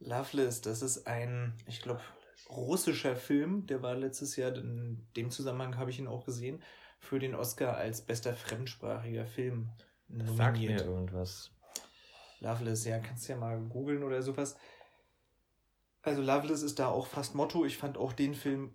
[0.00, 2.00] Loveless, das ist ein, ich glaube,
[2.48, 3.66] russischer Film.
[3.66, 6.62] Der war letztes Jahr, in dem Zusammenhang habe ich ihn auch gesehen,
[6.98, 9.70] für den Oscar als bester fremdsprachiger Film
[10.36, 11.52] Sag mir irgendwas.
[12.40, 14.56] Loveless, ja, kannst ja mal googeln oder sowas.
[16.02, 17.64] Also Loveless ist da auch fast Motto.
[17.64, 18.74] Ich fand auch den Film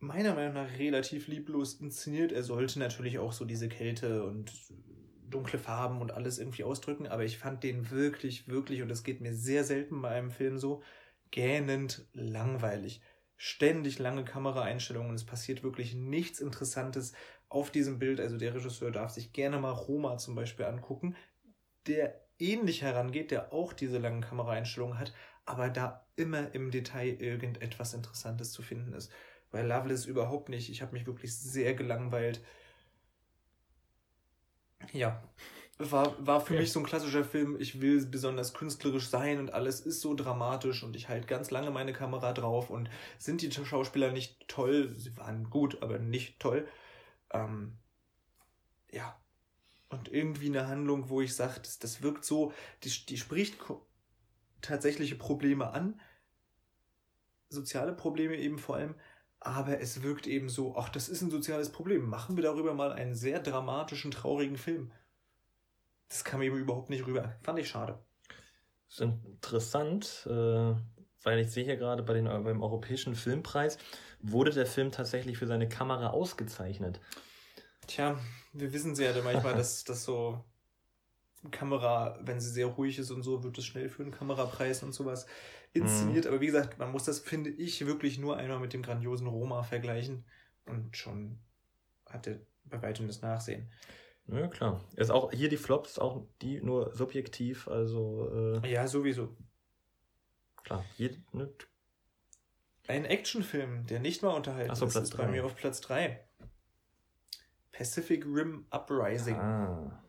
[0.00, 2.32] meiner Meinung nach relativ lieblos inszeniert.
[2.32, 4.52] Er sollte natürlich auch so diese Kälte und
[5.30, 9.20] dunkle Farben und alles irgendwie ausdrücken, aber ich fand den wirklich, wirklich, und das geht
[9.20, 10.82] mir sehr selten bei einem Film so,
[11.30, 13.00] gähnend langweilig.
[13.36, 17.14] Ständig lange Kameraeinstellungen, es passiert wirklich nichts Interessantes
[17.48, 18.20] auf diesem Bild.
[18.20, 21.16] Also der Regisseur darf sich gerne mal Roma zum Beispiel angucken,
[21.88, 25.12] der ähnlich herangeht, der auch diese langen Kameraeinstellungen hat,
[25.44, 29.12] aber da immer im Detail irgendetwas Interessantes zu finden ist.
[29.50, 30.70] Bei Loveless überhaupt nicht.
[30.70, 32.42] Ich habe mich wirklich sehr gelangweilt.
[34.92, 35.22] Ja,
[35.78, 36.60] war, war für Okay.
[36.60, 37.56] mich so ein klassischer Film.
[37.60, 41.70] Ich will besonders künstlerisch sein und alles ist so dramatisch und ich halte ganz lange
[41.70, 42.88] meine Kamera drauf und
[43.18, 44.88] sind die Schauspieler nicht toll?
[44.96, 46.68] Sie waren gut, aber nicht toll.
[47.32, 47.78] Ähm,
[48.92, 49.16] ja.
[49.94, 52.52] Und irgendwie eine Handlung, wo ich sage, das, das wirkt so,
[52.82, 53.56] die, die spricht
[54.60, 56.00] tatsächliche Probleme an,
[57.48, 58.94] soziale Probleme eben vor allem,
[59.40, 62.08] aber es wirkt eben so, ach, das ist ein soziales Problem.
[62.08, 64.90] Machen wir darüber mal einen sehr dramatischen, traurigen Film.
[66.08, 67.36] Das kam eben überhaupt nicht rüber.
[67.42, 67.98] Fand ich schade.
[68.88, 70.74] Das ist interessant, äh,
[71.22, 73.78] weil ich sehe hier gerade bei den, beim Europäischen Filmpreis
[74.20, 77.00] wurde der Film tatsächlich für seine Kamera ausgezeichnet.
[77.86, 78.18] Tja,
[78.52, 80.44] wir wissen ja manchmal, dass das so
[81.50, 84.92] Kamera, wenn sie sehr ruhig ist und so, wird es schnell für einen Kamerapreis und
[84.92, 85.26] sowas
[85.72, 86.26] inszeniert.
[86.26, 89.62] Aber wie gesagt, man muss das, finde ich, wirklich nur einmal mit dem grandiosen Roma
[89.62, 90.24] vergleichen
[90.64, 91.38] und schon
[92.06, 93.70] hat er bei weitem das Nachsehen.
[94.26, 94.80] Ja, klar.
[94.96, 99.36] Ist auch hier die Flops, auch die nur subjektiv, also äh, Ja, sowieso.
[100.64, 100.84] klar.
[100.96, 101.50] Je, ne,
[102.86, 105.30] Ein Actionfilm, der nicht mal unterhalten Ach so, ist, Platz ist bei drei.
[105.32, 106.26] mir auf Platz 3.
[107.76, 109.34] Pacific Rim Uprising.
[109.34, 110.00] ah.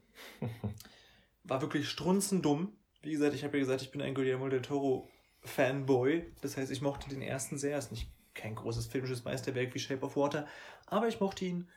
[1.43, 2.73] War wirklich strunzendumm.
[3.01, 5.09] Wie gesagt, ich habe ja gesagt, ich bin ein Guillermo del Toro
[5.41, 6.31] Fanboy.
[6.41, 7.77] Das heißt, ich mochte den ersten sehr.
[7.77, 10.47] Ist nicht kein großes filmisches Meisterwerk wie Shape of Water,
[10.87, 11.69] aber ich mochte ihn.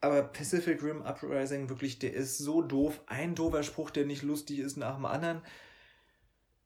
[0.00, 3.00] Aber Pacific Rim Uprising, wirklich, der ist so doof.
[3.06, 5.42] Ein doofer Spruch, der nicht lustig ist, nach dem anderen.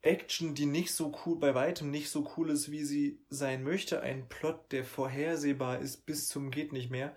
[0.01, 4.01] Action, die nicht so cool, bei weitem nicht so cool ist, wie sie sein möchte.
[4.01, 7.15] Ein Plot, der vorhersehbar ist bis zum geht nicht mehr.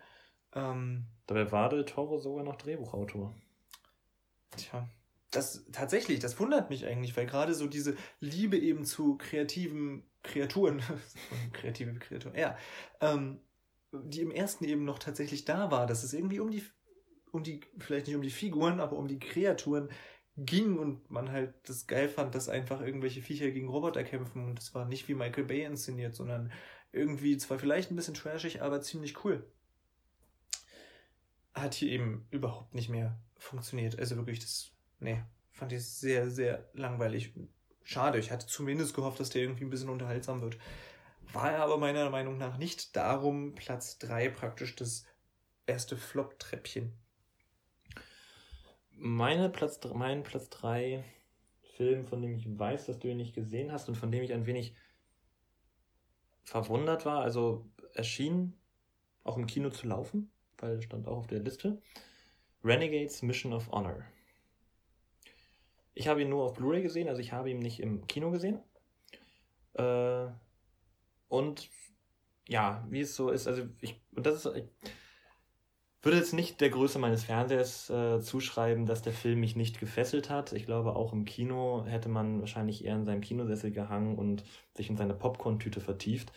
[0.53, 3.35] Ähm, Dabei war Del Toro sogar noch Drehbuchautor.
[4.57, 4.89] Tja,
[5.31, 10.81] das tatsächlich, das wundert mich eigentlich, weil gerade so diese Liebe eben zu kreativen Kreaturen,
[11.53, 12.57] kreative Kreaturen, ja,
[12.99, 13.39] ähm,
[13.91, 16.63] die im ersten eben noch tatsächlich da war, dass es irgendwie um die,
[17.31, 19.89] um die, vielleicht nicht um die Figuren, aber um die Kreaturen
[20.35, 24.55] ging und man halt das geil fand, dass einfach irgendwelche Viecher gegen Roboter kämpfen und
[24.55, 26.51] das war nicht wie Michael Bay inszeniert, sondern
[26.91, 29.45] irgendwie zwar vielleicht ein bisschen trashig, aber ziemlich cool.
[31.59, 33.97] Hat hier eben überhaupt nicht mehr funktioniert.
[33.99, 35.21] Also wirklich, das, nee,
[35.51, 37.33] fand ich sehr, sehr langweilig.
[37.83, 40.57] Schade, ich hatte zumindest gehofft, dass der irgendwie ein bisschen unterhaltsam wird.
[41.33, 42.95] War er aber meiner Meinung nach nicht.
[42.95, 45.05] Darum Platz 3 praktisch das
[45.65, 46.93] erste Flop-Treppchen.
[48.91, 51.03] Meine Platz, mein Platz 3
[51.75, 54.33] Film, von dem ich weiß, dass du ihn nicht gesehen hast und von dem ich
[54.33, 54.75] ein wenig
[56.43, 58.59] verwundert war, also erschien
[59.23, 60.31] auch im Kino zu laufen,
[60.61, 61.81] weil er stand auch auf der Liste.
[62.63, 64.03] Renegades Mission of Honor.
[65.93, 68.59] Ich habe ihn nur auf Blu-ray gesehen, also ich habe ihn nicht im Kino gesehen.
[69.73, 70.27] Äh,
[71.27, 71.69] und
[72.47, 74.65] ja, wie es so ist, also ich, und das ist, ich
[76.01, 80.29] würde jetzt nicht der Größe meines Fernsehers äh, zuschreiben, dass der Film mich nicht gefesselt
[80.29, 80.53] hat.
[80.53, 84.43] Ich glaube, auch im Kino hätte man wahrscheinlich eher in seinem Kinosessel gehangen und
[84.75, 86.31] sich in seine Popcorn-Tüte vertieft.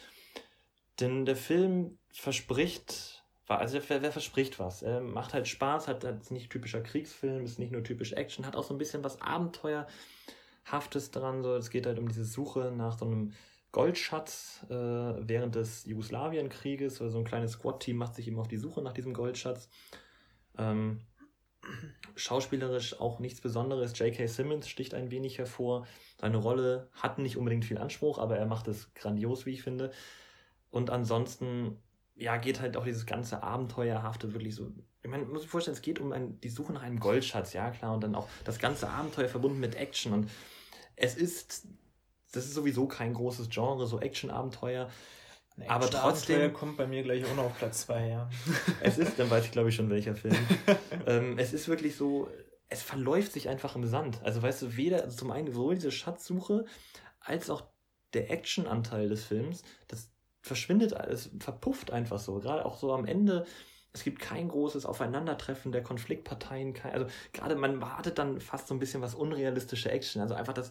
[0.98, 3.21] Denn der Film verspricht,
[3.56, 4.82] also der, der verspricht was.
[4.82, 8.56] Er macht halt Spaß, hat, hat nicht typischer Kriegsfilm, ist nicht nur typisch Action, hat
[8.56, 11.42] auch so ein bisschen was Abenteuerhaftes dran.
[11.42, 13.32] So, es geht halt um diese Suche nach so einem
[13.72, 17.00] Goldschatz äh, während des Jugoslawienkrieges.
[17.00, 19.68] Also so ein kleines Squad-Team macht sich eben auf die Suche nach diesem Goldschatz.
[20.58, 21.00] Ähm,
[22.16, 23.98] schauspielerisch auch nichts Besonderes.
[23.98, 24.26] J.K.
[24.26, 25.86] Simmons sticht ein wenig hervor.
[26.20, 29.90] Seine Rolle hat nicht unbedingt viel Anspruch, aber er macht es grandios, wie ich finde.
[30.70, 31.78] Und ansonsten
[32.14, 34.72] ja, geht halt auch dieses ganze Abenteuerhafte wirklich so.
[35.02, 37.52] Ich meine, man muss sich vorstellen, es geht um ein, die Suche nach einem Goldschatz,
[37.52, 40.12] ja klar, und dann auch das ganze Abenteuer verbunden mit Action.
[40.12, 40.30] Und
[40.96, 41.66] es ist,
[42.32, 44.90] das ist sowieso kein großes Genre, so Action-Abenteuer.
[45.56, 48.30] Nee, aber trotzdem kommt bei mir gleich auch noch auf Platz 2, ja.
[48.80, 50.36] es ist, dann weiß ich glaube ich schon welcher Film.
[51.06, 52.30] ähm, es ist wirklich so,
[52.68, 54.22] es verläuft sich einfach im Sand.
[54.22, 56.64] Also weißt du, weder also zum einen sowohl diese Schatzsuche
[57.20, 57.64] als auch
[58.14, 60.11] der Actionanteil des Films, das
[60.42, 62.40] verschwindet, es verpufft einfach so.
[62.40, 63.46] Gerade auch so am Ende,
[63.94, 66.74] es gibt kein großes Aufeinandertreffen der Konfliktparteien.
[66.74, 70.20] Kein, also gerade man wartet dann fast so ein bisschen was unrealistische Action.
[70.20, 70.70] Also einfach das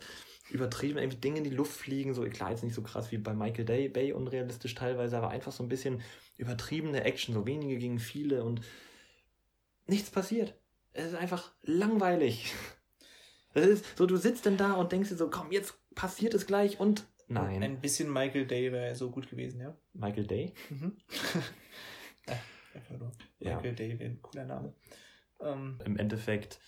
[0.49, 2.13] übertrieben, irgendwie Dinge in die Luft fliegen.
[2.13, 5.51] So klar, jetzt nicht so krass wie bei Michael Day, Bay unrealistisch teilweise, aber einfach
[5.51, 6.01] so ein bisschen
[6.37, 7.33] übertriebene Action.
[7.33, 8.61] So wenige gegen viele und
[9.87, 10.55] nichts passiert.
[10.93, 12.53] Es ist einfach langweilig.
[13.53, 16.47] Es ist so, du sitzt denn da und denkst dir so, komm, jetzt passiert es
[16.47, 17.03] gleich und
[17.33, 17.63] nein.
[17.63, 19.77] Ein bisschen Michael Day wäre so gut gewesen, ja?
[19.93, 20.53] Michael Day?
[20.69, 20.97] Mhm.
[22.27, 22.39] ja,
[22.73, 23.11] einfach nur.
[23.39, 23.55] Ja.
[23.55, 24.73] Michael Day wäre ein cooler Name.
[25.39, 26.59] Ähm, Im Endeffekt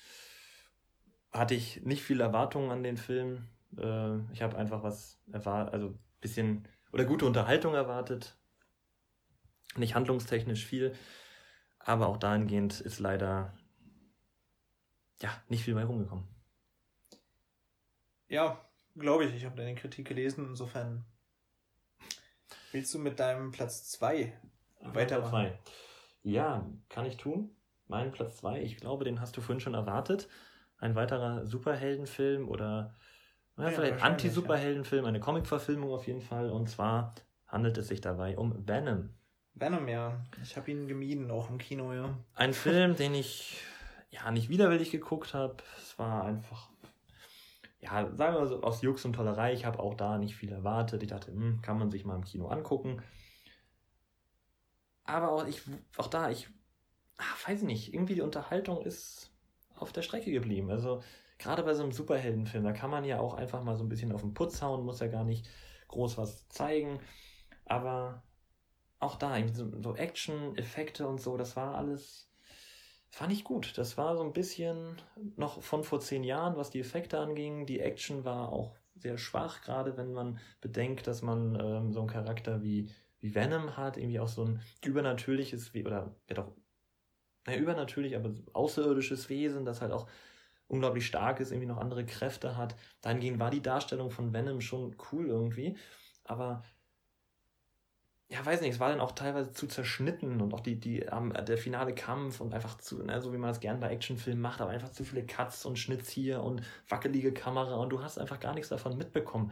[1.31, 3.47] hatte ich nicht viel Erwartungen an den Film.
[3.77, 8.37] Äh, ich habe einfach was erwartet, also ein bisschen oder gute Unterhaltung erwartet.
[9.75, 10.93] Nicht handlungstechnisch viel,
[11.79, 13.57] aber auch dahingehend ist leider
[15.21, 16.27] ja nicht viel bei rumgekommen.
[18.27, 18.63] ja,
[18.95, 19.35] glaube ich.
[19.35, 20.47] Ich habe deine Kritik gelesen.
[20.49, 21.05] Insofern
[22.71, 24.33] willst du mit deinem Platz 2
[24.81, 25.29] weitermachen?
[25.29, 25.59] Zwei.
[26.23, 27.55] Ja, kann ich tun.
[27.87, 30.29] Mein Platz 2, ich glaube, den hast du vorhin schon erwartet.
[30.77, 32.95] Ein weiterer Superheldenfilm oder
[33.57, 36.49] ja, Ja, vielleicht Anti-Superheldenfilm, eine Comicverfilmung auf jeden Fall.
[36.49, 37.13] Und zwar
[37.47, 39.13] handelt es sich dabei um Venom.
[39.53, 40.23] Venom, ja.
[40.41, 42.17] Ich habe ihn gemieden, auch im Kino, ja.
[42.33, 43.61] Ein Film, den ich
[44.09, 45.57] ja nicht widerwillig geguckt habe.
[45.77, 46.69] Es war einfach,
[47.83, 49.53] ja, sagen wir mal so, aus Jux und Tollerei.
[49.53, 51.03] Ich habe auch da nicht viel erwartet.
[51.03, 53.01] Ich dachte, hm, kann man sich mal im Kino angucken.
[55.03, 55.61] Aber auch, ich,
[55.97, 56.49] auch da, ich
[57.17, 59.31] ach, weiß nicht, irgendwie die Unterhaltung ist
[59.75, 60.71] auf der Strecke geblieben.
[60.71, 61.01] Also
[61.37, 64.13] gerade bei so einem Superheldenfilm, da kann man ja auch einfach mal so ein bisschen
[64.13, 65.49] auf den Putz hauen, muss ja gar nicht
[65.89, 67.01] groß was zeigen.
[67.65, 68.23] Aber
[68.99, 72.29] auch da, so Action, Effekte und so, das war alles,
[73.13, 73.77] fand ich gut.
[73.77, 74.99] Das war so ein bisschen
[75.35, 77.67] noch von vor zehn Jahren, was die Effekte anging.
[77.67, 82.09] Die Action war auch sehr schwach, gerade wenn man bedenkt, dass man ähm, so einen
[82.09, 86.51] Charakter wie, wie Venom hat, irgendwie auch so ein übernatürliches, oder ja doch,
[87.45, 90.07] naja, übernatürlich, aber außerirdisches Wesen, das halt auch
[90.67, 92.75] unglaublich stark ist, irgendwie noch andere Kräfte hat.
[93.01, 95.77] Dahingehend war die Darstellung von Venom schon cool irgendwie,
[96.23, 96.63] aber
[98.33, 101.33] ja, weiß nicht, es war dann auch teilweise zu zerschnitten und auch die, die, ähm,
[101.47, 104.59] der finale Kampf und einfach zu, ne, so wie man das gern bei Actionfilmen macht,
[104.59, 108.39] aber einfach zu viele Cuts und Schnitts hier und wackelige Kamera und du hast einfach
[108.39, 109.51] gar nichts davon mitbekommen,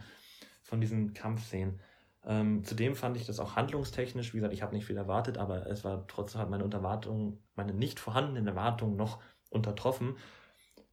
[0.63, 1.79] von diesen Kampfszenen.
[2.25, 5.67] Ähm, zudem fand ich das auch handlungstechnisch, wie gesagt, ich habe nicht viel erwartet, aber
[5.67, 9.21] es war trotzdem hat meine Unterwartung, meine nicht vorhandenen Erwartungen noch
[9.51, 10.17] untertroffen,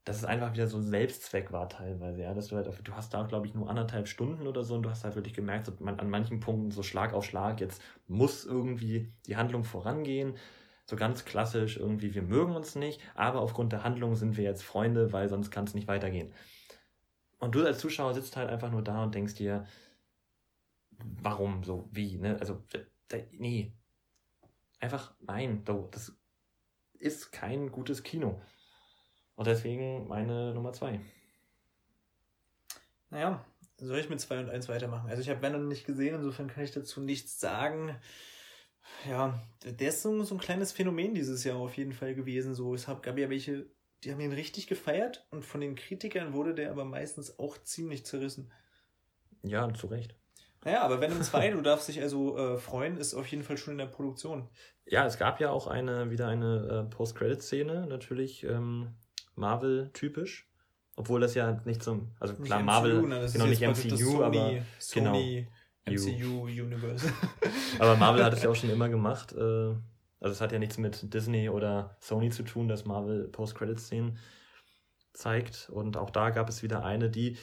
[0.09, 3.13] dass es einfach wieder so ein Selbstzweck war teilweise, ja, dass du halt, du hast
[3.13, 5.73] da glaube ich nur anderthalb Stunden oder so und du hast halt wirklich gemerkt, so,
[5.81, 10.39] man, an manchen Punkten so Schlag auf Schlag, jetzt muss irgendwie die Handlung vorangehen,
[10.87, 14.63] so ganz klassisch irgendwie, wir mögen uns nicht, aber aufgrund der Handlung sind wir jetzt
[14.63, 16.33] Freunde, weil sonst kann es nicht weitergehen.
[17.39, 19.67] Und du als Zuschauer sitzt halt einfach nur da und denkst dir,
[20.91, 22.65] warum so, wie, ne, also,
[23.33, 23.75] nee,
[24.81, 26.17] einfach nein, das
[26.95, 28.41] ist kein gutes Kino.
[29.39, 30.99] Und deswegen meine Nummer zwei.
[33.09, 33.45] Naja,
[33.77, 35.09] soll ich mit 2 und 1 weitermachen?
[35.09, 37.97] Also ich habe Venom nicht gesehen, insofern kann ich dazu nichts sagen.
[39.09, 42.57] Ja, der ist so, so ein kleines Phänomen dieses Jahr auf jeden Fall gewesen.
[42.57, 43.67] So, es gab ja welche,
[44.03, 48.05] die haben ihn richtig gefeiert und von den Kritikern wurde der aber meistens auch ziemlich
[48.05, 48.51] zerrissen.
[49.45, 50.17] Ja, zu Recht.
[50.65, 53.75] Naja, aber Venom 2, du darfst dich also äh, freuen, ist auf jeden Fall schon
[53.75, 54.49] in der Produktion.
[54.85, 58.97] Ja, es gab ja auch eine, wieder eine äh, Post-Credit-Szene, natürlich ähm,
[59.39, 60.49] Marvel-typisch.
[60.97, 64.01] Obwohl das ja nicht zum, also Nicht klar, MCU, Marvel, ne, das genau, ist nicht
[64.01, 64.63] MCU, aber, Sony,
[64.95, 65.49] genau, Sony
[65.89, 65.93] U.
[65.93, 67.13] MCU Universe.
[67.79, 69.33] aber Marvel hat es ja auch schon immer gemacht.
[69.33, 69.75] Äh,
[70.21, 74.19] also es hat ja nichts mit Disney oder Sony zu tun, dass Marvel Post-Credit-Szenen
[75.13, 75.71] zeigt.
[75.71, 77.37] Und auch da gab es wieder eine, die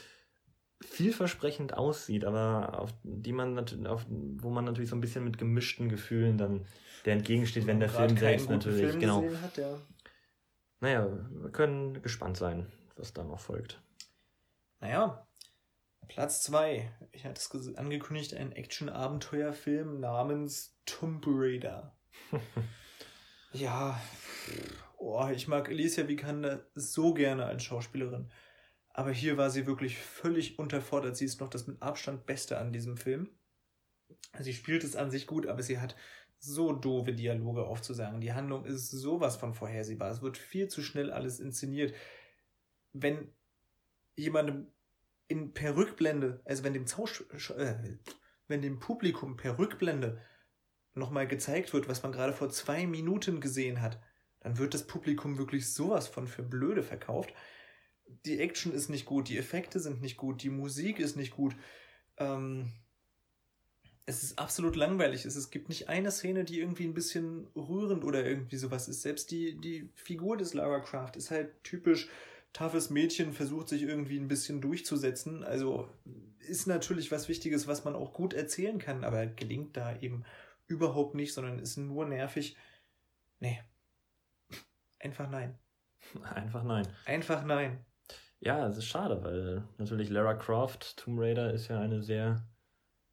[0.81, 5.37] vielversprechend aussieht, aber auf die man natürlich, auf, wo man natürlich so ein bisschen mit
[5.37, 6.65] gemischten Gefühlen dann
[7.05, 9.23] der entgegensteht, wenn der Film selbst natürlich, Film genau.
[9.41, 9.77] hat, ja.
[10.85, 11.09] Naja,
[11.41, 13.81] wir können gespannt sein, was da noch folgt.
[14.81, 15.27] Naja,
[16.07, 16.93] Platz 2.
[17.11, 21.97] Ich hatte es angekündigt, ein Action-Abenteuerfilm namens Tomb Raider.
[23.51, 23.99] ja,
[24.99, 28.31] oh, ich mag Alicia Vikander so gerne als Schauspielerin.
[28.89, 31.17] Aber hier war sie wirklich völlig unterfordert.
[31.17, 33.31] Sie ist noch das mit Abstand Beste an diesem Film.
[34.39, 35.95] Sie spielt es an sich gut, aber sie hat
[36.45, 38.21] so doofe Dialoge aufzusagen.
[38.21, 40.11] Die Handlung ist sowas von vorhersehbar.
[40.11, 41.93] Es wird viel zu schnell alles inszeniert.
[42.93, 43.33] Wenn
[44.15, 44.67] jemandem
[45.27, 47.23] in per Rückblende, also wenn dem Zausch,
[47.57, 47.97] äh,
[48.47, 50.21] wenn dem Publikum per Rückblende
[50.93, 53.99] nochmal gezeigt wird, was man gerade vor zwei Minuten gesehen hat,
[54.39, 57.33] dann wird das Publikum wirklich sowas von für blöde verkauft.
[58.25, 61.55] Die Action ist nicht gut, die Effekte sind nicht gut, die Musik ist nicht gut.
[62.17, 62.71] Ähm,
[64.05, 65.25] es ist absolut langweilig.
[65.25, 69.01] Es, es gibt nicht eine Szene, die irgendwie ein bisschen rührend oder irgendwie sowas ist.
[69.01, 72.09] Selbst die, die Figur des Lara Croft ist halt typisch
[72.53, 75.43] toughes Mädchen, versucht sich irgendwie ein bisschen durchzusetzen.
[75.43, 75.89] Also
[76.47, 80.23] ist natürlich was Wichtiges, was man auch gut erzählen kann, aber gelingt da eben
[80.67, 82.55] überhaupt nicht, sondern ist nur nervig.
[83.39, 83.61] Nee.
[84.99, 85.57] Einfach nein.
[86.23, 86.87] Einfach nein.
[87.05, 87.83] Einfach nein.
[88.39, 92.43] Ja, es ist schade, weil natürlich Lara Croft, Tomb Raider ist ja eine sehr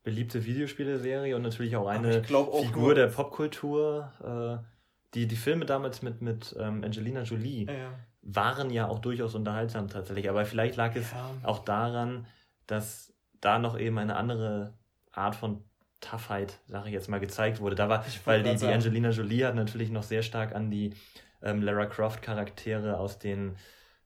[0.03, 4.61] beliebte Videospieleserie und natürlich auch eine auch Figur der Popkultur.
[4.63, 4.67] Äh,
[5.15, 7.91] die, die Filme damals mit, mit ähm, Angelina Jolie ja.
[8.23, 10.29] waren ja auch durchaus unterhaltsam tatsächlich.
[10.29, 11.31] Aber vielleicht lag es ja.
[11.43, 12.27] auch daran,
[12.67, 14.73] dass da noch eben eine andere
[15.13, 15.63] Art von
[16.01, 17.77] Toughheit, sage ich jetzt mal, gezeigt wurde.
[17.77, 20.95] Da war, weil die, die Angelina Jolie hat natürlich noch sehr stark an die
[21.43, 23.57] ähm, Lara Croft Charaktere aus den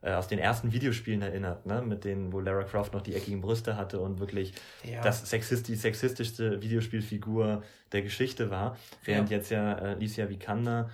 [0.07, 1.83] äh, aus den ersten Videospielen erinnert, ne?
[1.83, 4.53] mit denen, wo Lara Croft noch die eckigen Brüste hatte und wirklich
[4.85, 5.03] ja.
[5.03, 9.37] das sexist die sexistischste Videospielfigur der Geschichte war, während ja.
[9.39, 10.91] jetzt ja äh, Alicia Vikander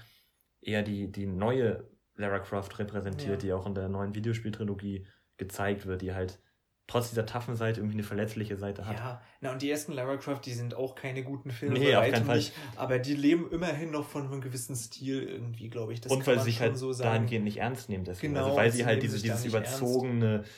[0.62, 1.84] eher die, die neue
[2.16, 3.48] Lara Croft repräsentiert, ja.
[3.48, 5.06] die auch in der neuen Videospieltrilogie
[5.36, 6.40] gezeigt wird, die halt
[6.86, 8.98] trotz dieser taffen Seite irgendwie eine verletzliche Seite hat.
[8.98, 11.78] Ja, na und die ersten Lara Croft, die sind auch keine guten Filme.
[11.78, 12.36] Nee, auf keinen Fall.
[12.36, 16.00] Nicht, aber die leben immerhin noch von einem gewissen Stil irgendwie, glaube ich.
[16.00, 18.04] Das und weil sie sich halt so dahingehend nicht ernst nehmen.
[18.04, 18.36] Deswegen.
[18.36, 20.50] Also genau, also weil sie halt diese, dieses überzogene, ernst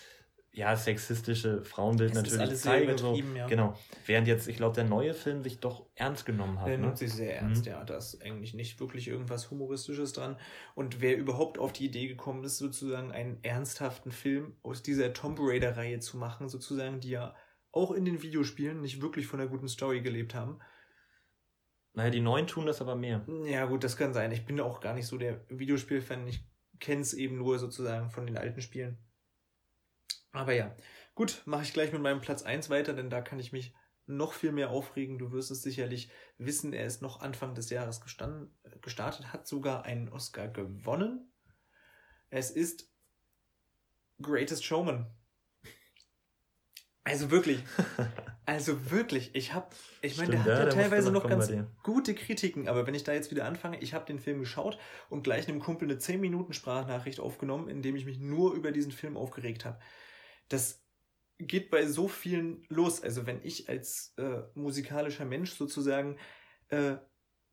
[0.55, 2.97] ja, sexistische Frauenbild das natürlich zeigen.
[2.97, 3.17] So.
[3.17, 3.47] Ja.
[3.47, 3.77] Genau.
[4.07, 6.69] Während jetzt, ich glaube, der neue Film sich doch ernst genommen hat.
[6.69, 6.87] Der ne?
[6.87, 7.73] nimmt sich sehr ernst, mhm.
[7.73, 7.85] ja.
[7.85, 10.39] Da ist eigentlich nicht wirklich irgendwas Humoristisches dran.
[10.77, 15.39] Und wer überhaupt auf die Idee gekommen ist, sozusagen einen ernsthaften Film aus dieser Tomb
[15.41, 17.35] Raider-Reihe zu machen, sozusagen, die ja
[17.73, 20.61] auch in den Videospielen nicht wirklich von einer guten Story gelebt haben.
[21.95, 23.27] Naja, die neuen tun das aber mehr.
[23.45, 24.31] Ja, gut, das kann sein.
[24.31, 26.29] Ich bin auch gar nicht so der Videospielfan.
[26.29, 26.47] Ich
[26.79, 28.99] kenne es eben nur sozusagen von den alten Spielen.
[30.35, 30.75] Aber ja,
[31.15, 33.73] gut, mache ich gleich mit meinem Platz 1 weiter, denn da kann ich mich
[34.07, 35.19] noch viel mehr aufregen.
[35.19, 38.53] Du wirst es sicherlich wissen, er ist noch Anfang des Jahres gestanden,
[38.83, 41.33] gestartet, hat sogar einen Oscar gewonnen.
[42.31, 42.91] Es ist
[44.21, 45.07] Greatest Showman.
[47.05, 47.63] Also wirklich.
[48.47, 49.35] Also wirklich.
[49.35, 49.69] Ich habe,
[50.03, 51.51] ich meine, der hat ja, ja teilweise noch ganz
[51.83, 54.77] gute Kritiken, aber wenn ich da jetzt wieder anfange, ich habe den Film geschaut
[55.09, 58.71] und gleich einem Kumpel eine 10 Minuten Sprachnachricht aufgenommen, in dem ich mich nur über
[58.71, 59.79] diesen Film aufgeregt habe
[60.49, 60.83] das
[61.39, 63.03] geht bei so vielen los.
[63.03, 66.19] Also wenn ich als äh, musikalischer Mensch sozusagen
[66.69, 66.97] äh,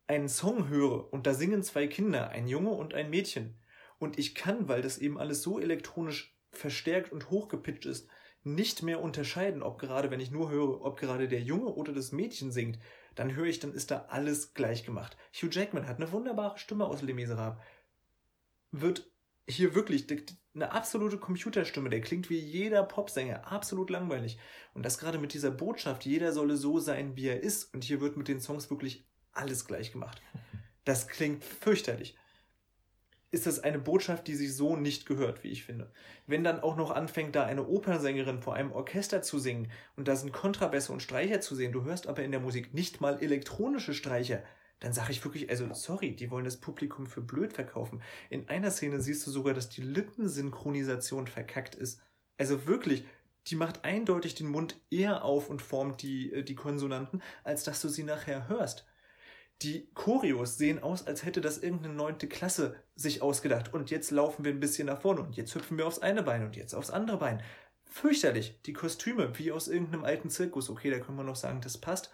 [0.06, 3.58] einen Song höre und da singen zwei Kinder, ein Junge und ein Mädchen,
[4.02, 8.08] und ich kann, weil das eben alles so elektronisch verstärkt und hochgepitcht ist,
[8.42, 12.10] nicht mehr unterscheiden, ob gerade, wenn ich nur höre, ob gerade der Junge oder das
[12.10, 12.80] Mädchen singt,
[13.14, 15.16] dann höre ich, dann ist da alles gleich gemacht.
[15.32, 17.62] Hugh Jackman hat eine wunderbare Stimme aus Les Miserables.
[18.72, 19.11] Wird
[19.48, 20.06] hier wirklich
[20.54, 24.38] eine absolute Computerstimme, der klingt wie jeder Popsänger, absolut langweilig.
[24.74, 27.72] Und das gerade mit dieser Botschaft, jeder solle so sein, wie er ist.
[27.74, 30.20] Und hier wird mit den Songs wirklich alles gleich gemacht.
[30.84, 32.16] Das klingt fürchterlich.
[33.30, 35.92] Ist das eine Botschaft, die sich so nicht gehört, wie ich finde.
[36.26, 40.16] Wenn dann auch noch anfängt, da eine Opernsängerin vor einem Orchester zu singen und da
[40.16, 43.94] sind Kontrabässe und Streicher zu sehen, du hörst aber in der Musik nicht mal elektronische
[43.94, 44.42] Streicher,
[44.82, 48.02] dann sage ich wirklich, also sorry, die wollen das Publikum für blöd verkaufen.
[48.30, 52.00] In einer Szene siehst du sogar, dass die Lippensynchronisation verkackt ist.
[52.36, 53.04] Also wirklich,
[53.46, 57.80] die macht eindeutig den Mund eher auf und formt die, äh, die Konsonanten, als dass
[57.80, 58.84] du sie nachher hörst.
[59.62, 63.72] Die Choreos sehen aus, als hätte das irgendeine neunte Klasse sich ausgedacht.
[63.72, 66.44] Und jetzt laufen wir ein bisschen nach vorne und jetzt hüpfen wir aufs eine Bein
[66.44, 67.40] und jetzt aufs andere Bein.
[67.84, 68.60] Fürchterlich.
[68.66, 70.68] Die Kostüme, wie aus irgendeinem alten Zirkus.
[70.70, 72.10] Okay, da können wir noch sagen, das passt.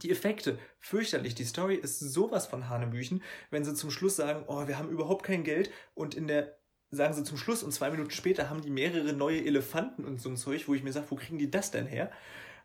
[0.00, 1.34] Die Effekte, fürchterlich.
[1.34, 5.24] Die Story ist sowas von Hanebüchen, wenn sie zum Schluss sagen, oh, wir haben überhaupt
[5.24, 6.58] kein Geld und in der,
[6.90, 10.30] sagen sie zum Schluss und zwei Minuten später haben die mehrere neue Elefanten und so
[10.30, 12.10] ein Zeug, wo ich mir sage, wo kriegen die das denn her?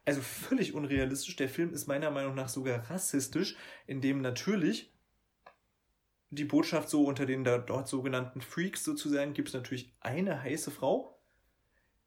[0.06, 1.36] Also völlig unrealistisch.
[1.36, 4.94] Der Film ist meiner Meinung nach sogar rassistisch, indem natürlich
[6.30, 10.72] die Botschaft so unter den da dort sogenannten Freaks sozusagen gibt es natürlich eine heiße
[10.72, 11.17] Frau,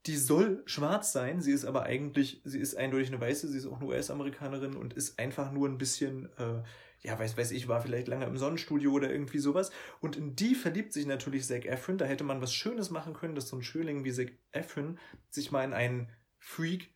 [0.07, 3.67] die soll schwarz sein, sie ist aber eigentlich, sie ist eindeutig eine Weiße, sie ist
[3.67, 6.63] auch eine US-Amerikanerin und ist einfach nur ein bisschen, äh,
[7.01, 9.71] ja, weiß, weiß ich, war vielleicht lange im Sonnenstudio oder irgendwie sowas.
[9.99, 11.97] Und in die verliebt sich natürlich Zac Efron.
[11.97, 14.99] Da hätte man was Schönes machen können, dass so ein Schöling wie Zac Efron
[15.29, 16.93] sich mal in einen Freak,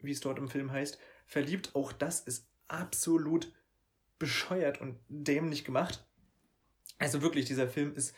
[0.00, 1.74] wie es dort im Film heißt, verliebt.
[1.74, 3.52] Auch das ist absolut
[4.18, 6.06] bescheuert und dämlich gemacht.
[6.98, 8.14] Also wirklich, dieser Film ist,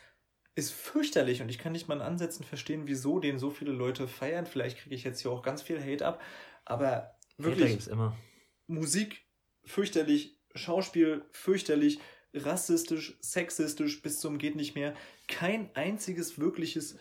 [0.59, 4.07] ist fürchterlich und ich kann nicht mal in Ansätzen verstehen, wieso den so viele Leute
[4.07, 4.45] feiern.
[4.45, 6.21] Vielleicht kriege ich jetzt hier auch ganz viel Hate ab,
[6.65, 7.89] aber wirklich.
[8.67, 9.25] Musik
[9.65, 11.99] fürchterlich, Schauspiel fürchterlich,
[12.33, 14.93] rassistisch, sexistisch bis zum geht nicht mehr.
[15.27, 16.97] Kein einziges wirkliches.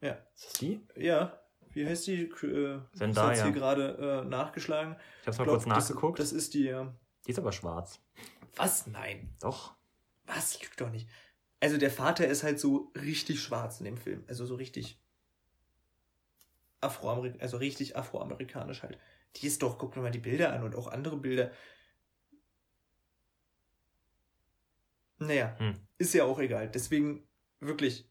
[0.00, 0.18] Ja.
[0.34, 0.80] Ist das die?
[0.96, 1.40] Ja.
[1.70, 2.24] Wie heißt die?
[2.24, 3.32] Äh, Zendaya.
[3.32, 4.96] Ich hier gerade äh, nachgeschlagen.
[5.22, 6.18] Ich hab's mal glaub, kurz nachgeguckt.
[6.18, 6.68] Das, das ist die.
[6.68, 6.86] Äh,
[7.26, 8.00] die ist aber schwarz.
[8.56, 8.86] Was?
[8.86, 9.34] Nein.
[9.40, 9.74] Doch.
[10.26, 10.60] Was?
[10.62, 11.08] Lügt doch nicht.
[11.62, 14.24] Also der Vater ist halt so richtig schwarz in dem Film.
[14.26, 15.00] Also so richtig
[16.80, 18.98] Afroamerik also richtig afroamerikanisch halt.
[19.36, 21.52] Die ist doch, guck mir mal die Bilder an und auch andere Bilder.
[25.18, 25.76] Naja, hm.
[25.98, 26.68] ist ja auch egal.
[26.68, 27.28] Deswegen
[27.60, 28.10] wirklich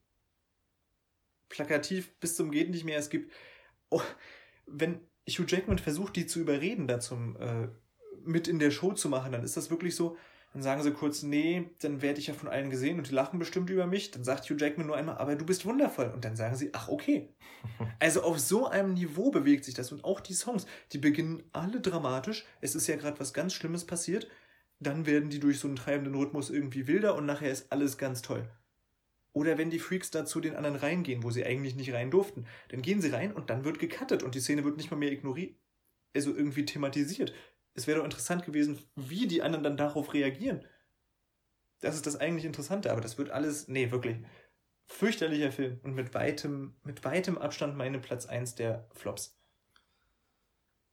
[1.49, 2.99] plakativ bis zum geht nicht mehr.
[2.99, 3.33] Es gibt,
[3.89, 4.01] oh,
[4.65, 7.67] wenn Hugh Jackman versucht, die zu überreden, da zum äh,
[8.23, 10.17] mit in der Show zu machen, dann ist das wirklich so,
[10.53, 13.39] dann sagen sie kurz, nee, dann werde ich ja von allen gesehen und die lachen
[13.39, 14.11] bestimmt über mich.
[14.11, 16.11] Dann sagt Hugh Jackman nur einmal, aber du bist wundervoll.
[16.13, 17.29] Und dann sagen sie, ach, okay.
[17.99, 19.93] Also auf so einem Niveau bewegt sich das.
[19.93, 22.45] Und auch die Songs, die beginnen alle dramatisch.
[22.59, 24.27] Es ist ja gerade was ganz Schlimmes passiert.
[24.79, 28.21] Dann werden die durch so einen treibenden Rhythmus irgendwie wilder und nachher ist alles ganz
[28.21, 28.49] toll.
[29.33, 32.45] Oder wenn die Freaks da zu den anderen reingehen, wo sie eigentlich nicht rein durften,
[32.69, 35.11] dann gehen sie rein und dann wird gecuttet und die Szene wird nicht mal mehr
[35.11, 35.55] ignoriert,
[36.13, 37.31] also irgendwie thematisiert
[37.73, 40.65] es wäre doch interessant gewesen, wie die anderen dann darauf reagieren.
[41.79, 44.17] Das ist das eigentlich Interessante, aber das wird alles, nee, wirklich,
[44.87, 49.37] fürchterlicher Film und mit weitem, mit weitem Abstand meine Platz 1 der Flops.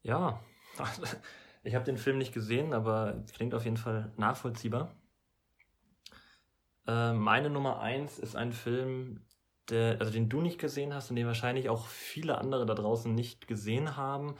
[0.02, 0.42] Ja,
[1.62, 4.94] ich habe den Film nicht gesehen, aber es klingt auf jeden Fall nachvollziehbar.
[6.86, 9.26] Äh, meine Nummer 1 ist ein Film,
[9.68, 13.12] der, also den du nicht gesehen hast und den wahrscheinlich auch viele andere da draußen
[13.14, 14.36] nicht gesehen haben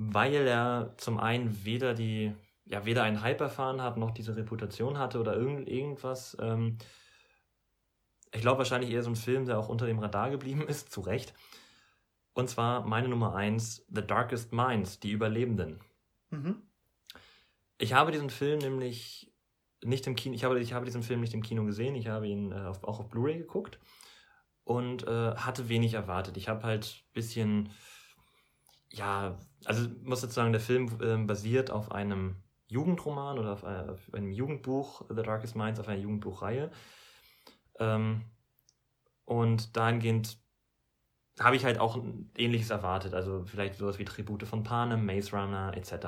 [0.00, 2.32] weil er zum einen weder die,
[2.64, 6.36] ja, weder einen Hype erfahren hat, noch diese Reputation hatte oder irgend, irgendwas.
[6.40, 6.78] Ähm,
[8.32, 11.00] ich glaube wahrscheinlich eher so ein Film, der auch unter dem Radar geblieben ist, zu
[11.00, 11.34] Recht.
[12.32, 15.80] Und zwar meine Nummer eins, The Darkest Minds, die Überlebenden.
[16.30, 16.62] Mhm.
[17.78, 19.32] Ich habe diesen Film nämlich
[19.82, 22.28] nicht im Kino, ich habe, ich habe diesen Film nicht im Kino gesehen, ich habe
[22.28, 23.80] ihn äh, auf, auch auf Blu-ray geguckt
[24.62, 26.36] und äh, hatte wenig erwartet.
[26.36, 27.70] Ich habe halt ein bisschen
[28.92, 32.36] ja, also muss jetzt sagen, der Film äh, basiert auf einem
[32.68, 36.70] Jugendroman oder auf, äh, auf, einem Jugendbuch, The Darkest Minds, auf einer Jugendbuchreihe.
[37.78, 38.22] Ähm,
[39.24, 40.38] und dahingehend
[41.38, 42.02] habe ich halt auch
[42.36, 46.06] ähnliches erwartet, also vielleicht sowas wie Tribute von Panem, Maze Runner etc.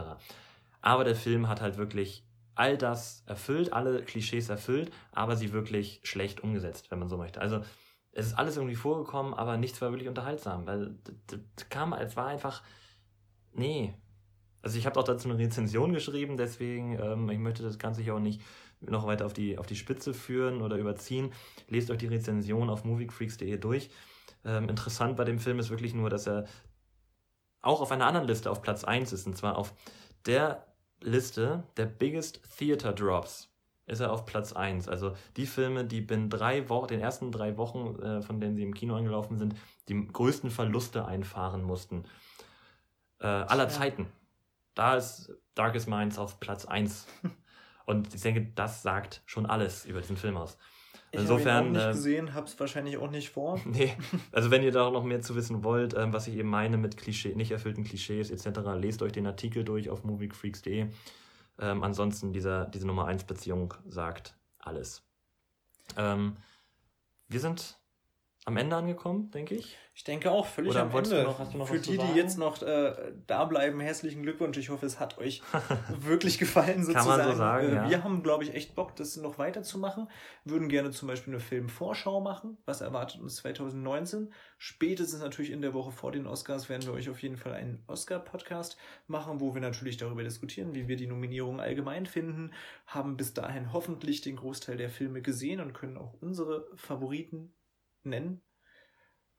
[0.81, 2.25] Aber der Film hat halt wirklich
[2.55, 7.41] all das erfüllt, alle Klischees erfüllt, aber sie wirklich schlecht umgesetzt, wenn man so möchte.
[7.41, 7.63] Also
[8.13, 10.97] es ist alles irgendwie vorgekommen, aber nichts war wirklich unterhaltsam, weil
[11.27, 12.63] das kam, es war einfach,
[13.53, 13.95] nee.
[14.63, 18.15] Also ich habe auch dazu eine Rezension geschrieben, deswegen, ähm, ich möchte das Ganze hier
[18.15, 18.43] auch nicht
[18.81, 21.33] noch weiter auf die, auf die Spitze führen oder überziehen.
[21.69, 23.91] Lest euch die Rezension auf moviefreaks.de durch.
[24.45, 26.47] Ähm, interessant bei dem Film ist wirklich nur, dass er
[27.61, 29.75] auch auf einer anderen Liste auf Platz 1 ist, und zwar auf
[30.27, 30.67] der
[31.03, 33.50] Liste der Biggest Theater Drops
[33.87, 34.89] ist er auf Platz 1.
[34.89, 38.63] Also die Filme, die binnen drei Wochen, den ersten drei Wochen, äh, von denen sie
[38.63, 39.55] im Kino angelaufen sind,
[39.89, 42.05] die größten Verluste einfahren mussten.
[43.21, 43.69] Äh, aller.
[43.69, 44.07] Zeiten.
[44.75, 47.07] Da ist Darkest Minds auf Platz 1.
[47.87, 50.57] Und ich denke, das sagt schon alles über diesen Film aus.
[51.13, 51.67] Ich Insofern.
[51.67, 53.61] Ich nicht äh, gesehen, hab's wahrscheinlich auch nicht vor.
[53.67, 53.97] nee,
[54.31, 56.97] also wenn ihr da noch mehr zu wissen wollt, ähm, was ich eben meine mit
[56.97, 60.87] Klischee, nicht erfüllten Klischees etc., lest euch den Artikel durch auf moviefreaks.de.
[61.61, 65.03] Ähm, ansonsten, dieser, diese Nummer 1 Beziehung sagt alles.
[65.97, 66.37] Ähm,
[67.29, 67.80] wir sind
[68.47, 69.77] am Ende angekommen, denke ich.
[69.95, 71.25] Ich denke auch, völlig Oder am Ende.
[71.25, 74.57] Noch, noch Für die, die jetzt noch äh, da bleiben, herzlichen Glückwunsch.
[74.57, 75.43] Ich hoffe, es hat euch
[76.01, 77.09] wirklich gefallen, sozusagen.
[77.09, 77.91] Kann man so sagen, äh, ja.
[77.91, 80.09] Wir haben, glaube ich, echt Bock, das noch weiterzumachen.
[80.45, 82.57] Würden gerne zum Beispiel eine Filmvorschau machen.
[82.65, 84.33] Was erwartet uns 2019?
[84.57, 87.85] Spätestens natürlich in der Woche vor den Oscars werden wir euch auf jeden Fall einen
[87.89, 92.53] Oscar-Podcast machen, wo wir natürlich darüber diskutieren, wie wir die Nominierung allgemein finden.
[92.87, 97.53] Haben bis dahin hoffentlich den Großteil der Filme gesehen und können auch unsere Favoriten
[98.05, 98.43] nennen.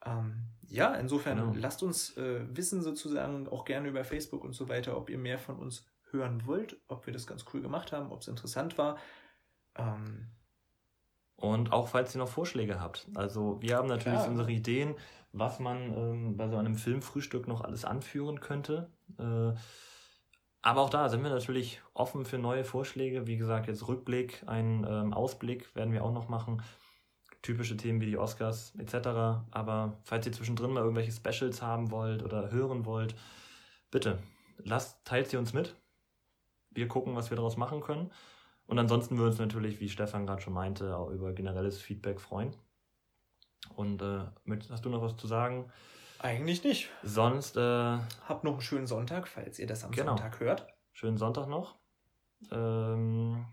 [0.05, 1.53] Ähm, ja, insofern genau.
[1.55, 5.37] lasst uns äh, wissen sozusagen auch gerne über Facebook und so weiter, ob ihr mehr
[5.37, 8.97] von uns hören wollt, ob wir das ganz cool gemacht haben, ob es interessant war.
[9.75, 10.31] Ähm,
[11.35, 13.07] und auch falls ihr noch Vorschläge habt.
[13.15, 14.27] Also wir haben natürlich ja.
[14.27, 14.95] unsere Ideen,
[15.31, 18.89] was man ähm, bei so einem Filmfrühstück noch alles anführen könnte.
[19.17, 19.53] Äh,
[20.63, 23.25] aber auch da sind wir natürlich offen für neue Vorschläge.
[23.25, 26.61] Wie gesagt, jetzt Rückblick, einen ähm, Ausblick werden wir auch noch machen
[27.41, 29.07] typische Themen wie die Oscars etc.
[29.51, 33.15] Aber falls ihr zwischendrin mal irgendwelche Specials haben wollt oder hören wollt,
[33.89, 34.19] bitte
[34.57, 35.75] lasst, teilt sie uns mit.
[36.73, 38.11] wir gucken, was wir daraus machen können.
[38.65, 42.21] Und ansonsten würden wir uns natürlich, wie Stefan gerade schon meinte, auch über generelles Feedback
[42.21, 42.55] freuen.
[43.75, 44.23] Und äh,
[44.69, 45.69] hast du noch was zu sagen?
[46.19, 46.89] Eigentlich nicht.
[47.03, 47.57] Sonst.
[47.57, 50.15] Äh, Habt noch einen schönen Sonntag, falls ihr das am genau.
[50.15, 50.67] Sonntag hört.
[50.93, 51.75] Schönen Sonntag noch.
[52.51, 53.45] Ähm,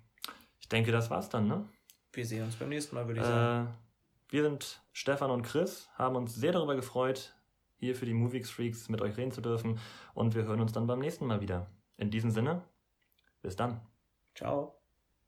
[0.61, 1.69] ich denke, das war's dann, ne?
[2.13, 3.69] Wir sehen uns beim nächsten Mal, würde ich sagen.
[3.69, 7.35] Äh, wir sind Stefan und Chris, haben uns sehr darüber gefreut,
[7.77, 9.79] hier für die Movies Freaks mit euch reden zu dürfen.
[10.15, 11.71] Und wir hören uns dann beim nächsten Mal wieder.
[11.97, 12.63] In diesem Sinne,
[13.43, 13.81] bis dann.
[14.35, 14.78] Ciao.